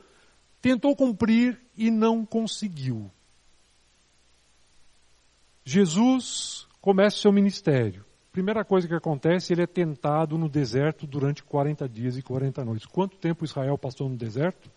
tentou 0.60 0.96
cumprir 0.96 1.60
e 1.76 1.90
não 1.90 2.26
conseguiu. 2.26 3.10
Jesus 5.64 6.66
começa 6.80 7.16
o 7.16 7.20
seu 7.20 7.32
ministério 7.32 8.04
primeira 8.32 8.64
coisa 8.64 8.88
que 8.88 8.94
acontece, 8.94 9.52
ele 9.52 9.62
é 9.62 9.66
tentado 9.66 10.38
no 10.38 10.48
deserto 10.48 11.06
durante 11.06 11.42
40 11.44 11.86
dias 11.86 12.16
e 12.16 12.22
40 12.22 12.64
noites. 12.64 12.86
Quanto 12.86 13.18
tempo 13.18 13.44
Israel 13.44 13.76
passou 13.76 14.08
no 14.08 14.16
deserto? 14.16 14.70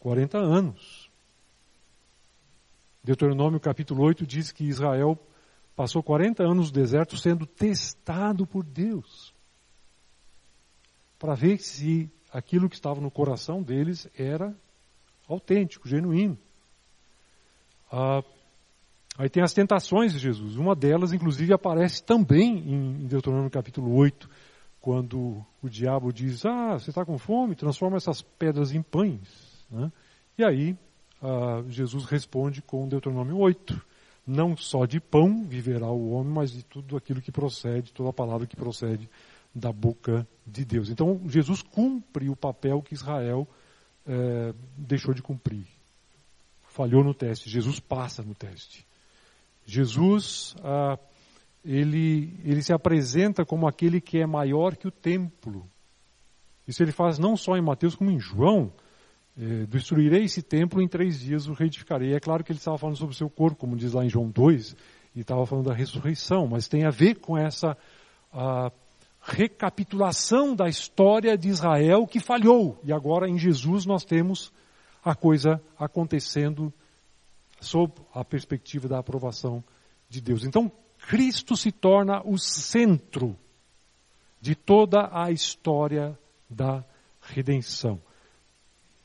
40 0.00 0.38
anos. 0.38 1.10
Deuteronômio 3.04 3.60
capítulo 3.60 4.02
8 4.02 4.26
diz 4.26 4.50
que 4.50 4.64
Israel 4.64 5.18
passou 5.76 6.02
40 6.02 6.42
anos 6.42 6.68
no 6.68 6.72
deserto 6.72 7.16
sendo 7.16 7.46
testado 7.46 8.46
por 8.46 8.64
Deus. 8.64 9.34
Para 11.18 11.34
ver 11.34 11.58
se 11.58 12.10
aquilo 12.32 12.68
que 12.68 12.74
estava 12.74 13.00
no 13.00 13.10
coração 13.10 13.62
deles 13.62 14.08
era 14.16 14.56
autêntico, 15.28 15.88
genuíno. 15.88 16.38
Ah, 17.92 18.22
Aí 19.18 19.28
tem 19.28 19.42
as 19.42 19.52
tentações 19.52 20.12
de 20.12 20.18
Jesus. 20.20 20.54
Uma 20.54 20.76
delas, 20.76 21.12
inclusive, 21.12 21.52
aparece 21.52 22.00
também 22.00 22.58
em 22.58 23.06
Deuteronômio 23.08 23.50
capítulo 23.50 23.92
8, 23.96 24.30
quando 24.80 25.44
o 25.60 25.68
diabo 25.68 26.12
diz: 26.12 26.46
Ah, 26.46 26.78
você 26.78 26.90
está 26.90 27.04
com 27.04 27.18
fome? 27.18 27.56
Transforma 27.56 27.96
essas 27.96 28.22
pedras 28.22 28.72
em 28.72 28.80
pães. 28.80 29.66
Né? 29.68 29.90
E 30.38 30.44
aí 30.44 30.76
ah, 31.20 31.64
Jesus 31.68 32.04
responde 32.04 32.62
com 32.62 32.86
Deuteronômio 32.86 33.36
8: 33.38 33.84
Não 34.24 34.56
só 34.56 34.86
de 34.86 35.00
pão 35.00 35.44
viverá 35.44 35.90
o 35.90 36.12
homem, 36.12 36.32
mas 36.32 36.52
de 36.52 36.62
tudo 36.62 36.96
aquilo 36.96 37.20
que 37.20 37.32
procede, 37.32 37.92
toda 37.92 38.10
a 38.10 38.12
palavra 38.12 38.46
que 38.46 38.54
procede 38.54 39.10
da 39.52 39.72
boca 39.72 40.24
de 40.46 40.64
Deus. 40.64 40.90
Então 40.90 41.20
Jesus 41.26 41.60
cumpre 41.60 42.28
o 42.28 42.36
papel 42.36 42.80
que 42.82 42.94
Israel 42.94 43.48
eh, 44.06 44.54
deixou 44.76 45.12
de 45.12 45.22
cumprir. 45.22 45.66
Falhou 46.68 47.02
no 47.02 47.12
teste. 47.12 47.50
Jesus 47.50 47.80
passa 47.80 48.22
no 48.22 48.34
teste. 48.34 48.86
Jesus, 49.70 50.56
ah, 50.64 50.98
ele, 51.62 52.34
ele 52.42 52.62
se 52.62 52.72
apresenta 52.72 53.44
como 53.44 53.68
aquele 53.68 54.00
que 54.00 54.16
é 54.16 54.26
maior 54.26 54.74
que 54.74 54.88
o 54.88 54.90
templo. 54.90 55.68
Isso 56.66 56.82
ele 56.82 56.90
faz 56.90 57.18
não 57.18 57.36
só 57.36 57.54
em 57.54 57.60
Mateus, 57.60 57.94
como 57.94 58.10
em 58.10 58.18
João. 58.18 58.72
eh, 59.38 59.66
destruirei 59.68 60.24
esse 60.24 60.42
templo 60.42 60.80
em 60.80 60.88
três 60.88 61.20
dias 61.20 61.46
o 61.48 61.52
reedificarei. 61.52 62.14
É 62.14 62.20
claro 62.20 62.42
que 62.42 62.50
ele 62.50 62.58
estava 62.58 62.78
falando 62.78 62.96
sobre 62.96 63.14
o 63.14 63.16
seu 63.16 63.28
corpo, 63.28 63.58
como 63.58 63.76
diz 63.76 63.92
lá 63.92 64.02
em 64.02 64.08
João 64.08 64.30
2, 64.30 64.74
e 65.14 65.20
estava 65.20 65.44
falando 65.44 65.66
da 65.66 65.74
ressurreição, 65.74 66.46
mas 66.46 66.66
tem 66.66 66.86
a 66.86 66.90
ver 66.90 67.16
com 67.16 67.36
essa 67.36 67.76
recapitulação 69.20 70.54
da 70.56 70.66
história 70.66 71.36
de 71.36 71.48
Israel 71.48 72.06
que 72.06 72.20
falhou. 72.20 72.80
E 72.82 72.90
agora 72.90 73.28
em 73.28 73.38
Jesus 73.38 73.84
nós 73.84 74.04
temos 74.04 74.50
a 75.04 75.14
coisa 75.14 75.62
acontecendo 75.78 76.72
sob 77.60 77.92
a 78.14 78.24
perspectiva 78.24 78.88
da 78.88 78.98
aprovação 78.98 79.62
de 80.08 80.20
Deus. 80.20 80.44
Então, 80.44 80.70
Cristo 81.08 81.56
se 81.56 81.72
torna 81.72 82.22
o 82.24 82.38
centro 82.38 83.36
de 84.40 84.54
toda 84.54 85.08
a 85.12 85.30
história 85.30 86.18
da 86.48 86.84
redenção. 87.20 88.00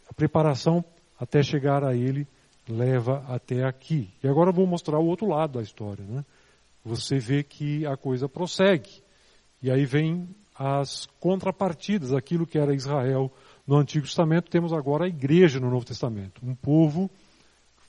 A 0.10 0.14
preparação 0.14 0.84
até 1.20 1.42
chegar 1.42 1.84
a 1.84 1.96
Ele 1.96 2.28
leva 2.68 3.24
até 3.28 3.64
aqui. 3.64 4.10
E 4.24 4.28
agora 4.28 4.50
eu 4.50 4.54
vou 4.54 4.68
mostrar 4.68 5.00
o 5.00 5.06
outro 5.06 5.28
lado 5.28 5.54
da 5.54 5.62
história. 5.62 6.04
Né? 6.04 6.26
Você 6.84 7.18
vê 7.18 7.44
que 7.44 7.86
a 7.86 7.98
coisa 7.98 8.30
prossegue. 8.30 9.04
E 9.62 9.72
aí 9.72 9.86
vem 9.86 10.28
as 10.56 11.08
contrapartidas, 11.20 12.14
aquilo 12.14 12.46
que 12.46 12.58
era 12.58 12.76
Israel 12.76 13.32
no 13.66 13.78
Antigo 13.78 14.06
Testamento, 14.06 14.52
temos 14.52 14.74
agora 14.74 15.06
a 15.06 15.08
igreja 15.08 15.60
no 15.60 15.70
Novo 15.70 15.86
Testamento. 15.86 16.42
Um 16.46 16.54
povo 16.54 17.10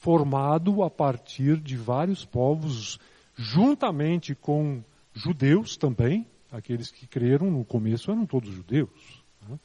formado 0.05 0.83
a 0.83 0.91
partir 0.91 1.57
de 1.57 1.79
vários 1.79 2.27
povos, 2.27 3.01
juntamente 3.35 4.35
com 4.35 4.85
judeus 5.15 5.79
também, 5.79 6.27
aqueles 6.53 6.91
que 6.91 7.07
creram 7.07 7.51
no 7.51 7.65
começo 7.65 8.11
eram 8.11 8.27
todos 8.27 8.51
judeus, 8.51 9.25
né? 9.49 9.59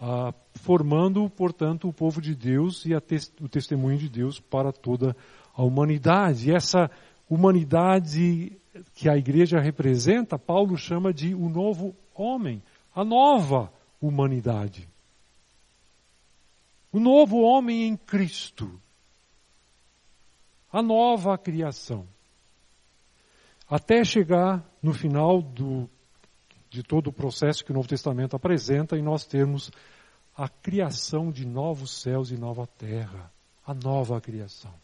ah, 0.00 0.32
formando, 0.54 1.28
portanto, 1.28 1.86
o 1.86 1.92
povo 1.92 2.22
de 2.22 2.34
Deus 2.34 2.86
e 2.86 2.98
te 2.98 3.30
o 3.42 3.46
testemunho 3.46 3.98
de 3.98 4.08
Deus 4.08 4.40
para 4.40 4.72
toda 4.72 5.14
a 5.54 5.62
humanidade. 5.62 6.48
E 6.48 6.54
essa 6.54 6.90
humanidade 7.28 8.52
que 8.94 9.06
a 9.06 9.18
igreja 9.18 9.60
representa, 9.60 10.38
Paulo 10.38 10.78
chama 10.78 11.12
de 11.12 11.34
o 11.34 11.50
novo 11.50 11.94
homem, 12.14 12.62
a 12.94 13.04
nova 13.04 13.70
humanidade. 14.00 14.88
O 16.90 16.98
novo 16.98 17.42
homem 17.42 17.86
em 17.86 17.96
Cristo 17.98 18.80
a 20.74 20.82
nova 20.82 21.38
criação. 21.38 22.04
Até 23.70 24.04
chegar 24.04 24.68
no 24.82 24.92
final 24.92 25.40
do, 25.40 25.88
de 26.68 26.82
todo 26.82 27.06
o 27.06 27.12
processo 27.12 27.64
que 27.64 27.70
o 27.70 27.74
Novo 27.74 27.86
Testamento 27.86 28.34
apresenta 28.34 28.98
e 28.98 29.02
nós 29.02 29.24
termos 29.24 29.70
a 30.36 30.48
criação 30.48 31.30
de 31.30 31.46
novos 31.46 32.02
céus 32.02 32.32
e 32.32 32.36
nova 32.36 32.66
terra, 32.66 33.32
a 33.64 33.72
nova 33.72 34.20
criação. 34.20 34.74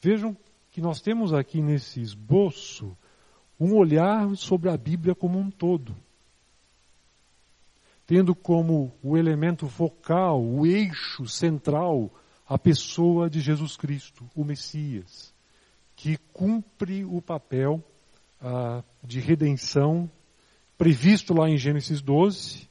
Vejam 0.00 0.34
que 0.70 0.80
nós 0.80 1.02
temos 1.02 1.34
aqui 1.34 1.60
nesse 1.60 2.00
esboço 2.00 2.96
um 3.60 3.76
olhar 3.76 4.34
sobre 4.36 4.70
a 4.70 4.76
Bíblia 4.78 5.14
como 5.14 5.38
um 5.38 5.50
todo, 5.50 5.94
tendo 8.06 8.34
como 8.34 8.90
o 9.02 9.18
elemento 9.18 9.68
focal, 9.68 10.42
o 10.42 10.66
eixo 10.66 11.28
central, 11.28 12.10
a 12.48 12.58
pessoa 12.58 13.28
de 13.28 13.40
Jesus 13.40 13.76
Cristo, 13.76 14.28
o 14.34 14.42
Messias, 14.42 15.34
que 15.94 16.16
cumpre 16.32 17.04
o 17.04 17.20
papel 17.20 17.84
ah, 18.40 18.82
de 19.04 19.20
redenção 19.20 20.10
previsto 20.78 21.34
lá 21.34 21.48
em 21.48 21.58
Gênesis 21.58 22.00
12, 22.00 22.68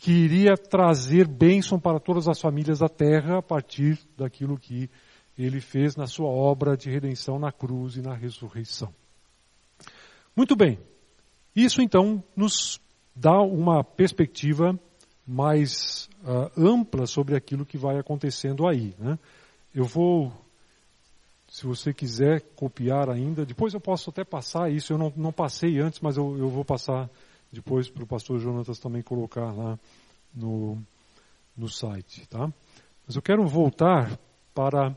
que 0.00 0.12
iria 0.12 0.56
trazer 0.56 1.26
bênção 1.26 1.78
para 1.78 2.00
todas 2.00 2.28
as 2.28 2.40
famílias 2.40 2.78
da 2.78 2.88
terra 2.88 3.38
a 3.38 3.42
partir 3.42 3.98
daquilo 4.16 4.56
que 4.58 4.88
ele 5.36 5.60
fez 5.60 5.96
na 5.96 6.06
sua 6.06 6.28
obra 6.28 6.76
de 6.76 6.88
redenção 6.88 7.38
na 7.38 7.52
cruz 7.52 7.96
e 7.96 8.00
na 8.00 8.14
ressurreição. 8.14 8.94
Muito 10.34 10.56
bem. 10.56 10.78
Isso 11.54 11.82
então 11.82 12.22
nos 12.34 12.80
dá 13.14 13.40
uma 13.40 13.82
perspectiva 13.82 14.78
mais 15.26 16.08
uh, 16.22 16.50
ampla 16.56 17.06
sobre 17.06 17.34
aquilo 17.34 17.66
que 17.66 17.76
vai 17.76 17.98
acontecendo 17.98 18.68
aí. 18.68 18.94
Né? 18.98 19.18
Eu 19.74 19.84
vou, 19.84 20.32
se 21.48 21.66
você 21.66 21.92
quiser 21.92 22.42
copiar 22.54 23.10
ainda, 23.10 23.44
depois 23.44 23.74
eu 23.74 23.80
posso 23.80 24.10
até 24.10 24.24
passar 24.24 24.70
isso, 24.70 24.92
eu 24.92 24.98
não, 24.98 25.12
não 25.16 25.32
passei 25.32 25.80
antes, 25.80 26.00
mas 26.00 26.16
eu, 26.16 26.38
eu 26.38 26.48
vou 26.48 26.64
passar 26.64 27.10
depois 27.50 27.88
para 27.90 28.04
o 28.04 28.06
pastor 28.06 28.38
Jonatas 28.38 28.78
também 28.78 29.02
colocar 29.02 29.52
lá 29.52 29.78
no, 30.32 30.78
no 31.56 31.68
site. 31.68 32.26
Tá? 32.28 32.52
Mas 33.06 33.16
eu 33.16 33.22
quero 33.22 33.44
voltar 33.46 34.16
para 34.54 34.96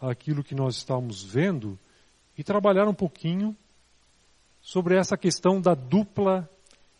aquilo 0.00 0.42
que 0.42 0.54
nós 0.54 0.76
estamos 0.76 1.22
vendo 1.22 1.78
e 2.36 2.42
trabalhar 2.42 2.88
um 2.88 2.94
pouquinho 2.94 3.56
sobre 4.60 4.96
essa 4.96 5.16
questão 5.16 5.60
da 5.60 5.74
dupla 5.74 6.48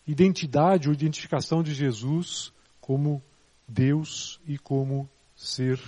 identidade 0.07 0.89
ou 0.89 0.95
identificação 0.95 1.62
de 1.62 1.75
Jesus 1.75 2.53
como 2.81 3.22
Deus 3.66 4.41
e 4.47 4.59
como 4.59 5.09
ser 5.37 5.81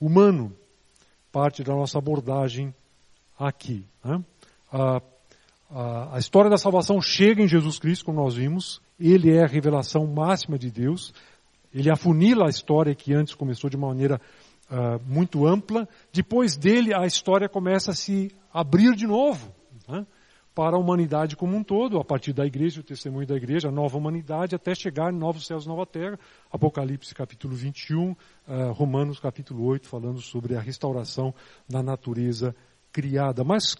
humano. 0.00 0.54
Parte 1.32 1.62
da 1.62 1.74
nossa 1.74 1.98
abordagem 1.98 2.74
aqui. 3.38 3.86
Né? 4.04 4.22
A, 4.72 5.02
a, 5.70 6.16
a 6.16 6.18
história 6.18 6.50
da 6.50 6.58
salvação 6.58 7.00
chega 7.00 7.42
em 7.42 7.48
Jesus 7.48 7.78
Cristo, 7.78 8.04
como 8.04 8.20
nós 8.20 8.34
vimos. 8.34 8.80
Ele 8.98 9.30
é 9.34 9.42
a 9.42 9.46
revelação 9.46 10.06
máxima 10.06 10.58
de 10.58 10.70
Deus. 10.70 11.14
Ele 11.72 11.90
afunila 11.90 12.46
a 12.46 12.50
história 12.50 12.94
que 12.94 13.14
antes 13.14 13.34
começou 13.34 13.70
de 13.70 13.76
uma 13.76 13.88
maneira 13.88 14.20
uh, 14.70 15.00
muito 15.06 15.46
ampla. 15.46 15.88
Depois 16.12 16.56
dele, 16.56 16.92
a 16.94 17.06
história 17.06 17.48
começa 17.48 17.92
a 17.92 17.94
se 17.94 18.34
abrir 18.52 18.94
de 18.94 19.06
novo. 19.06 19.54
Né? 19.88 20.06
Para 20.54 20.76
a 20.76 20.78
humanidade 20.78 21.36
como 21.36 21.56
um 21.56 21.62
todo, 21.62 21.98
a 21.98 22.04
partir 22.04 22.32
da 22.32 22.44
igreja, 22.44 22.80
o 22.80 22.84
testemunho 22.84 23.26
da 23.26 23.36
igreja, 23.36 23.68
a 23.68 23.72
nova 23.72 23.96
humanidade, 23.96 24.54
até 24.54 24.74
chegar 24.74 25.12
em 25.12 25.16
novos 25.16 25.46
céus 25.46 25.66
nova 25.66 25.86
terra. 25.86 26.18
Apocalipse 26.50 27.14
capítulo 27.14 27.54
21, 27.54 28.10
uh, 28.10 28.16
eh, 28.48 28.70
Romanos 28.72 29.20
capítulo 29.20 29.64
8, 29.64 29.88
falando 29.88 30.20
sobre 30.20 30.56
a 30.56 30.60
restauração 30.60 31.32
da 31.68 31.82
natureza 31.82 32.54
criada. 32.92 33.44
Mas 33.44 33.76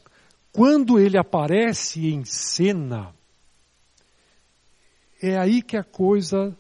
quando 0.53 0.99
ele 0.99 1.19
aparece 1.19 2.13
em 2.13 2.25
cena, 2.25 3.15
é 5.21 5.37
aí 5.37 5.63
que 5.63 5.77
a 5.77 5.85
coisa 5.85 6.57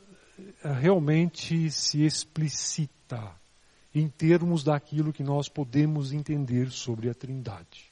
eh, 0.63 0.73
realmente 0.73 1.71
se 1.71 2.05
explicita 2.05 3.33
em 3.95 4.09
termos 4.09 4.63
daquilo 4.63 5.13
que 5.13 5.23
nós 5.23 5.49
podemos 5.49 6.13
entender 6.13 6.71
sobre 6.71 7.09
a 7.09 7.15
Trindade. 7.15 7.90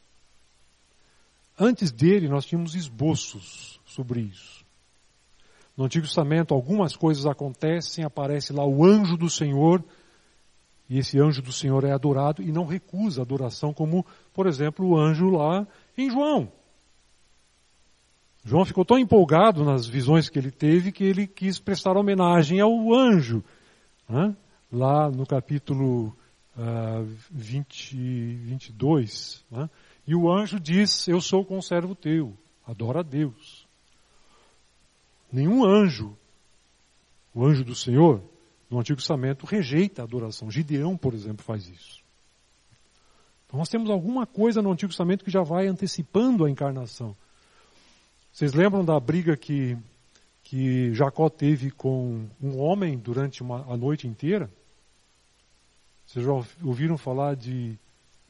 Antes 1.59 1.91
dele, 1.91 2.29
nós 2.29 2.47
tínhamos 2.47 2.75
esboços 2.75 3.81
sobre 3.85 4.21
isso. 4.21 4.65
No 5.77 5.85
Antigo 5.85 6.07
Testamento, 6.07 6.55
algumas 6.55 6.95
coisas 6.95 7.27
acontecem, 7.27 8.05
aparece 8.05 8.53
lá 8.53 8.65
o 8.65 8.85
anjo 8.85 9.17
do 9.17 9.29
Senhor, 9.29 9.83
e 10.89 10.99
esse 10.99 11.19
anjo 11.19 11.43
do 11.43 11.53
Senhor 11.53 11.85
é 11.85 11.93
adorado 11.93 12.43
e 12.43 12.53
não 12.53 12.65
recusa 12.65 13.23
adoração, 13.23 13.75
como, 13.75 14.07
por 14.33 14.47
exemplo, 14.47 14.87
o 14.87 14.99
anjo 14.99 15.31
lá 15.31 15.67
em 15.97 16.11
João. 16.11 16.51
João 18.45 18.65
ficou 18.65 18.85
tão 18.85 18.99
empolgado 18.99 19.65
nas 19.65 19.87
visões 19.87 20.29
que 20.29 20.39
ele 20.39 20.51
teve 20.51 20.91
que 20.93 21.05
ele 21.05 21.27
quis 21.27 21.59
prestar 21.59 21.97
homenagem 21.97 22.61
ao 22.61 22.95
anjo. 22.95 23.45
Né? 24.09 24.35
Lá 24.73 25.11
no 25.11 25.27
capítulo 25.27 26.17
uh, 26.57 27.07
20, 27.31 27.95
22, 27.95 29.45
né? 29.51 29.69
E 30.09 30.15
o 30.15 30.33
anjo 30.33 30.59
diz: 30.59 31.07
Eu 31.07 31.21
sou 31.21 31.45
conservo 31.45 31.95
teu, 31.95 32.35
adora 32.67 33.01
a 33.01 33.03
Deus. 33.03 33.69
Nenhum 35.31 35.67
anjo, 35.67 36.17
o 37.35 37.45
anjo 37.45 37.63
do 37.63 37.75
Senhor, 37.75 38.23
no 38.71 38.81
Antigo 38.81 38.99
Testamento, 38.99 39.45
rejeita 39.45 40.01
a 40.01 40.07
adoração. 40.07 40.51
Gideão, 40.51 40.97
por 40.97 41.13
exemplo, 41.13 41.45
faz 41.45 41.69
isso. 41.69 42.03
Então 43.47 43.59
nós 43.59 43.69
temos 43.69 43.91
alguma 43.91 44.27
coisa 44.27 44.63
no 44.63 44.73
Antigo 44.73 44.91
Testamento 44.91 45.23
que 45.23 45.31
já 45.31 45.43
vai 45.43 45.67
antecipando 45.67 46.47
a 46.47 46.51
encarnação. 46.51 47.15
Vocês 48.33 48.55
lembram 48.55 48.83
da 48.83 48.99
briga 48.99 49.37
que, 49.37 49.77
que 50.43 50.95
Jacó 50.95 51.29
teve 51.29 51.71
com 51.71 52.27
um 52.41 52.59
homem 52.59 52.97
durante 52.97 53.43
uma, 53.43 53.71
a 53.71 53.77
noite 53.77 54.09
inteira? 54.09 54.51
Vocês 56.07 56.25
já 56.25 56.33
ouviram 56.65 56.97
falar 56.97 57.37
de 57.37 57.79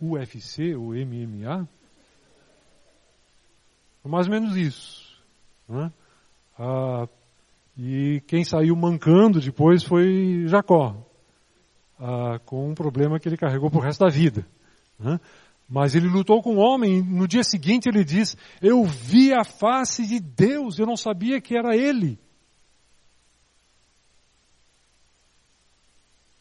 UFC 0.00 0.74
ou 0.74 0.94
MMA. 0.94 1.68
Mais 4.04 4.26
ou 4.26 4.32
menos 4.32 4.56
isso. 4.56 5.22
Né? 5.68 5.92
Ah, 6.58 7.06
e 7.76 8.22
quem 8.26 8.44
saiu 8.44 8.74
mancando 8.74 9.40
depois 9.40 9.82
foi 9.82 10.44
Jacó, 10.46 10.96
ah, 11.98 12.38
com 12.44 12.70
um 12.70 12.74
problema 12.74 13.20
que 13.20 13.28
ele 13.28 13.36
carregou 13.36 13.70
para 13.70 13.78
o 13.78 13.82
resto 13.82 14.04
da 14.04 14.10
vida. 14.10 14.46
Né? 14.98 15.20
Mas 15.68 15.94
ele 15.94 16.08
lutou 16.08 16.42
com 16.42 16.56
o 16.56 16.58
homem, 16.58 16.98
e 16.98 17.02
no 17.02 17.28
dia 17.28 17.44
seguinte 17.44 17.88
ele 17.88 18.02
diz: 18.02 18.36
Eu 18.62 18.84
vi 18.84 19.34
a 19.34 19.44
face 19.44 20.06
de 20.06 20.18
Deus, 20.18 20.78
eu 20.78 20.86
não 20.86 20.96
sabia 20.96 21.40
que 21.40 21.56
era 21.56 21.76
ele. 21.76 22.18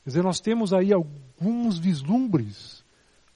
Quer 0.03 0.11
dizer, 0.11 0.23
nós 0.23 0.39
temos 0.39 0.71
aí 0.71 0.93
alguns 0.93 1.77
vislumbres 1.77 2.76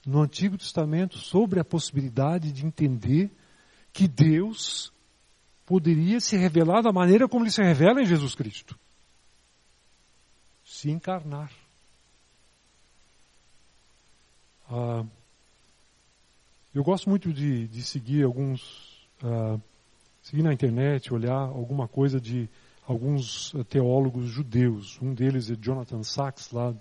no 0.04 0.20
Antigo 0.20 0.58
Testamento 0.58 1.18
sobre 1.18 1.60
a 1.60 1.64
possibilidade 1.64 2.52
de 2.52 2.66
entender 2.66 3.30
que 3.92 4.08
Deus 4.08 4.92
poderia 5.64 6.20
se 6.20 6.36
revelar 6.36 6.82
da 6.82 6.92
maneira 6.92 7.28
como 7.28 7.44
ele 7.44 7.50
se 7.50 7.62
revela 7.62 8.02
em 8.02 8.06
Jesus 8.06 8.34
Cristo 8.34 8.78
se 10.72 10.90
encarnar. 10.90 11.52
Ah, 14.68 15.04
eu 16.74 16.82
gosto 16.82 17.10
muito 17.10 17.32
de, 17.32 17.68
de 17.68 17.82
seguir 17.82 18.24
alguns, 18.24 19.06
ah, 19.22 19.58
seguir 20.22 20.42
na 20.42 20.52
internet, 20.52 21.12
olhar 21.12 21.38
alguma 21.38 21.86
coisa 21.86 22.20
de 22.20 22.48
alguns 22.86 23.52
teólogos 23.68 24.26
judeus. 24.26 24.98
Um 25.00 25.12
deles 25.12 25.50
é 25.50 25.56
Jonathan 25.56 26.02
Sachs, 26.02 26.50
lá 26.50 26.74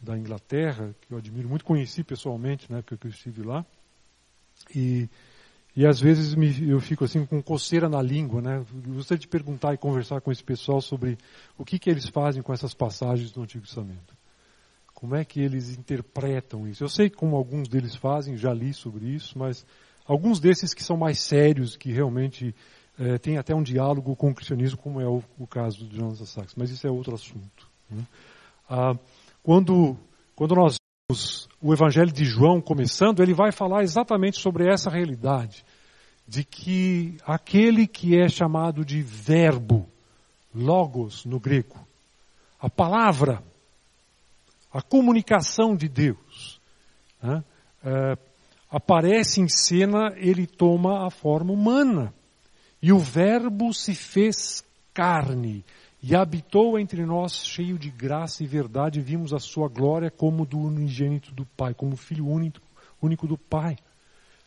da 0.00 0.16
Inglaterra, 0.16 0.94
que 1.00 1.12
eu 1.12 1.18
admiro 1.18 1.48
muito, 1.48 1.64
conheci 1.64 2.02
pessoalmente 2.02 2.70
na 2.70 2.78
época 2.78 2.96
que 2.96 3.06
eu 3.06 3.10
estive 3.10 3.42
lá. 3.42 3.64
E, 4.74 5.08
e 5.76 5.86
às 5.86 6.00
vezes 6.00 6.34
me, 6.34 6.68
eu 6.68 6.80
fico 6.80 7.04
assim 7.04 7.24
com 7.26 7.42
coceira 7.42 7.88
na 7.88 8.00
língua, 8.00 8.40
né? 8.40 8.64
Gostaria 8.86 9.20
de 9.20 9.28
perguntar 9.28 9.74
e 9.74 9.78
conversar 9.78 10.20
com 10.20 10.32
esse 10.32 10.42
pessoal 10.42 10.80
sobre 10.80 11.18
o 11.58 11.64
que, 11.64 11.78
que 11.78 11.90
eles 11.90 12.08
fazem 12.08 12.42
com 12.42 12.52
essas 12.52 12.72
passagens 12.74 13.30
do 13.30 13.42
Antigo 13.42 13.64
Testamento. 13.64 14.14
Como 14.94 15.14
é 15.14 15.24
que 15.24 15.40
eles 15.40 15.70
interpretam 15.76 16.66
isso? 16.68 16.84
Eu 16.84 16.88
sei 16.88 17.08
como 17.08 17.36
alguns 17.36 17.68
deles 17.68 17.94
fazem, 17.94 18.36
já 18.36 18.52
li 18.52 18.74
sobre 18.74 19.06
isso, 19.06 19.38
mas 19.38 19.64
alguns 20.06 20.40
desses 20.40 20.74
que 20.74 20.82
são 20.82 20.96
mais 20.96 21.18
sérios, 21.20 21.76
que 21.76 21.90
realmente 21.90 22.54
é, 22.98 23.16
têm 23.16 23.38
até 23.38 23.54
um 23.54 23.62
diálogo 23.62 24.14
com 24.14 24.30
o 24.30 24.34
cristianismo, 24.34 24.76
como 24.76 25.00
é 25.00 25.06
o, 25.06 25.22
o 25.38 25.46
caso 25.46 25.86
de 25.86 25.96
Jonathan 25.96 26.26
Sachs, 26.26 26.54
mas 26.54 26.70
isso 26.70 26.86
é 26.86 26.90
outro 26.90 27.14
assunto. 27.14 27.66
Né? 27.88 28.04
Ah, 28.68 28.94
quando, 29.42 29.96
quando 30.34 30.54
nós 30.54 30.76
vemos 31.08 31.48
o 31.60 31.72
Evangelho 31.72 32.12
de 32.12 32.24
João 32.24 32.60
começando, 32.60 33.22
ele 33.22 33.34
vai 33.34 33.52
falar 33.52 33.82
exatamente 33.82 34.38
sobre 34.38 34.70
essa 34.70 34.90
realidade, 34.90 35.64
de 36.26 36.44
que 36.44 37.16
aquele 37.26 37.86
que 37.86 38.18
é 38.18 38.28
chamado 38.28 38.84
de 38.84 39.02
verbo, 39.02 39.88
logos 40.54 41.24
no 41.24 41.40
grego, 41.40 41.78
a 42.60 42.68
palavra, 42.68 43.42
a 44.72 44.80
comunicação 44.80 45.74
de 45.74 45.88
Deus, 45.88 46.60
né, 47.22 47.42
é, 47.84 48.18
aparece 48.70 49.40
em 49.40 49.48
cena, 49.48 50.14
ele 50.16 50.46
toma 50.46 51.06
a 51.06 51.10
forma 51.10 51.52
humana. 51.52 52.14
E 52.80 52.92
o 52.92 52.98
Verbo 52.98 53.74
se 53.74 53.94
fez 53.94 54.64
carne 54.94 55.64
e 56.02 56.16
habitou 56.16 56.78
entre 56.78 57.04
nós 57.04 57.44
cheio 57.44 57.78
de 57.78 57.90
graça 57.90 58.42
e 58.42 58.46
verdade, 58.46 59.00
vimos 59.00 59.34
a 59.34 59.38
sua 59.38 59.68
glória 59.68 60.10
como 60.10 60.46
do 60.46 60.58
unigênito 60.58 61.32
do 61.32 61.44
Pai, 61.44 61.74
como 61.74 61.96
filho 61.96 62.26
único, 62.26 62.60
único 63.02 63.26
do 63.26 63.36
Pai. 63.36 63.76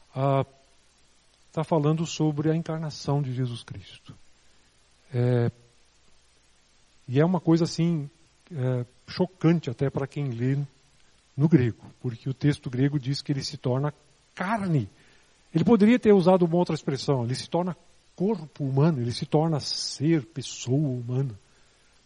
Está 0.10 1.62
ah, 1.62 1.64
falando 1.64 2.06
sobre 2.06 2.50
a 2.50 2.56
encarnação 2.56 3.22
de 3.22 3.32
Jesus 3.32 3.64
Cristo. 3.64 4.16
É, 5.14 5.52
e 7.08 7.20
é 7.20 7.26
uma 7.26 7.40
coisa 7.40 7.66
assim 7.66 8.10
é, 8.52 8.86
chocante 9.08 9.70
até 9.70 9.92
para 9.92 10.08
quem 10.08 10.30
lê 10.30 10.58
no 11.38 11.48
grego, 11.48 11.86
porque 12.02 12.30
o 12.30 12.34
texto 12.34 12.70
grego 12.70 13.00
diz 13.00 13.22
que 13.22 13.32
ele 13.32 13.44
se 13.44 13.58
torna 13.58 13.94
carne. 14.34 14.90
Ele 15.54 15.64
poderia 15.64 16.00
ter 16.00 16.14
usado 16.14 16.46
uma 16.46 16.56
outra 16.56 16.74
expressão, 16.74 17.24
ele 17.24 17.36
se 17.36 17.48
torna 17.48 17.78
corpo 18.16 18.64
humano, 18.64 19.02
ele 19.02 19.12
se 19.12 19.26
torna 19.26 19.60
ser, 19.60 20.26
pessoa 20.26 20.90
humana. 20.90 21.38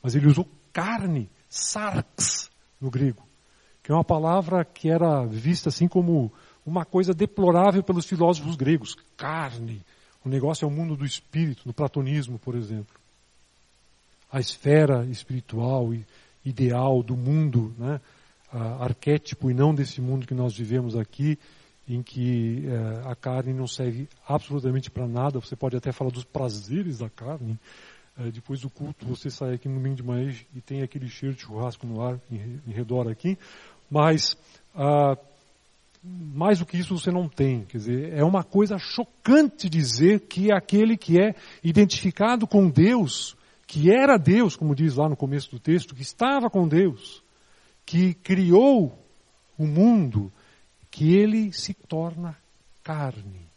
Mas 0.02 0.16
ele 0.16 0.28
usou 0.28 0.48
carne, 0.72 1.30
sarx, 1.50 2.50
no 2.80 2.90
grego, 2.90 3.24
que 3.82 3.92
é 3.92 3.96
uma 3.96 4.04
palavra 4.04 4.64
que 4.64 4.90
era 4.90 5.26
vista 5.26 5.70
assim 5.70 5.88
como 5.88 6.32
uma 6.66 6.86
coisa 6.86 7.14
deplorável 7.14 7.82
pelos 7.82 8.06
filósofos 8.06 8.56
gregos. 8.56 8.96
Carne. 9.16 9.82
O 10.24 10.30
negócio 10.30 10.66
é 10.66 10.68
o 10.68 10.72
mundo 10.72 10.96
do 10.96 11.06
espírito, 11.06 11.64
no 11.66 11.74
platonismo, 11.74 12.38
por 12.38 12.56
exemplo. 12.56 12.96
A 14.32 14.40
esfera 14.40 15.06
espiritual 15.06 15.94
e 15.94 16.06
ideal 16.44 17.02
do 17.02 17.16
mundo, 17.16 17.74
né? 17.78 18.02
arquétipo 18.80 19.50
e 19.50 19.54
não 19.54 19.74
desse 19.74 20.02
mundo 20.02 20.26
que 20.26 20.34
nós 20.34 20.56
vivemos 20.56 20.96
aqui, 20.96 21.38
em 21.88 22.04
que 22.04 22.66
eh, 22.68 23.02
a 23.06 23.16
carne 23.16 23.54
não 23.54 23.68
serve 23.68 24.10
absolutamente 24.28 24.92
para 24.92 25.08
nada. 25.08 25.40
Você 25.40 25.56
pode 25.56 25.78
até 25.78 25.92
falar 25.92 26.12
dos 26.12 26.26
prazeres 26.26 26.98
da 26.98 27.10
carne. 27.10 27.58
Eh, 28.20 28.32
depois 28.32 28.62
do 28.62 28.70
culto, 28.70 29.06
você 29.06 29.30
sai 29.30 29.54
aqui 29.54 29.70
no 29.70 29.76
domingo 29.76 29.96
de 29.96 30.04
manhã 30.04 30.34
e 30.54 30.60
tem 30.60 30.82
aquele 30.82 31.08
cheiro 31.08 31.36
de 31.36 31.42
churrasco 31.42 31.88
no 31.88 32.02
ar, 32.02 32.20
em, 32.30 32.62
em 32.68 32.72
redor 32.72 33.10
aqui. 33.10 33.38
Mas, 33.90 34.38
ah, 34.76 35.18
mais 36.04 36.60
do 36.60 36.66
que 36.66 36.78
isso 36.78 36.98
você 36.98 37.10
não 37.10 37.30
tem. 37.30 37.64
Quer 37.64 37.78
dizer, 37.78 38.14
é 38.14 38.24
uma 38.24 38.44
coisa 38.44 38.78
chocante 38.78 39.70
dizer 39.70 40.22
que 40.22 40.52
aquele 40.52 40.98
que 40.98 41.20
é 41.20 41.36
identificado 41.64 42.46
com 42.46 42.70
Deus, 42.70 43.38
que 43.66 43.92
era 43.92 44.18
Deus, 44.18 44.56
como 44.56 44.76
diz 44.76 44.96
lá 44.96 45.08
no 45.08 45.16
começo 45.16 45.52
do 45.52 45.60
texto, 45.60 45.96
que 45.96 46.02
estava 46.02 46.50
com 46.50 46.68
Deus, 46.68 47.24
que 47.86 48.14
criou 48.14 48.98
o 49.58 49.66
mundo, 49.66 50.32
que 50.90 51.16
ele 51.16 51.52
se 51.54 51.74
torna 51.74 52.38
carne. 52.84 53.48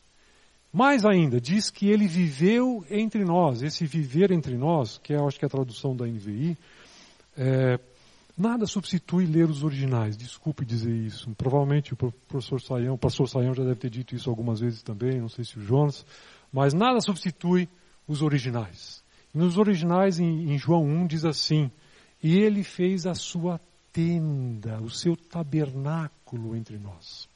Mais 0.72 1.04
ainda, 1.04 1.40
diz 1.40 1.68
que 1.68 1.88
ele 1.88 2.06
viveu 2.06 2.84
entre 2.90 3.24
nós. 3.24 3.62
Esse 3.62 3.86
viver 3.86 4.30
entre 4.30 4.56
nós, 4.56 4.98
que 4.98 5.12
é, 5.12 5.18
acho 5.18 5.38
que 5.38 5.44
é 5.44 5.48
a 5.48 5.50
tradução 5.50 5.96
da 5.96 6.06
NVI, 6.06 6.56
é, 7.36 7.78
nada 8.38 8.66
substitui 8.66 9.26
ler 9.26 9.50
os 9.50 9.64
originais. 9.64 10.16
Desculpe 10.16 10.64
dizer 10.64 10.94
isso. 10.94 11.28
Provavelmente 11.36 11.92
o 11.92 11.96
professor 11.96 12.60
Saião, 12.60 12.94
o 12.94 12.98
pastor 12.98 13.28
Saião 13.28 13.54
já 13.54 13.64
deve 13.64 13.80
ter 13.80 13.90
dito 13.90 14.14
isso 14.14 14.30
algumas 14.30 14.60
vezes 14.60 14.82
também, 14.82 15.20
não 15.20 15.28
sei 15.28 15.44
se 15.44 15.58
o 15.58 15.62
Jonas, 15.62 16.06
mas 16.52 16.72
nada 16.72 17.00
substitui 17.00 17.68
os 18.06 18.22
originais. 18.22 19.02
Nos 19.32 19.58
originais, 19.58 20.18
em, 20.18 20.52
em 20.52 20.58
João 20.58 20.84
1, 20.84 21.06
diz 21.06 21.24
assim: 21.24 21.70
E 22.22 22.38
ele 22.38 22.64
fez 22.64 23.06
a 23.06 23.14
sua 23.14 23.60
tenda, 23.92 24.80
o 24.80 24.90
seu 24.90 25.16
tabernáculo 25.16 26.56
entre 26.56 26.78
nós. 26.78 27.28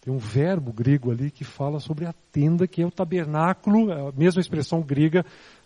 Tem 0.00 0.12
um 0.12 0.18
verbo 0.18 0.72
grego 0.72 1.10
ali 1.10 1.30
que 1.30 1.44
fala 1.44 1.80
sobre 1.80 2.06
a 2.06 2.14
tenda, 2.32 2.66
que 2.66 2.80
é 2.80 2.86
o 2.86 2.90
tabernáculo, 2.90 3.90
é 3.90 4.08
a 4.08 4.12
mesma 4.12 4.40
expressão 4.40 4.80
grega 4.80 5.24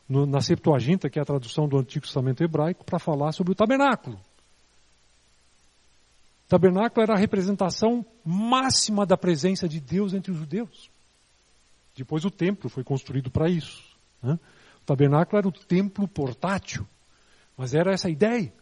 no, 0.09 0.27
na 0.27 0.41
Septuaginta, 0.41 1.09
que 1.09 1.19
é 1.19 1.23
a 1.23 1.25
tradução 1.25 1.69
do 1.69 1.79
Antigo 1.79 2.05
Testamento 2.05 2.43
hebraico, 2.43 2.85
para 2.85 2.99
falar 2.99 3.33
sobre 3.33 3.53
o 3.53 3.55
tabernáculo. 3.55 4.17
O 6.47 6.49
tabernáculo 6.49 7.03
era 7.03 7.15
a 7.15 7.19
representação 7.19 8.05
máxima 8.25 9.07
da 9.07 9.17
presença 9.17 9.69
de 9.69 9.81
Deus 9.81 10.13
entre 10.13 10.33
os 10.33 10.39
judeus. 10.39 10.91
Depois 11.97 12.25
o 12.25 12.31
templo 12.31 12.69
foi 12.69 12.83
construído 12.83 13.31
para 13.31 13.49
isso. 13.49 13.83
Né? 14.23 14.39
O 14.83 14.85
tabernáculo 14.85 15.39
era 15.39 15.49
o 15.49 15.53
templo 15.53 16.09
portátil, 16.09 16.87
mas 17.57 17.75
era 17.75 17.93
essa 17.93 18.09
a 18.09 18.11
ideia. 18.11 18.53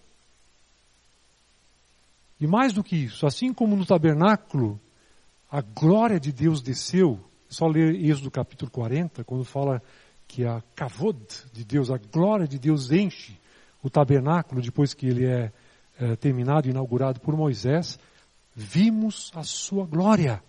E 2.40 2.46
mais 2.46 2.72
do 2.72 2.82
que 2.82 2.96
isso, 2.96 3.26
assim 3.26 3.52
como 3.52 3.76
no 3.76 3.84
tabernáculo 3.84 4.80
a 5.50 5.60
glória 5.60 6.20
de 6.20 6.32
Deus 6.32 6.62
desceu. 6.62 7.18
Só 7.48 7.66
ler 7.66 7.94
Êxodo 7.96 8.30
capítulo 8.30 8.70
40, 8.70 9.24
quando 9.24 9.44
fala 9.44 9.82
que 10.28 10.46
a 10.46 10.62
kavod 10.76 11.18
de 11.52 11.64
Deus, 11.64 11.90
a 11.90 11.98
glória 11.98 12.46
de 12.46 12.58
Deus 12.58 12.92
enche 12.92 13.36
o 13.82 13.90
tabernáculo 13.90 14.62
depois 14.62 14.94
que 14.94 15.06
ele 15.06 15.26
é, 15.26 15.52
é 15.98 16.14
terminado, 16.14 16.68
inaugurado 16.68 17.18
por 17.18 17.36
Moisés, 17.36 17.98
vimos 18.54 19.32
a 19.34 19.42
sua 19.42 19.84
glória. 19.84 20.40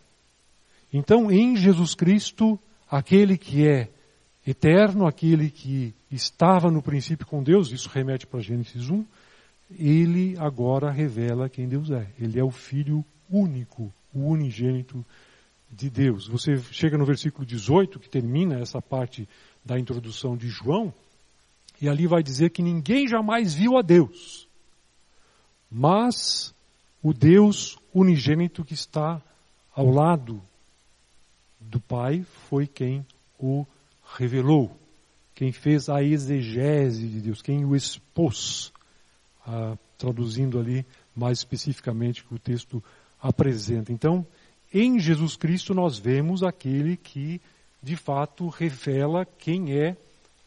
Então, 0.94 1.32
em 1.32 1.56
Jesus 1.56 1.96
Cristo, 1.96 2.60
aquele 2.90 3.38
que 3.38 3.68
é 3.68 3.90
eterno, 4.46 5.08
aquele 5.08 5.50
que 5.50 5.96
estava 6.12 6.70
no 6.70 6.82
princípio 6.82 7.26
com 7.26 7.42
Deus, 7.42 7.72
isso 7.72 7.90
remete 7.90 8.28
para 8.28 8.42
Gênesis 8.42 8.90
1, 8.90 9.04
ele 9.78 10.36
agora 10.38 10.92
revela 10.92 11.50
quem 11.50 11.68
Deus 11.68 11.90
é. 11.90 12.08
Ele 12.20 12.40
é 12.40 12.44
o 12.44 12.52
Filho 12.52 13.04
único 13.30 13.92
o 14.14 14.28
unigênito 14.28 15.06
de 15.70 15.90
Deus. 15.90 16.28
Você 16.28 16.58
chega 16.72 16.98
no 16.98 17.06
versículo 17.06 17.46
18, 17.46 18.00
que 18.00 18.10
termina 18.10 18.60
essa 18.60 18.82
parte 18.82 19.28
da 19.64 19.80
introdução 19.80 20.36
de 20.36 20.50
João, 20.50 20.94
e 21.82 21.88
ali 21.88 22.08
vai 22.08 22.22
dizer 22.22 22.50
que 22.52 22.62
ninguém 22.62 23.08
jamais 23.08 23.54
viu 23.54 23.78
a 23.78 23.82
Deus, 23.82 24.48
mas 25.70 26.54
o 27.02 27.14
Deus 27.14 27.78
unigênito 27.94 28.64
que 28.64 28.74
está 28.74 29.22
ao 29.74 29.90
lado 29.90 30.42
do 31.60 31.80
Pai 31.80 32.26
foi 32.50 32.68
quem 32.68 33.06
o 33.40 33.66
revelou, 34.18 34.78
quem 35.34 35.52
fez 35.52 35.90
a 35.90 36.04
exegese 36.04 37.08
de 37.08 37.22
Deus, 37.22 37.42
quem 37.42 37.66
o 37.66 37.76
expôs, 37.76 38.72
ah, 39.46 39.76
traduzindo 39.98 40.60
ali 40.60 40.86
mais 41.16 41.40
especificamente 41.40 42.24
que 42.24 42.34
o 42.34 42.40
texto 42.40 42.84
apresenta. 43.22 43.92
Então, 43.92 44.26
em 44.74 45.00
Jesus 45.00 45.36
Cristo 45.36 45.74
nós 45.74 45.98
vemos 45.98 46.44
aquele 46.44 46.98
que 46.98 47.42
de 47.84 47.96
fato 47.96 48.48
revela 48.48 49.26
quem 49.26 49.74
é 49.74 49.98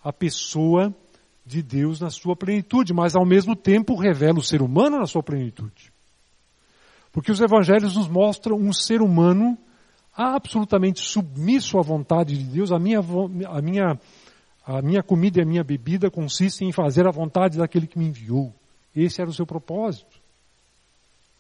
a 0.02 0.12
pessoa 0.12 0.94
de 1.44 1.62
Deus 1.62 2.00
na 2.00 2.10
sua 2.10 2.34
plenitude, 2.34 2.94
mas 2.94 3.14
ao 3.14 3.26
mesmo 3.26 3.54
tempo 3.54 3.96
revela 3.96 4.38
o 4.38 4.42
ser 4.42 4.62
humano 4.62 4.98
na 4.98 5.06
sua 5.06 5.22
plenitude. 5.22 5.92
Porque 7.12 7.30
os 7.30 7.40
evangelhos 7.40 7.96
nos 7.96 8.08
mostram 8.08 8.56
um 8.56 8.72
ser 8.72 9.02
humano 9.02 9.56
absolutamente 10.16 11.00
submisso 11.00 11.78
à 11.78 11.82
vontade 11.82 12.36
de 12.36 12.44
Deus. 12.44 12.72
A 12.72 12.78
minha, 12.78 13.00
a 13.00 13.62
minha, 13.62 14.00
a 14.66 14.82
minha 14.82 15.02
comida 15.02 15.38
e 15.38 15.42
a 15.42 15.46
minha 15.46 15.62
bebida 15.62 16.10
consistem 16.10 16.68
em 16.68 16.72
fazer 16.72 17.06
a 17.06 17.10
vontade 17.10 17.58
daquele 17.58 17.86
que 17.86 17.98
me 17.98 18.06
enviou. 18.06 18.52
Esse 18.94 19.20
era 19.20 19.30
o 19.30 19.34
seu 19.34 19.46
propósito. 19.46 20.20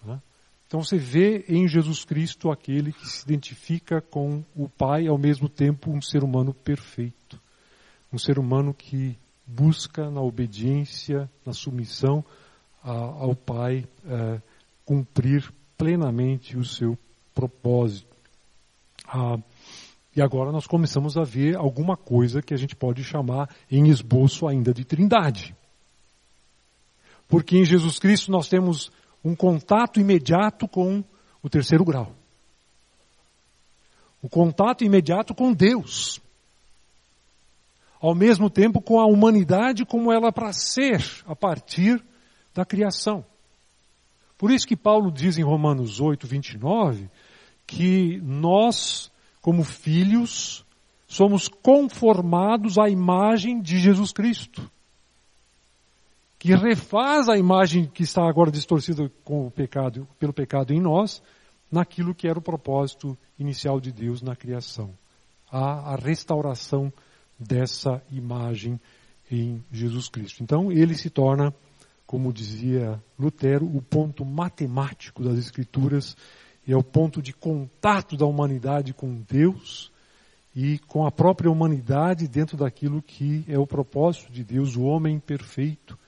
Né? 0.04 0.20
Então 0.66 0.82
você 0.82 0.96
vê 0.96 1.44
em 1.48 1.68
Jesus 1.68 2.04
Cristo 2.04 2.50
aquele 2.50 2.92
que 2.92 3.06
se 3.06 3.22
identifica 3.24 4.00
com 4.00 4.42
o 4.56 4.68
Pai, 4.68 5.06
ao 5.06 5.18
mesmo 5.18 5.48
tempo 5.48 5.90
um 5.90 6.02
ser 6.02 6.24
humano 6.24 6.52
perfeito. 6.52 7.40
Um 8.12 8.18
ser 8.18 8.38
humano 8.38 8.72
que 8.72 9.16
busca 9.46 10.10
na 10.10 10.20
obediência, 10.20 11.30
na 11.44 11.52
submissão 11.52 12.24
ao 12.82 13.34
Pai, 13.34 13.86
é, 14.06 14.40
cumprir 14.84 15.50
plenamente 15.76 16.56
o 16.56 16.64
seu 16.64 16.98
propósito. 17.34 18.14
Ah, 19.06 19.38
e 20.14 20.22
agora 20.22 20.52
nós 20.52 20.66
começamos 20.66 21.16
a 21.16 21.24
ver 21.24 21.56
alguma 21.56 21.96
coisa 21.96 22.40
que 22.40 22.54
a 22.54 22.56
gente 22.56 22.76
pode 22.76 23.02
chamar 23.02 23.48
em 23.70 23.88
esboço 23.88 24.46
ainda 24.46 24.72
de 24.72 24.84
trindade. 24.84 25.54
Porque 27.34 27.58
em 27.58 27.64
Jesus 27.64 27.98
Cristo 27.98 28.30
nós 28.30 28.48
temos 28.48 28.92
um 29.24 29.34
contato 29.34 29.98
imediato 29.98 30.68
com 30.68 31.02
o 31.42 31.50
terceiro 31.50 31.84
grau. 31.84 32.14
O 34.22 34.28
contato 34.28 34.84
imediato 34.84 35.34
com 35.34 35.52
Deus 35.52 36.20
ao 38.00 38.14
mesmo 38.14 38.48
tempo 38.48 38.80
com 38.80 39.00
a 39.00 39.06
humanidade 39.06 39.84
como 39.84 40.12
ela 40.12 40.30
para 40.30 40.52
ser 40.52 41.04
a 41.26 41.34
partir 41.34 42.00
da 42.54 42.64
criação. 42.64 43.24
Por 44.38 44.52
isso 44.52 44.64
que 44.64 44.76
Paulo 44.76 45.10
diz 45.10 45.36
em 45.36 45.42
Romanos 45.42 45.98
8, 46.00 46.28
29, 46.28 47.10
que 47.66 48.20
nós, 48.22 49.10
como 49.42 49.64
filhos, 49.64 50.64
somos 51.08 51.48
conformados 51.48 52.78
à 52.78 52.88
imagem 52.88 53.60
de 53.60 53.80
Jesus 53.80 54.12
Cristo. 54.12 54.70
Que 56.44 56.54
refaz 56.54 57.26
a 57.26 57.38
imagem 57.38 57.86
que 57.86 58.02
está 58.02 58.28
agora 58.28 58.50
distorcida 58.50 59.10
com 59.24 59.46
o 59.46 59.50
pecado, 59.50 60.06
pelo 60.18 60.30
pecado 60.30 60.74
em 60.74 60.78
nós, 60.78 61.22
naquilo 61.72 62.14
que 62.14 62.28
era 62.28 62.38
o 62.38 62.42
propósito 62.42 63.16
inicial 63.38 63.80
de 63.80 63.90
Deus 63.90 64.20
na 64.20 64.36
criação. 64.36 64.90
A, 65.50 65.94
a 65.94 65.96
restauração 65.96 66.92
dessa 67.38 68.02
imagem 68.12 68.78
em 69.32 69.64
Jesus 69.72 70.10
Cristo. 70.10 70.42
Então, 70.42 70.70
ele 70.70 70.94
se 70.94 71.08
torna, 71.08 71.50
como 72.06 72.30
dizia 72.30 73.02
Lutero, 73.18 73.64
o 73.64 73.80
ponto 73.80 74.22
matemático 74.22 75.24
das 75.24 75.38
Escrituras 75.38 76.14
e 76.66 76.74
é 76.74 76.76
o 76.76 76.84
ponto 76.84 77.22
de 77.22 77.32
contato 77.32 78.18
da 78.18 78.26
humanidade 78.26 78.92
com 78.92 79.24
Deus 79.26 79.90
e 80.54 80.78
com 80.80 81.06
a 81.06 81.10
própria 81.10 81.50
humanidade 81.50 82.28
dentro 82.28 82.58
daquilo 82.58 83.00
que 83.00 83.46
é 83.48 83.58
o 83.58 83.66
propósito 83.66 84.30
de 84.30 84.44
Deus, 84.44 84.76
o 84.76 84.82
homem 84.82 85.18
perfeito, 85.18 85.98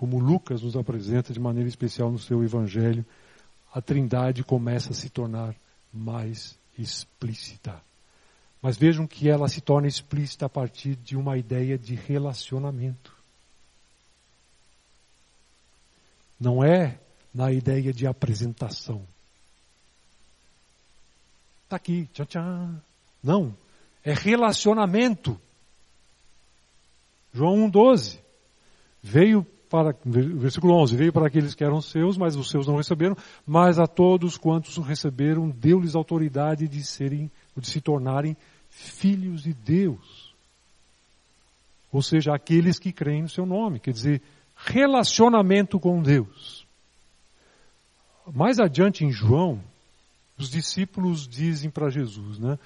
como 0.00 0.18
Lucas 0.18 0.62
nos 0.62 0.76
apresenta 0.76 1.30
de 1.30 1.38
maneira 1.38 1.68
especial 1.68 2.10
no 2.10 2.18
seu 2.18 2.42
Evangelho, 2.42 3.04
a 3.70 3.82
Trindade 3.82 4.42
começa 4.42 4.92
a 4.92 4.94
se 4.94 5.10
tornar 5.10 5.54
mais 5.92 6.56
explícita. 6.78 7.78
Mas 8.62 8.78
vejam 8.78 9.06
que 9.06 9.28
ela 9.28 9.46
se 9.46 9.60
torna 9.60 9.86
explícita 9.86 10.46
a 10.46 10.48
partir 10.48 10.96
de 10.96 11.18
uma 11.18 11.36
ideia 11.36 11.76
de 11.76 11.94
relacionamento. 11.94 13.14
Não 16.40 16.64
é 16.64 16.98
na 17.34 17.52
ideia 17.52 17.92
de 17.92 18.06
apresentação. 18.06 19.02
Está 21.64 21.76
aqui, 21.76 22.08
tchau, 22.14 22.24
tchau. 22.24 22.70
Não, 23.22 23.54
é 24.02 24.14
relacionamento. 24.14 25.38
João 27.34 27.70
1,12. 27.70 28.18
Veio 29.02 29.46
para, 29.70 29.94
versículo 30.04 30.74
11, 30.82 30.96
veio 30.96 31.12
para 31.12 31.28
aqueles 31.28 31.54
que 31.54 31.62
eram 31.62 31.80
seus, 31.80 32.18
mas 32.18 32.34
os 32.34 32.50
seus 32.50 32.66
não 32.66 32.76
receberam, 32.76 33.16
mas 33.46 33.78
a 33.78 33.86
todos 33.86 34.36
quantos 34.36 34.76
o 34.76 34.82
receberam, 34.82 35.48
deu-lhes 35.48 35.94
autoridade 35.94 36.66
de 36.66 36.82
serem, 36.82 37.30
de 37.56 37.68
se 37.68 37.80
tornarem 37.80 38.36
filhos 38.68 39.44
de 39.44 39.54
Deus. 39.54 40.34
Ou 41.92 42.02
seja, 42.02 42.34
aqueles 42.34 42.80
que 42.80 42.92
creem 42.92 43.22
no 43.22 43.28
seu 43.28 43.46
nome, 43.46 43.78
quer 43.78 43.92
dizer, 43.92 44.20
relacionamento 44.56 45.78
com 45.78 46.02
Deus. 46.02 46.66
Mais 48.32 48.58
adiante 48.58 49.04
em 49.04 49.12
João, 49.12 49.60
os 50.36 50.50
discípulos 50.50 51.28
dizem 51.28 51.70
para 51.70 51.90
Jesus, 51.90 52.38
né? 52.38 52.58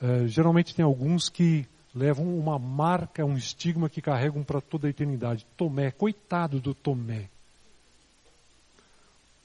Uh, 0.00 0.26
geralmente 0.26 0.74
tem 0.74 0.84
alguns 0.84 1.28
que 1.28 1.66
levam 1.96 2.38
uma 2.38 2.58
marca, 2.58 3.24
um 3.24 3.38
estigma 3.38 3.88
que 3.88 4.02
carregam 4.02 4.44
para 4.44 4.60
toda 4.60 4.86
a 4.86 4.90
eternidade. 4.90 5.46
Tomé, 5.56 5.90
coitado 5.90 6.60
do 6.60 6.74
Tomé. 6.74 7.30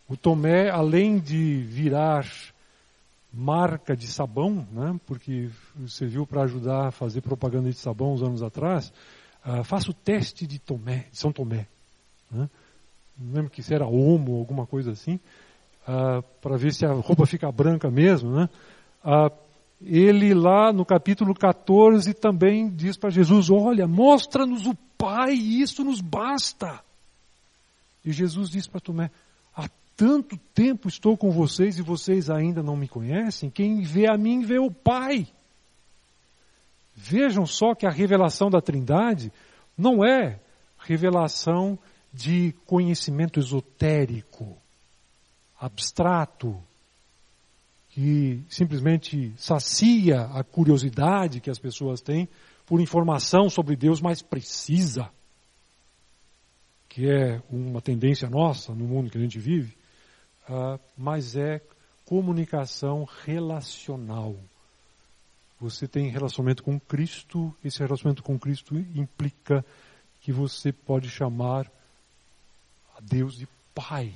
O 0.09 0.17
Tomé, 0.17 0.69
além 0.69 1.17
de 1.17 1.61
virar 1.61 2.27
marca 3.33 3.95
de 3.95 4.07
sabão, 4.07 4.67
né, 4.69 4.99
porque 5.07 5.49
serviu 5.87 6.27
para 6.27 6.43
ajudar 6.43 6.87
a 6.87 6.91
fazer 6.91 7.21
propaganda 7.21 7.69
de 7.69 7.77
sabão 7.77 8.13
uns 8.13 8.21
anos 8.21 8.43
atrás, 8.43 8.91
uh, 9.45 9.63
faça 9.63 9.89
o 9.89 9.93
teste 9.93 10.45
de 10.45 10.59
Tomé, 10.59 11.07
de 11.09 11.17
São 11.17 11.31
Tomé. 11.31 11.65
Né, 12.29 12.49
não 13.17 13.33
lembro 13.33 13.49
que 13.49 13.63
se 13.63 13.73
era 13.73 13.87
homo 13.87 14.37
alguma 14.37 14.67
coisa 14.67 14.91
assim, 14.91 15.17
uh, 15.87 16.21
para 16.41 16.57
ver 16.57 16.73
se 16.73 16.85
a 16.85 16.91
roupa 16.91 17.25
fica 17.25 17.49
branca 17.49 17.89
mesmo. 17.89 18.35
Né, 18.35 18.49
uh, 19.05 19.31
ele 19.83 20.33
lá 20.33 20.71
no 20.71 20.85
capítulo 20.85 21.33
14 21.33 22.13
também 22.13 22.69
diz 22.69 22.97
para 22.97 23.09
Jesus, 23.09 23.49
olha, 23.49 23.87
mostra-nos 23.87 24.65
o 24.65 24.75
Pai, 24.97 25.33
isso 25.33 25.83
nos 25.83 25.99
basta. 25.99 26.79
E 28.05 28.11
Jesus 28.11 28.49
diz 28.49 28.67
para 28.67 28.79
Tomé, 28.79 29.11
tanto 30.01 30.35
tempo 30.55 30.87
estou 30.87 31.15
com 31.15 31.29
vocês 31.29 31.77
e 31.77 31.83
vocês 31.83 32.27
ainda 32.27 32.63
não 32.63 32.75
me 32.75 32.87
conhecem? 32.87 33.51
Quem 33.51 33.83
vê 33.83 34.09
a 34.09 34.17
mim 34.17 34.41
vê 34.41 34.57
o 34.57 34.71
Pai. 34.71 35.27
Vejam 36.95 37.45
só 37.45 37.75
que 37.75 37.85
a 37.85 37.91
revelação 37.91 38.49
da 38.49 38.59
Trindade 38.59 39.31
não 39.77 40.03
é 40.03 40.39
revelação 40.79 41.77
de 42.11 42.51
conhecimento 42.65 43.39
esotérico, 43.39 44.57
abstrato, 45.59 46.59
que 47.91 48.43
simplesmente 48.49 49.33
sacia 49.37 50.21
a 50.21 50.43
curiosidade 50.43 51.41
que 51.41 51.49
as 51.49 51.59
pessoas 51.59 52.01
têm 52.01 52.27
por 52.65 52.79
informação 52.79 53.49
sobre 53.49 53.75
Deus 53.75 54.01
mais 54.01 54.21
precisa, 54.21 55.09
que 56.87 57.09
é 57.09 57.41
uma 57.49 57.81
tendência 57.81 58.29
nossa 58.29 58.73
no 58.73 58.85
mundo 58.85 59.09
que 59.09 59.17
a 59.17 59.21
gente 59.21 59.39
vive 59.39 59.81
uh, 60.51 60.79
mas 60.97 61.35
é 61.35 61.61
comunicação 62.05 63.07
relacional. 63.25 64.35
Você 65.59 65.87
tem 65.87 66.09
relacionamento 66.09 66.63
com 66.63 66.79
Cristo, 66.79 67.55
esse 67.63 67.79
relacionamento 67.79 68.23
com 68.23 68.37
Cristo 68.37 68.75
implica 68.75 69.63
que 70.19 70.31
você 70.31 70.71
pode 70.71 71.09
chamar 71.09 71.71
a 72.97 73.01
Deus 73.01 73.35
de 73.35 73.47
Pai. 73.73 74.13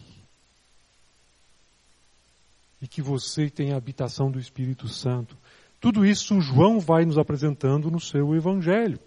E 2.82 2.88
que 2.88 3.02
você 3.02 3.50
tem 3.50 3.74
a 3.74 3.78
habitação 3.78 4.30
do 4.30 4.40
Espírito 4.40 4.88
Santo. 4.88 5.38
Tudo 5.80 6.06
isso 6.06 6.40
João 6.42 6.80
vai 6.80 7.06
nos 7.06 7.18
apresentando 7.18 7.90
no 7.90 8.00
seu 8.00 8.36
Evangelho. 8.36 9.00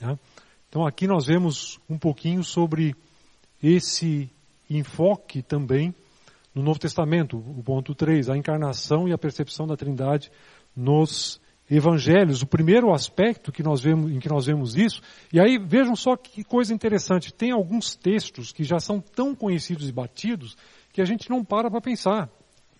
Né? 0.00 0.18
Então 0.68 0.86
aqui 0.86 1.06
nós 1.06 1.26
vemos 1.26 1.78
um 1.88 1.98
pouquinho 1.98 2.42
sobre 2.44 2.94
esse 3.62 4.30
enfoque 4.68 5.42
também 5.42 5.94
no 6.54 6.62
Novo 6.62 6.78
Testamento, 6.78 7.36
o 7.36 7.62
ponto 7.62 7.94
3, 7.94 8.28
a 8.28 8.36
encarnação 8.36 9.08
e 9.08 9.12
a 9.12 9.18
percepção 9.18 9.66
da 9.66 9.76
Trindade 9.76 10.30
nos 10.74 11.40
evangelhos. 11.70 12.42
O 12.42 12.46
primeiro 12.46 12.92
aspecto 12.92 13.52
que 13.52 13.62
nós 13.62 13.80
vemos, 13.80 14.10
em 14.10 14.18
que 14.18 14.28
nós 14.28 14.46
vemos 14.46 14.76
isso, 14.76 15.00
e 15.32 15.38
aí 15.38 15.58
vejam 15.58 15.94
só 15.94 16.16
que 16.16 16.42
coisa 16.42 16.74
interessante, 16.74 17.32
tem 17.32 17.52
alguns 17.52 17.94
textos 17.94 18.52
que 18.52 18.64
já 18.64 18.80
são 18.80 19.00
tão 19.00 19.34
conhecidos 19.34 19.88
e 19.88 19.92
batidos 19.92 20.56
que 20.92 21.00
a 21.00 21.04
gente 21.04 21.30
não 21.30 21.44
para 21.44 21.70
para 21.70 21.80
pensar. 21.80 22.28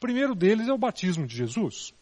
Primeiro 0.01 0.35
deles 0.35 0.67
é 0.67 0.73
o 0.73 0.79
batismo 0.79 1.27
de 1.27 1.37
Jesus. 1.37 1.93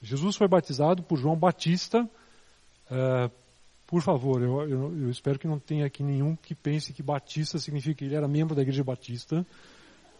Jesus 0.00 0.36
foi 0.36 0.48
batizado 0.48 1.02
por 1.02 1.18
João 1.18 1.36
Batista. 1.36 2.08
Uh, 2.90 3.30
por 3.86 4.00
favor, 4.02 4.42
eu, 4.42 4.68
eu, 4.68 5.02
eu, 5.02 5.10
espero 5.10 5.38
que 5.38 5.46
não 5.46 5.58
tenha 5.58 5.84
aqui 5.84 6.02
nenhum 6.02 6.34
que 6.34 6.54
pense 6.54 6.94
que 6.94 7.02
Batista 7.02 7.58
significa 7.58 7.94
que 7.94 8.04
ele 8.06 8.14
era 8.14 8.26
membro 8.26 8.54
da 8.54 8.62
Igreja 8.62 8.82
Batista. 8.82 9.46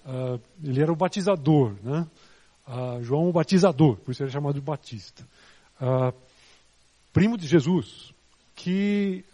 Uh, 0.04 0.38
ele 0.62 0.82
era 0.82 0.92
o 0.92 0.96
batizador, 0.96 1.74
né? 1.82 2.06
Uh, 2.68 3.02
João 3.02 3.28
o 3.28 3.32
batizador, 3.32 3.96
por 3.96 4.12
isso 4.12 4.22
ele 4.22 4.30
é 4.30 4.32
chamado 4.32 4.54
de 4.54 4.60
Batista. 4.60 5.26
Primo 7.12 7.36
de 7.36 7.46
Jesus, 7.46 8.12
que 8.54 9.24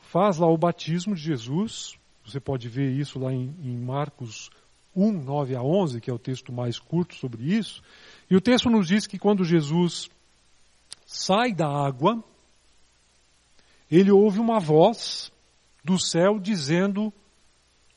faz 0.00 0.38
lá 0.38 0.46
o 0.48 0.58
batismo 0.58 1.14
de 1.14 1.22
Jesus. 1.22 1.94
Você 2.26 2.40
pode 2.40 2.68
ver 2.68 2.90
isso 2.90 3.18
lá 3.18 3.32
em, 3.32 3.54
em 3.62 3.76
Marcos 3.76 4.50
1, 4.94 5.12
9 5.12 5.56
a 5.56 5.62
11, 5.62 6.00
que 6.00 6.10
é 6.10 6.12
o 6.14 6.18
texto 6.18 6.52
mais 6.52 6.78
curto 6.78 7.14
sobre 7.14 7.42
isso. 7.42 7.82
E 8.30 8.36
o 8.36 8.40
texto 8.40 8.70
nos 8.70 8.86
diz 8.86 9.06
que 9.06 9.18
quando 9.18 9.44
Jesus 9.44 10.08
sai 11.06 11.52
da 11.52 11.68
água, 11.68 12.22
ele 13.90 14.10
ouve 14.10 14.38
uma 14.38 14.58
voz 14.58 15.30
do 15.82 15.98
céu 15.98 16.38
dizendo: 16.38 17.12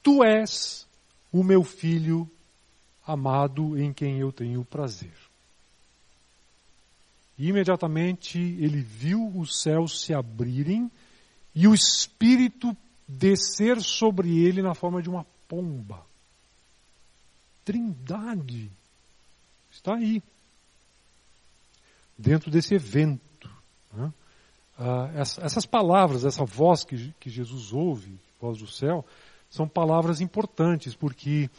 Tu 0.03 0.23
és 0.23 0.87
o 1.31 1.43
meu 1.43 1.63
filho 1.63 2.29
amado 3.05 3.77
em 3.79 3.93
quem 3.93 4.19
eu 4.19 4.31
tenho 4.31 4.65
prazer. 4.65 5.13
E 7.37 7.49
imediatamente 7.49 8.39
ele 8.39 8.81
viu 8.81 9.31
os 9.35 9.61
céus 9.61 10.01
se 10.01 10.13
abrirem 10.13 10.91
e 11.53 11.67
o 11.67 11.73
Espírito 11.73 12.75
descer 13.07 13.79
sobre 13.79 14.39
ele 14.45 14.61
na 14.61 14.73
forma 14.73 15.01
de 15.01 15.09
uma 15.09 15.25
pomba. 15.47 16.06
Trindade 17.67 18.71
está 19.69 19.95
aí, 19.95 20.23
dentro 22.17 22.49
desse 22.49 22.73
evento. 22.75 23.49
Né? 23.91 24.13
Ah, 24.79 25.11
essas 25.15 25.65
palavras, 25.65 26.23
essa 26.23 26.45
voz 26.45 26.85
que, 26.85 27.13
que 27.19 27.29
Jesus 27.29 27.73
ouve, 27.73 28.17
voz 28.39 28.59
do 28.59 28.67
céu, 28.67 29.05
são 29.49 29.67
palavras 29.67 30.21
importantes, 30.21 30.95
porque 30.95 31.49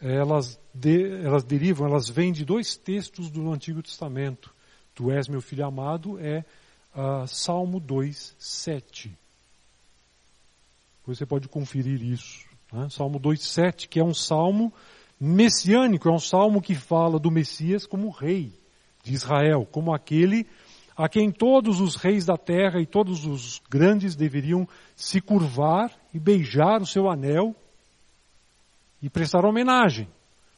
elas, 0.00 0.60
de, 0.72 1.24
elas 1.24 1.42
derivam, 1.42 1.88
elas 1.88 2.08
vêm 2.08 2.32
de 2.32 2.44
dois 2.44 2.76
textos 2.76 3.28
do 3.28 3.50
Antigo 3.52 3.82
Testamento. 3.82 4.54
Tu 4.94 5.10
és 5.10 5.26
meu 5.26 5.40
filho 5.40 5.66
amado 5.66 6.20
é 6.20 6.44
uh, 6.94 7.26
Salmo 7.26 7.80
2, 7.80 8.36
7. 8.38 9.10
Você 11.04 11.26
pode 11.26 11.48
conferir 11.48 12.00
isso. 12.00 12.46
Né? 12.72 12.88
Salmo 12.90 13.18
2, 13.18 13.42
7, 13.42 13.88
que 13.88 13.98
é 13.98 14.04
um 14.04 14.14
salmo 14.14 14.72
messiânico, 15.20 16.08
é 16.08 16.12
um 16.12 16.18
salmo 16.18 16.62
que 16.62 16.74
fala 16.74 17.18
do 17.18 17.30
Messias 17.30 17.86
como 17.86 18.10
rei 18.10 18.52
de 19.02 19.14
Israel, 19.14 19.66
como 19.70 19.92
aquele 19.94 20.46
a 20.98 21.08
quem 21.08 21.30
todos 21.30 21.80
os 21.80 21.94
reis 21.94 22.24
da 22.24 22.36
terra 22.36 22.80
e 22.80 22.86
todos 22.86 23.24
os 23.24 23.62
grandes 23.70 24.16
deveriam 24.16 24.68
se 24.96 25.20
curvar 25.20 25.92
e 26.12 26.18
beijar 26.18 26.82
o 26.82 26.86
seu 26.86 27.08
anel 27.08 27.54
e 29.00 29.08
prestar 29.08 29.44
homenagem, 29.44 30.08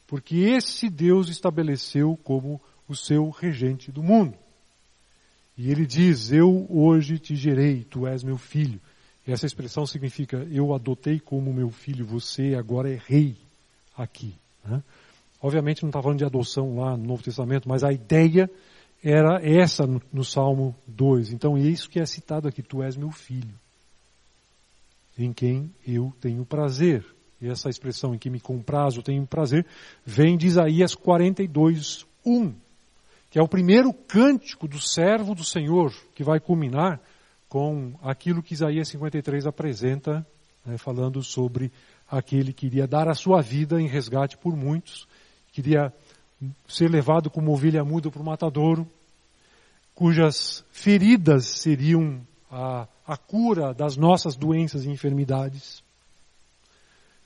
porque 0.07 0.37
esse 0.37 0.89
Deus 0.89 1.29
estabeleceu 1.29 2.19
como 2.25 2.59
o 2.89 2.97
seu 2.97 3.29
regente 3.29 3.93
do 3.93 4.03
mundo. 4.03 4.35
E 5.59 5.71
ele 5.71 5.85
diz: 5.85 6.33
Eu 6.33 6.67
hoje 6.71 7.19
te 7.19 7.37
gerei, 7.37 7.85
tu 7.85 8.07
és 8.07 8.23
meu 8.25 8.39
filho. 8.39 8.81
E 9.27 9.33
essa 9.33 9.45
expressão 9.45 9.85
significa: 9.85 10.39
Eu 10.51 10.73
adotei 10.73 11.21
como 11.21 11.53
meu 11.53 11.69
filho, 11.69 12.07
você 12.07 12.55
agora 12.55 12.91
é 12.91 12.99
rei 13.07 13.37
aqui. 13.95 14.35
Né? 14.65 14.83
Obviamente 15.43 15.83
não 15.83 15.89
está 15.89 16.03
falando 16.03 16.19
de 16.19 16.25
adoção 16.25 16.77
lá 16.79 16.97
no 16.97 17.05
Novo 17.05 17.23
Testamento, 17.23 17.69
mas 17.69 17.83
a 17.83 17.93
ideia 17.93 18.51
era 19.03 19.41
essa 19.43 19.87
no, 19.87 20.01
no 20.13 20.25
Salmo 20.25 20.75
2. 20.87 21.33
Então 21.33 21.57
é 21.57 21.61
isso 21.61 21.89
que 21.89 22.01
é 22.01 22.07
citado 22.07 22.47
aqui: 22.47 22.63
Tu 22.63 22.83
és 22.83 22.97
meu 22.97 23.11
filho, 23.11 23.55
em 25.19 25.33
quem 25.33 25.71
eu 25.87 26.13
tenho 26.21 26.45
prazer. 26.45 27.05
E 27.41 27.49
essa 27.49 27.71
expressão 27.71 28.15
em 28.15 28.19
que 28.19 28.29
me 28.29 28.39
comprazo, 28.39 29.03
tenho 29.03 29.27
prazer, 29.27 29.65
vem 30.05 30.37
de 30.37 30.47
Isaías 30.47 30.95
42, 30.95 32.05
1, 32.25 32.53
que 33.31 33.39
é 33.39 33.43
o 33.43 33.49
primeiro 33.49 33.95
cântico 33.95 34.69
do 34.69 34.79
servo 34.79 35.35
do 35.35 35.43
Senhor, 35.43 35.91
que 36.15 36.23
vai 36.23 36.39
culminar 36.39 37.01
com 37.49 37.95
aquilo 38.03 38.43
que 38.43 38.53
Isaías 38.53 38.89
53 38.89 39.47
apresenta, 39.47 40.25
né, 40.65 40.77
falando 40.77 41.23
sobre 41.23 41.73
aquele 42.11 42.53
que 42.53 42.67
iria 42.67 42.87
dar 42.87 43.09
a 43.09 43.15
sua 43.15 43.41
vida 43.41 43.81
em 43.81 43.87
resgate 43.87 44.37
por 44.37 44.57
muitos, 44.57 45.07
queria 45.53 45.93
ser 46.67 46.91
levado 46.91 47.31
como 47.31 47.53
ovelha 47.53 47.85
muda 47.85 48.11
para 48.11 48.23
o 48.23 48.25
matadouro, 48.25 48.87
cujas 49.95 50.65
feridas 50.73 51.47
seriam 51.47 52.21
a, 52.51 52.89
a 53.07 53.17
cura 53.17 53.73
das 53.73 53.97
nossas 53.97 54.35
doenças 54.35 54.85
e 54.85 54.91
enfermidades. 54.91 55.83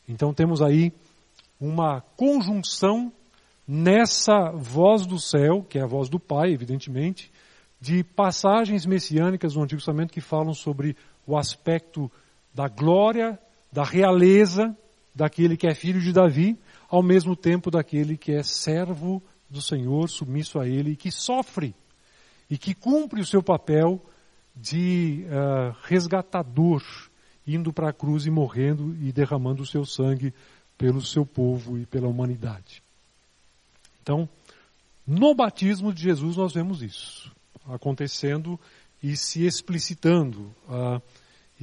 Então 0.09 0.35
temos 0.35 0.61
aí 0.61 0.93
uma 1.61 2.01
conjunção 2.17 3.13
nessa 3.67 4.51
voz 4.51 5.07
do 5.07 5.19
céu, 5.19 5.65
que 5.69 5.79
é 5.79 5.83
a 5.83 5.87
voz 5.87 6.09
do 6.09 6.19
Pai, 6.19 6.53
evidentemente, 6.53 7.33
de 7.81 8.03
passagens 8.03 8.85
messiânicas 8.85 9.55
do 9.55 9.63
Antigo 9.63 9.81
Testamento 9.81 10.13
que 10.13 10.21
falam 10.21 10.53
sobre 10.53 10.97
o 11.27 11.37
aspecto 11.37 12.11
da 12.53 12.69
glória, 12.69 13.39
da 13.75 13.83
realeza 13.83 14.75
daquele 15.13 15.57
que 15.57 15.67
é 15.67 15.75
filho 15.75 16.01
de 16.01 16.13
Davi, 16.13 16.57
ao 16.89 17.03
mesmo 17.03 17.35
tempo 17.35 17.73
daquele 17.73 18.17
que 18.17 18.31
é 18.31 18.41
servo 18.45 19.21
do 19.51 19.61
Senhor, 19.61 20.09
submisso 20.09 20.61
a 20.61 20.69
Ele, 20.69 20.93
e 20.93 20.97
que 20.97 21.11
sofre 21.11 21.75
e 22.49 22.57
que 22.57 22.73
cumpre 22.73 23.21
o 23.21 23.27
seu 23.27 23.43
papel 23.43 24.01
de 24.55 25.25
uh, 25.27 25.75
resgatador, 25.83 26.85
indo 27.45 27.73
para 27.73 27.89
a 27.89 27.93
cruz 27.93 28.27
e 28.27 28.31
morrendo 28.31 28.95
e 29.03 29.11
derramando 29.11 29.65
o 29.65 29.67
seu 29.67 29.85
sangue 29.85 30.33
pelo 30.79 31.01
seu 31.01 31.27
povo 31.27 31.77
e 31.77 31.85
pela 31.85 32.07
humanidade. 32.07 32.81
Então, 34.01 34.29
no 35.05 35.35
batismo 35.35 35.93
de 35.93 36.01
Jesus 36.01 36.37
nós 36.37 36.53
vemos 36.53 36.81
isso 36.81 37.33
acontecendo 37.67 38.59
e 39.03 39.17
se 39.17 39.45
explicitando. 39.45 40.55
Uh, 40.69 41.03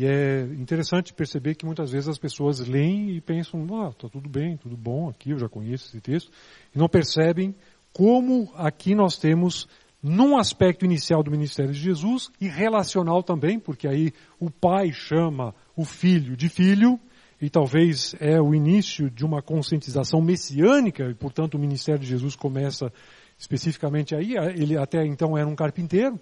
e 0.01 0.05
é 0.07 0.41
interessante 0.59 1.13
perceber 1.13 1.53
que 1.53 1.63
muitas 1.63 1.91
vezes 1.91 2.09
as 2.09 2.17
pessoas 2.17 2.59
leem 2.59 3.11
e 3.11 3.21
pensam, 3.21 3.67
ah, 3.83 3.89
está 3.89 4.09
tudo 4.09 4.27
bem, 4.27 4.57
tudo 4.57 4.75
bom, 4.75 5.07
aqui 5.07 5.29
eu 5.29 5.37
já 5.37 5.47
conheço 5.47 5.89
esse 5.89 6.01
texto, 6.01 6.31
e 6.73 6.79
não 6.79 6.89
percebem 6.89 7.53
como 7.93 8.51
aqui 8.55 8.95
nós 8.95 9.19
temos, 9.19 9.67
num 10.01 10.39
aspecto 10.39 10.85
inicial 10.85 11.21
do 11.21 11.29
ministério 11.29 11.71
de 11.71 11.79
Jesus, 11.79 12.31
e 12.41 12.47
relacional 12.47 13.21
também, 13.21 13.59
porque 13.59 13.87
aí 13.87 14.11
o 14.39 14.49
pai 14.49 14.91
chama 14.91 15.53
o 15.75 15.85
filho 15.85 16.35
de 16.35 16.49
filho, 16.49 16.99
e 17.39 17.47
talvez 17.47 18.15
é 18.19 18.41
o 18.41 18.55
início 18.55 19.07
de 19.07 19.23
uma 19.23 19.39
conscientização 19.39 20.19
messiânica, 20.19 21.11
e 21.11 21.13
portanto 21.13 21.53
o 21.53 21.59
ministério 21.59 22.01
de 22.01 22.07
Jesus 22.07 22.35
começa 22.35 22.91
especificamente 23.37 24.15
aí. 24.15 24.33
Ele 24.55 24.79
até 24.79 25.05
então 25.05 25.37
era 25.37 25.47
um 25.47 25.55
carpinteiro, 25.55 26.19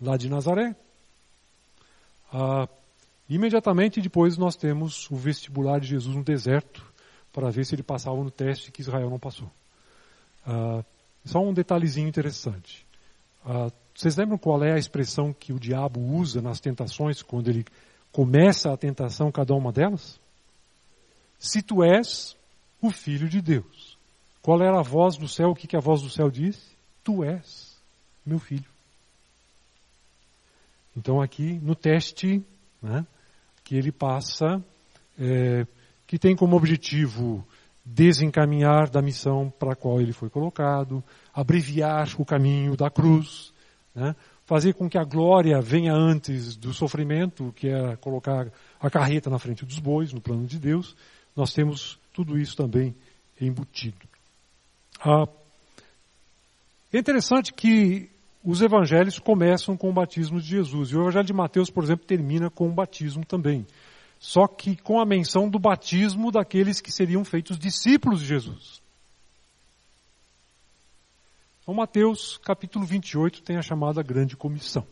lá 0.00 0.16
de 0.16 0.30
Nazaré. 0.30 0.76
Ah, 2.32 2.68
imediatamente 3.28 4.00
depois 4.00 4.36
nós 4.36 4.56
temos 4.56 5.10
o 5.10 5.16
vestibular 5.16 5.80
de 5.80 5.86
Jesus 5.86 6.14
no 6.14 6.24
deserto, 6.24 6.84
para 7.32 7.50
ver 7.50 7.64
se 7.64 7.74
ele 7.74 7.82
passava 7.82 8.16
no 8.16 8.30
teste 8.30 8.72
que 8.72 8.80
Israel 8.80 9.10
não 9.10 9.18
passou. 9.18 9.50
Ah, 10.46 10.84
só 11.24 11.40
um 11.40 11.52
detalhezinho 11.52 12.08
interessante. 12.08 12.86
Ah, 13.44 13.70
vocês 13.94 14.16
lembram 14.16 14.38
qual 14.38 14.62
é 14.62 14.72
a 14.72 14.78
expressão 14.78 15.32
que 15.32 15.52
o 15.52 15.58
diabo 15.58 16.00
usa 16.00 16.40
nas 16.40 16.60
tentações, 16.60 17.22
quando 17.22 17.48
ele 17.48 17.64
começa 18.12 18.72
a 18.72 18.76
tentação, 18.76 19.30
cada 19.30 19.54
uma 19.54 19.72
delas? 19.72 20.20
Se 21.38 21.62
tu 21.62 21.82
és 21.82 22.36
o 22.80 22.90
filho 22.90 23.28
de 23.28 23.40
Deus. 23.40 23.96
Qual 24.40 24.62
era 24.62 24.78
a 24.78 24.82
voz 24.82 25.16
do 25.16 25.28
céu? 25.28 25.50
O 25.50 25.54
que, 25.54 25.66
que 25.66 25.76
a 25.76 25.80
voz 25.80 26.02
do 26.02 26.10
céu 26.10 26.30
disse? 26.30 26.76
Tu 27.02 27.24
és 27.24 27.76
meu 28.24 28.38
filho. 28.38 28.64
Então 30.98 31.22
aqui 31.22 31.60
no 31.62 31.76
teste 31.76 32.44
né, 32.82 33.06
que 33.62 33.76
ele 33.76 33.92
passa, 33.92 34.60
é, 35.16 35.64
que 36.08 36.18
tem 36.18 36.34
como 36.34 36.56
objetivo 36.56 37.46
desencaminhar 37.84 38.90
da 38.90 39.00
missão 39.00 39.48
para 39.58 39.72
a 39.72 39.76
qual 39.76 40.00
ele 40.00 40.12
foi 40.12 40.28
colocado, 40.28 41.02
abreviar 41.32 42.08
o 42.18 42.24
caminho 42.24 42.76
da 42.76 42.90
cruz, 42.90 43.52
né, 43.94 44.16
fazer 44.44 44.74
com 44.74 44.90
que 44.90 44.98
a 44.98 45.04
glória 45.04 45.60
venha 45.60 45.94
antes 45.94 46.56
do 46.56 46.74
sofrimento, 46.74 47.52
que 47.54 47.68
é 47.68 47.94
colocar 47.96 48.50
a 48.80 48.90
carreta 48.90 49.30
na 49.30 49.38
frente 49.38 49.64
dos 49.64 49.78
bois, 49.78 50.12
no 50.12 50.20
plano 50.20 50.46
de 50.46 50.58
Deus. 50.58 50.96
Nós 51.36 51.52
temos 51.52 51.96
tudo 52.12 52.36
isso 52.36 52.56
também 52.56 52.92
embutido. 53.40 54.08
Ah, 55.00 55.28
é 56.92 56.98
interessante 56.98 57.52
que 57.52 58.10
os 58.50 58.62
evangelhos 58.62 59.18
começam 59.18 59.76
com 59.76 59.90
o 59.90 59.92
batismo 59.92 60.40
de 60.40 60.46
Jesus. 60.46 60.88
E 60.88 60.96
o 60.96 61.02
evangelho 61.02 61.26
de 61.26 61.34
Mateus, 61.34 61.68
por 61.68 61.84
exemplo, 61.84 62.06
termina 62.06 62.48
com 62.48 62.66
o 62.66 62.72
batismo 62.72 63.22
também. 63.22 63.66
Só 64.18 64.48
que 64.48 64.74
com 64.74 64.98
a 64.98 65.04
menção 65.04 65.50
do 65.50 65.58
batismo 65.58 66.32
daqueles 66.32 66.80
que 66.80 66.90
seriam 66.90 67.22
feitos 67.26 67.58
discípulos 67.58 68.20
de 68.20 68.26
Jesus. 68.26 68.80
Então, 71.60 71.74
Mateus, 71.74 72.38
capítulo 72.38 72.86
28, 72.86 73.42
tem 73.42 73.58
a 73.58 73.62
chamada 73.62 74.02
Grande 74.02 74.34
Comissão. 74.34 74.86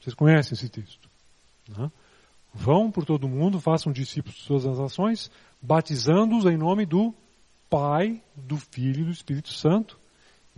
Vocês 0.00 0.14
conhecem 0.14 0.54
esse 0.54 0.70
texto? 0.70 1.10
Né? 1.68 1.92
Vão 2.54 2.90
por 2.90 3.04
todo 3.04 3.28
mundo, 3.28 3.60
façam 3.60 3.92
discípulos 3.92 4.38
de 4.38 4.44
suas 4.44 4.64
ações, 4.64 5.30
batizando-os 5.60 6.46
em 6.46 6.56
nome 6.56 6.86
do 6.86 7.14
Pai, 7.68 8.22
do 8.34 8.56
Filho 8.56 9.02
e 9.02 9.04
do 9.04 9.10
Espírito 9.10 9.52
Santo, 9.52 9.99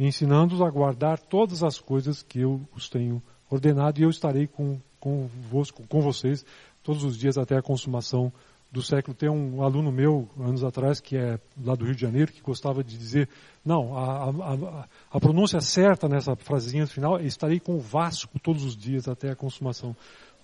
ensinando-os 0.07 0.61
a 0.63 0.71
guardar 0.71 1.19
todas 1.19 1.63
as 1.63 1.79
coisas 1.79 2.23
que 2.23 2.41
eu 2.41 2.61
os 2.75 2.89
tenho 2.89 3.23
ordenado, 3.51 4.01
e 4.01 4.05
eu 4.05 4.11
estarei 4.11 4.47
com 4.47 4.79
convosco, 4.99 5.87
com 5.89 6.01
vocês 6.01 6.45
todos 6.83 7.05
os 7.05 7.19
dias 7.19 7.37
até 7.37 7.57
a 7.57 7.63
consumação 7.63 8.33
do 8.71 8.83
século. 8.83 9.15
Tem 9.15 9.29
um 9.29 9.63
aluno 9.63 9.93
meu, 9.93 10.29
anos 10.39 10.65
atrás, 10.65 11.01
que 11.01 11.17
é 11.17 11.39
lá 11.63 11.75
do 11.75 11.85
Rio 11.85 11.95
de 11.95 12.01
Janeiro, 12.01 12.33
que 12.33 12.41
gostava 12.41 12.83
de 12.83 12.97
dizer, 12.97 13.29
não, 13.65 13.97
a, 13.97 14.31
a, 14.31 14.89
a 15.11 15.21
pronúncia 15.21 15.61
certa 15.61 16.09
nessa 16.09 16.35
frasezinha 16.35 16.87
final 16.87 17.19
é 17.19 17.25
estarei 17.25 17.61
com 17.61 17.77
o 17.77 17.81
Vasco 17.81 18.39
todos 18.39 18.65
os 18.65 18.77
dias 18.77 19.07
até 19.07 19.31
a 19.31 19.37
consumação 19.37 19.95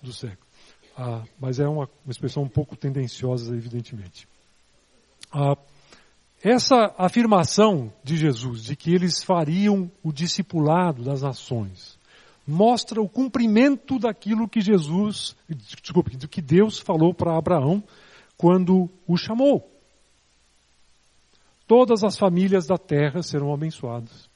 do 0.01 0.13
século. 0.13 0.47
Ah, 0.95 1.23
mas 1.39 1.59
é 1.59 1.67
uma, 1.67 1.89
uma, 2.05 2.11
expressão 2.11 2.43
um 2.43 2.49
pouco 2.49 2.75
tendenciosa, 2.75 3.55
evidentemente. 3.55 4.27
Ah, 5.31 5.57
essa 6.41 6.93
afirmação 6.97 7.91
de 8.03 8.15
Jesus, 8.15 8.63
de 8.63 8.75
que 8.75 8.93
eles 8.93 9.21
fariam 9.23 9.91
o 10.01 10.11
discipulado 10.11 11.03
das 11.03 11.21
nações, 11.21 11.97
mostra 12.47 13.01
o 13.01 13.09
cumprimento 13.09 13.99
daquilo 13.99 14.47
que 14.47 14.61
Jesus, 14.61 15.35
desculpe, 15.47 16.15
do 16.15 16.27
que 16.27 16.41
Deus 16.41 16.79
falou 16.79 17.13
para 17.13 17.37
Abraão 17.37 17.83
quando 18.37 18.89
o 19.05 19.17
chamou. 19.17 19.69
Todas 21.67 22.03
as 22.03 22.17
famílias 22.17 22.65
da 22.65 22.77
terra 22.77 23.21
serão 23.21 23.53
abençoadas. 23.53 24.27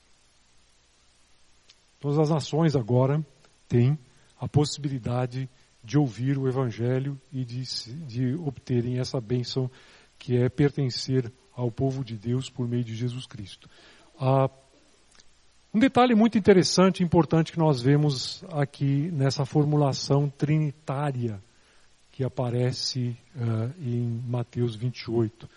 Todas 1.99 2.20
as 2.20 2.30
nações 2.30 2.76
agora 2.76 3.26
têm 3.68 3.97
a 4.39 4.47
possibilidade 4.47 5.49
de 5.84 5.97
ouvir 5.97 6.38
o 6.38 6.47
Evangelho 6.47 7.20
e 7.32 7.43
de, 7.43 7.64
de 8.06 8.36
obterem 8.36 8.99
essa 8.99 9.20
bênção 9.20 9.72
que 10.20 10.38
é 10.38 10.49
pertencer 10.49 11.32
ao 11.56 11.72
povo 11.72 12.04
de 12.04 12.16
Deus 12.16 12.49
por 12.49 12.68
meio 12.68 12.84
de 12.84 12.95
Jesus 12.95 13.26
Cristo. 13.26 13.70
Ah, 14.20 14.49
um 15.74 15.80
detalhe 15.80 16.14
muito 16.14 16.38
interessante 16.38 16.99
e 16.99 17.04
importante 17.04 17.51
que 17.51 17.58
nós 17.58 17.82
vemos 17.82 18.43
aqui 18.51 19.10
nessa 19.12 19.43
formulação 19.43 20.30
trinitária 20.30 21.41
que 22.12 22.24
aparece 22.24 23.18
uh, 23.36 23.74
em 23.82 24.22
Mateus 24.28 24.76
28. 24.76 25.45
Uh, 25.45 25.49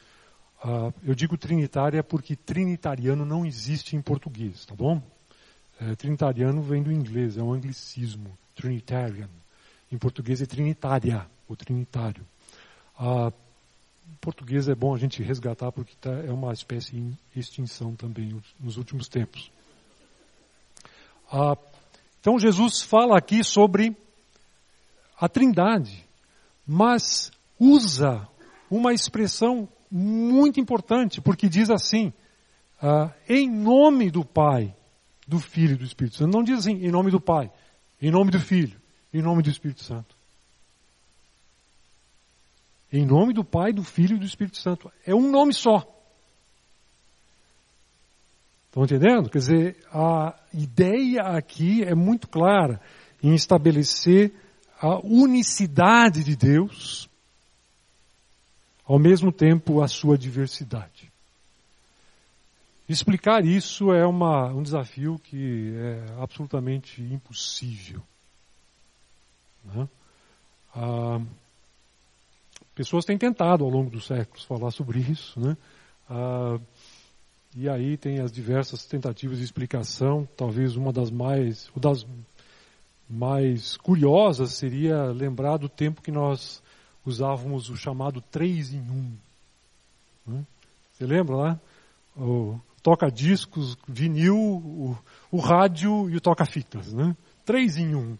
ah, 0.62 0.92
eu 1.04 1.14
digo 1.14 1.36
trinitária 1.36 2.02
porque 2.02 2.34
trinitariano 2.34 3.26
não 3.26 3.44
existe 3.44 3.94
em 3.94 4.00
português, 4.00 4.64
tá 4.64 4.74
bom? 4.74 5.02
Uh, 5.78 5.94
trinitariano 5.96 6.62
vem 6.62 6.82
do 6.82 6.90
inglês, 6.90 7.36
é 7.36 7.42
um 7.42 7.52
anglicismo, 7.52 8.30
trinitarian. 8.54 9.28
Em 9.92 9.98
português 9.98 10.40
é 10.40 10.46
trinitária, 10.46 11.26
o 11.46 11.54
trinitário. 11.54 12.26
Uh, 12.98 13.30
português 14.20 14.68
é 14.68 14.74
bom 14.74 14.94
a 14.94 14.98
gente 14.98 15.22
resgatar 15.22 15.70
porque 15.72 15.94
tá, 16.00 16.10
é 16.10 16.30
uma 16.30 16.52
espécie 16.52 16.96
em 16.96 17.16
extinção 17.34 17.94
também 17.94 18.40
nos 18.58 18.76
últimos 18.76 19.08
tempos. 19.08 19.50
então 22.20 22.38
Jesus 22.38 22.82
fala 22.82 23.16
aqui 23.16 23.44
sobre 23.44 23.96
a 25.18 25.28
trindade 25.28 26.06
mas 26.66 27.30
usa 27.58 28.28
uma 28.68 28.92
expressão 28.92 29.68
muito 29.88 30.58
importante, 30.58 31.20
porque 31.20 31.48
diz 31.48 31.70
assim, 31.70 32.12
ah, 32.82 33.12
em 33.28 33.48
nome 33.48 34.10
do 34.10 34.24
Pai, 34.24 34.74
do 35.26 35.38
Filho 35.38 35.74
e 35.74 35.78
do 35.78 35.84
Espírito 35.84 36.16
Santo. 36.16 36.36
Não 36.36 36.42
diz 36.42 36.58
assim, 36.58 36.72
em 36.84 36.90
nome 36.90 37.10
do 37.10 37.20
Pai, 37.20 37.50
em 38.02 38.10
nome 38.10 38.32
do 38.32 38.40
Filho, 38.40 38.76
em 39.14 39.22
nome 39.22 39.42
do 39.42 39.48
Espírito 39.48 39.84
Santo. 39.84 40.15
Em 42.92 43.04
nome 43.04 43.32
do 43.32 43.44
Pai, 43.44 43.72
do 43.72 43.82
Filho 43.82 44.16
e 44.16 44.20
do 44.20 44.26
Espírito 44.26 44.58
Santo. 44.58 44.90
É 45.04 45.14
um 45.14 45.30
nome 45.30 45.52
só. 45.52 45.84
Estão 48.68 48.84
entendendo? 48.84 49.30
Quer 49.30 49.38
dizer, 49.38 49.76
a 49.92 50.34
ideia 50.52 51.22
aqui 51.22 51.82
é 51.82 51.94
muito 51.94 52.28
clara 52.28 52.80
em 53.22 53.34
estabelecer 53.34 54.32
a 54.80 54.98
unicidade 54.98 56.22
de 56.22 56.36
Deus, 56.36 57.08
ao 58.84 58.98
mesmo 58.98 59.32
tempo 59.32 59.82
a 59.82 59.88
sua 59.88 60.18
diversidade. 60.18 61.10
Explicar 62.88 63.44
isso 63.44 63.92
é 63.92 64.06
uma, 64.06 64.52
um 64.52 64.62
desafio 64.62 65.18
que 65.18 65.74
é 65.74 66.22
absolutamente 66.22 67.02
impossível. 67.02 68.00
Né? 69.64 69.88
Ah, 70.74 71.20
pessoas 72.74 73.04
têm 73.04 73.16
tentado 73.16 73.64
ao 73.64 73.70
longo 73.70 73.90
dos 73.90 74.06
séculos 74.06 74.44
falar 74.44 74.70
sobre 74.70 75.00
isso, 75.00 75.38
né? 75.40 75.56
Ah, 76.08 76.58
e 77.56 77.68
aí 77.68 77.96
tem 77.96 78.20
as 78.20 78.30
diversas 78.30 78.84
tentativas 78.84 79.38
de 79.38 79.44
explicação, 79.44 80.28
talvez 80.36 80.76
uma 80.76 80.92
das 80.92 81.10
mais, 81.10 81.70
das 81.74 82.06
mais 83.08 83.76
curiosa 83.78 84.46
seria 84.46 85.04
lembrar 85.06 85.56
do 85.56 85.68
tempo 85.68 86.02
que 86.02 86.12
nós 86.12 86.62
usávamos 87.04 87.70
o 87.70 87.76
chamado 87.76 88.20
3 88.20 88.74
em 88.74 88.80
1. 88.80 89.16
Né? 90.26 90.44
Você 90.92 91.06
lembra 91.06 91.36
lá? 91.36 91.60
O 92.16 92.60
toca-discos, 92.82 93.76
vinil, 93.88 94.36
o, 94.36 94.98
o, 95.30 95.38
rádio 95.38 96.10
e 96.10 96.16
o 96.16 96.20
toca-fitas. 96.20 96.92
Né? 96.92 97.16
3 97.44 97.78
em 97.78 97.94
1. 97.94 98.18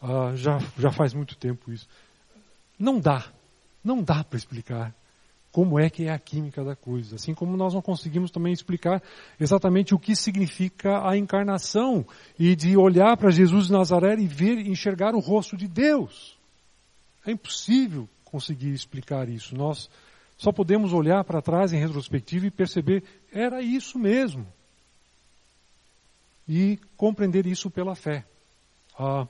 Ah, 0.00 0.32
já, 0.36 0.58
já 0.78 0.92
faz 0.92 1.12
muito 1.12 1.36
tempo 1.36 1.72
isso. 1.72 1.88
Não 2.78 3.00
dá. 3.00 3.24
Não 3.82 4.02
dá 4.02 4.22
para 4.22 4.38
explicar 4.38 4.94
como 5.52 5.80
é 5.80 5.90
que 5.90 6.04
é 6.04 6.12
a 6.12 6.18
química 6.18 6.62
da 6.62 6.76
coisa. 6.76 7.16
Assim 7.16 7.34
como 7.34 7.56
nós 7.56 7.74
não 7.74 7.82
conseguimos 7.82 8.30
também 8.30 8.52
explicar 8.52 9.02
exatamente 9.38 9.94
o 9.94 9.98
que 9.98 10.14
significa 10.14 11.08
a 11.08 11.16
encarnação 11.16 12.06
e 12.38 12.54
de 12.54 12.76
olhar 12.76 13.16
para 13.16 13.30
Jesus 13.30 13.66
de 13.66 13.72
Nazaré 13.72 14.14
e 14.14 14.26
ver, 14.26 14.58
enxergar 14.58 15.14
o 15.14 15.20
rosto 15.20 15.56
de 15.56 15.66
Deus. 15.66 16.38
É 17.26 17.32
impossível 17.32 18.08
conseguir 18.24 18.72
explicar 18.72 19.28
isso. 19.28 19.56
Nós 19.56 19.90
só 20.38 20.52
podemos 20.52 20.92
olhar 20.92 21.22
para 21.24 21.42
trás 21.42 21.72
em 21.72 21.80
retrospectiva 21.80 22.46
e 22.46 22.50
perceber 22.50 23.02
era 23.32 23.60
isso 23.60 23.98
mesmo. 23.98 24.46
E 26.48 26.78
compreender 26.96 27.46
isso 27.46 27.70
pela 27.70 27.94
fé. 27.94 28.24
Ah, 28.98 29.26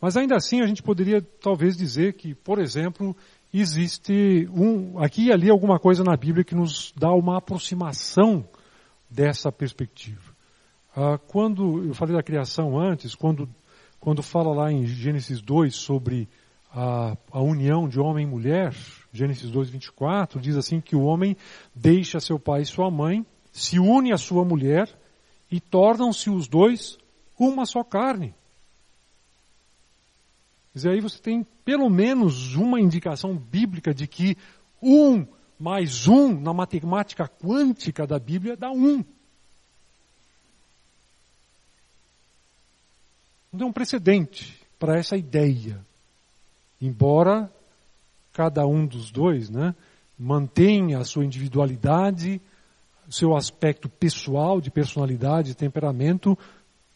mas 0.00 0.16
ainda 0.16 0.36
assim 0.36 0.60
a 0.60 0.66
gente 0.66 0.82
poderia 0.82 1.22
talvez 1.22 1.76
dizer 1.76 2.14
que, 2.14 2.34
por 2.34 2.58
exemplo, 2.58 3.16
existe 3.60 4.48
um, 4.52 4.98
aqui 4.98 5.26
e 5.26 5.32
ali 5.32 5.48
alguma 5.48 5.78
coisa 5.78 6.02
na 6.02 6.16
Bíblia 6.16 6.44
que 6.44 6.54
nos 6.54 6.92
dá 6.96 7.12
uma 7.12 7.38
aproximação 7.38 8.44
dessa 9.08 9.52
perspectiva. 9.52 10.34
Ah, 10.96 11.18
quando 11.18 11.84
eu 11.84 11.94
falei 11.94 12.16
da 12.16 12.22
criação 12.22 12.78
antes, 12.78 13.14
quando, 13.14 13.48
quando 14.00 14.22
fala 14.22 14.54
lá 14.54 14.72
em 14.72 14.84
Gênesis 14.86 15.40
2 15.40 15.74
sobre 15.74 16.28
a, 16.72 17.16
a 17.30 17.40
união 17.40 17.88
de 17.88 18.00
homem 18.00 18.26
e 18.26 18.30
mulher, 18.30 18.74
Gênesis 19.12 19.50
2, 19.50 19.70
24, 19.70 20.40
diz 20.40 20.56
assim 20.56 20.80
que 20.80 20.96
o 20.96 21.02
homem 21.02 21.36
deixa 21.72 22.18
seu 22.18 22.38
pai 22.38 22.62
e 22.62 22.66
sua 22.66 22.90
mãe, 22.90 23.24
se 23.52 23.78
une 23.78 24.12
à 24.12 24.18
sua 24.18 24.44
mulher 24.44 24.88
e 25.50 25.60
tornam-se 25.60 26.28
os 26.28 26.48
dois 26.48 26.98
uma 27.38 27.66
só 27.66 27.84
carne. 27.84 28.34
Dizer, 30.74 30.90
aí 30.90 31.00
você 31.00 31.20
tem 31.20 31.46
pelo 31.64 31.88
menos 31.88 32.56
uma 32.56 32.80
indicação 32.80 33.36
bíblica 33.36 33.94
de 33.94 34.08
que 34.08 34.36
um 34.82 35.24
mais 35.58 36.08
um 36.08 36.38
na 36.40 36.52
matemática 36.52 37.28
quântica 37.28 38.06
da 38.06 38.18
Bíblia 38.18 38.56
dá 38.56 38.72
um. 38.72 39.04
Não 43.52 43.58
tem 43.58 43.68
um 43.68 43.72
precedente 43.72 44.60
para 44.76 44.98
essa 44.98 45.16
ideia. 45.16 45.80
Embora 46.80 47.48
cada 48.32 48.66
um 48.66 48.84
dos 48.84 49.12
dois 49.12 49.48
né, 49.48 49.76
mantenha 50.18 50.98
a 50.98 51.04
sua 51.04 51.24
individualidade, 51.24 52.40
seu 53.08 53.36
aspecto 53.36 53.88
pessoal, 53.88 54.60
de 54.60 54.72
personalidade, 54.72 55.54
temperamento, 55.54 56.36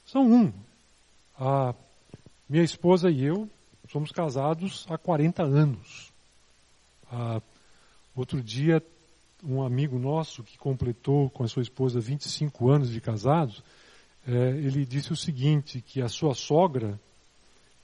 são 0.05 0.27
um. 0.27 0.53
A 1.39 1.73
minha 2.49 2.65
esposa 2.65 3.09
e 3.09 3.23
eu 3.23 3.49
somos 3.91 4.13
casados 4.13 4.87
há 4.89 4.97
40 4.97 5.43
anos. 5.43 6.13
Ah, 7.11 7.41
outro 8.15 8.43
dia, 8.43 8.83
um 9.43 9.63
amigo 9.63 9.99
nosso 9.99 10.43
que 10.43 10.59
completou 10.59 11.31
com 11.31 11.45
a 11.45 11.49
sua 11.49 11.63
esposa 11.63 12.01
25 12.01 12.71
anos 12.71 12.91
de 12.91 13.01
casados, 13.01 13.63
é, 14.27 14.33
ele 14.33 14.85
disse 14.85 15.13
o 15.13 15.17
seguinte, 15.17 15.81
que 15.81 16.03
a 16.03 16.09
sua 16.09 16.35
sogra, 16.35 17.01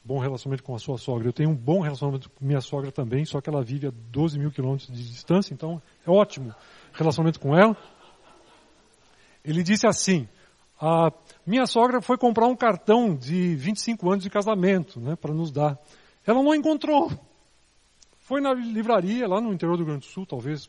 bom 0.05 0.19
relacionamento 0.19 0.63
com 0.63 0.75
a 0.75 0.79
sua 0.79 0.99
sogra, 0.99 1.27
eu 1.27 1.33
tenho 1.33 1.51
um 1.51 1.55
bom 1.55 1.81
relacionamento 1.81 2.29
com 2.29 2.45
minha 2.45 2.61
sogra 2.61 2.93
também, 2.93 3.25
só 3.25 3.41
que 3.41 3.49
ela 3.49 3.63
vive 3.63 3.87
a 3.87 3.93
12 4.11 4.39
mil 4.39 4.51
quilômetros 4.51 4.89
de 4.89 5.09
distância, 5.09 5.55
então 5.55 5.81
é 6.07 6.11
ótimo 6.11 6.55
relacionamento 6.93 7.41
com 7.41 7.57
ela. 7.57 7.77
Ele 9.43 9.63
disse 9.63 9.87
assim, 9.87 10.29
a 10.87 11.11
minha 11.47 11.67
sogra 11.67 12.03
foi 12.03 12.19
comprar 12.19 12.47
um 12.47 12.55
cartão 12.55 13.17
de 13.17 13.55
25 13.57 14.11
anos 14.11 14.23
de 14.23 14.29
casamento, 14.29 15.01
né, 15.01 15.17
para 15.17 15.33
nos 15.33 15.51
dar. 15.51 15.79
Ela 16.27 16.43
não 16.43 16.55
encontrou. 16.55 17.11
Foi 18.19 18.39
na 18.39 18.53
livraria, 18.53 19.27
lá 19.27 19.41
no 19.41 19.51
interior 19.51 19.79
do 19.79 19.79
Rio 19.79 19.87
Grande 19.87 20.07
do 20.07 20.13
Sul, 20.13 20.27
talvez 20.27 20.69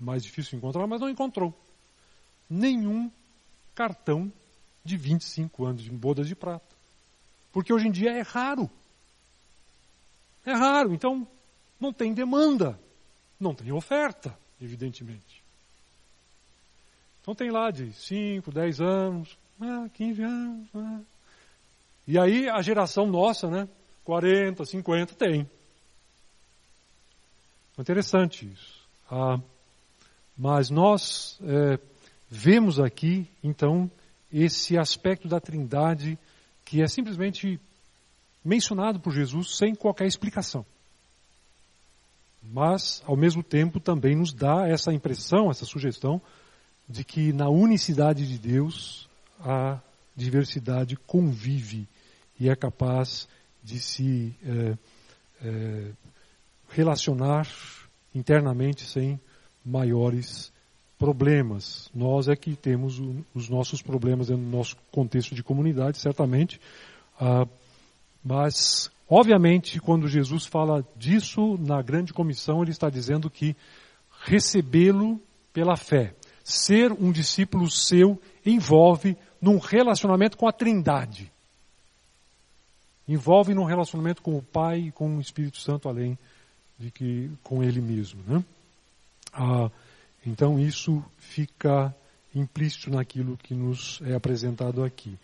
mais 0.00 0.22
difícil 0.22 0.56
encontrar, 0.56 0.86
mas 0.86 1.02
não 1.02 1.10
encontrou. 1.10 1.52
Nenhum 2.48 3.10
cartão 3.74 4.32
de 4.82 4.96
25 4.96 5.66
anos 5.66 5.82
de 5.82 5.90
bodas 5.90 6.26
de 6.26 6.34
prata. 6.34 6.74
Porque 7.52 7.74
hoje 7.74 7.88
em 7.88 7.92
dia 7.92 8.10
é 8.10 8.22
raro 8.22 8.70
É 10.46 10.52
raro, 10.52 10.94
então 10.94 11.28
não 11.78 11.92
tem 11.92 12.14
demanda, 12.14 12.80
não 13.38 13.54
tem 13.54 13.70
oferta, 13.70 14.34
evidentemente. 14.62 15.43
Então 17.24 17.34
tem 17.34 17.50
lá 17.50 17.70
de 17.70 17.90
5, 17.90 18.52
10 18.52 18.82
anos, 18.82 19.38
ah, 19.58 19.88
15 19.94 20.22
anos. 20.22 20.68
Ah. 20.74 21.00
E 22.06 22.18
aí 22.18 22.50
a 22.50 22.60
geração 22.60 23.06
nossa, 23.06 23.48
né? 23.48 23.66
40, 24.04 24.62
50, 24.62 25.14
tem. 25.14 25.48
Interessante 27.78 28.44
isso. 28.44 28.86
Ah, 29.10 29.40
mas 30.36 30.68
nós 30.68 31.38
é, 31.42 31.78
vemos 32.28 32.78
aqui, 32.78 33.26
então, 33.42 33.90
esse 34.30 34.76
aspecto 34.76 35.26
da 35.26 35.40
trindade 35.40 36.18
que 36.62 36.82
é 36.82 36.86
simplesmente 36.86 37.58
mencionado 38.44 39.00
por 39.00 39.14
Jesus 39.14 39.56
sem 39.56 39.74
qualquer 39.74 40.06
explicação. 40.06 40.66
Mas, 42.42 43.02
ao 43.06 43.16
mesmo 43.16 43.42
tempo, 43.42 43.80
também 43.80 44.14
nos 44.14 44.34
dá 44.34 44.68
essa 44.68 44.92
impressão, 44.92 45.50
essa 45.50 45.64
sugestão, 45.64 46.20
de 46.88 47.04
que 47.04 47.32
na 47.32 47.48
unicidade 47.48 48.26
de 48.26 48.38
Deus 48.38 49.08
a 49.40 49.78
diversidade 50.16 50.96
convive 50.96 51.88
e 52.38 52.48
é 52.48 52.54
capaz 52.54 53.28
de 53.62 53.80
se 53.80 54.34
é, 54.44 54.76
é, 55.42 55.90
relacionar 56.68 57.48
internamente 58.14 58.82
sem 58.82 59.18
maiores 59.64 60.52
problemas. 60.98 61.90
Nós 61.94 62.28
é 62.28 62.36
que 62.36 62.54
temos 62.54 63.00
os 63.34 63.48
nossos 63.48 63.82
problemas 63.82 64.28
no 64.28 64.36
nosso 64.36 64.76
contexto 64.90 65.34
de 65.34 65.42
comunidade, 65.42 65.98
certamente. 65.98 66.60
Ah, 67.20 67.46
mas, 68.24 68.90
obviamente, 69.08 69.80
quando 69.80 70.08
Jesus 70.08 70.46
fala 70.46 70.84
disso 70.96 71.58
na 71.58 71.82
grande 71.82 72.12
comissão, 72.12 72.62
ele 72.62 72.70
está 72.70 72.88
dizendo 72.88 73.28
que 73.28 73.56
recebê-lo 74.22 75.20
pela 75.52 75.76
fé, 75.76 76.14
ser 76.44 76.92
um 76.92 77.10
discípulo 77.10 77.70
seu, 77.70 78.20
envolve 78.44 79.16
num 79.40 79.58
relacionamento 79.58 80.36
com 80.36 80.46
a 80.46 80.52
Trindade. 80.52 81.32
Envolve 83.08 83.54
num 83.54 83.64
relacionamento 83.64 84.22
com 84.22 84.36
o 84.36 84.42
Pai 84.42 84.80
e 84.80 84.92
com 84.92 85.16
o 85.16 85.20
Espírito 85.20 85.58
Santo, 85.58 85.88
além 85.88 86.18
de 86.78 86.90
que 86.90 87.30
com 87.42 87.62
Ele 87.62 87.80
mesmo. 87.80 88.20
Né? 88.26 88.44
Ah, 89.32 89.70
então 90.26 90.58
isso 90.58 91.02
fica 91.18 91.94
implícito 92.34 92.90
naquilo 92.90 93.36
que 93.36 93.54
nos 93.54 94.00
é 94.04 94.14
apresentado 94.14 94.84
aqui. 94.84 95.16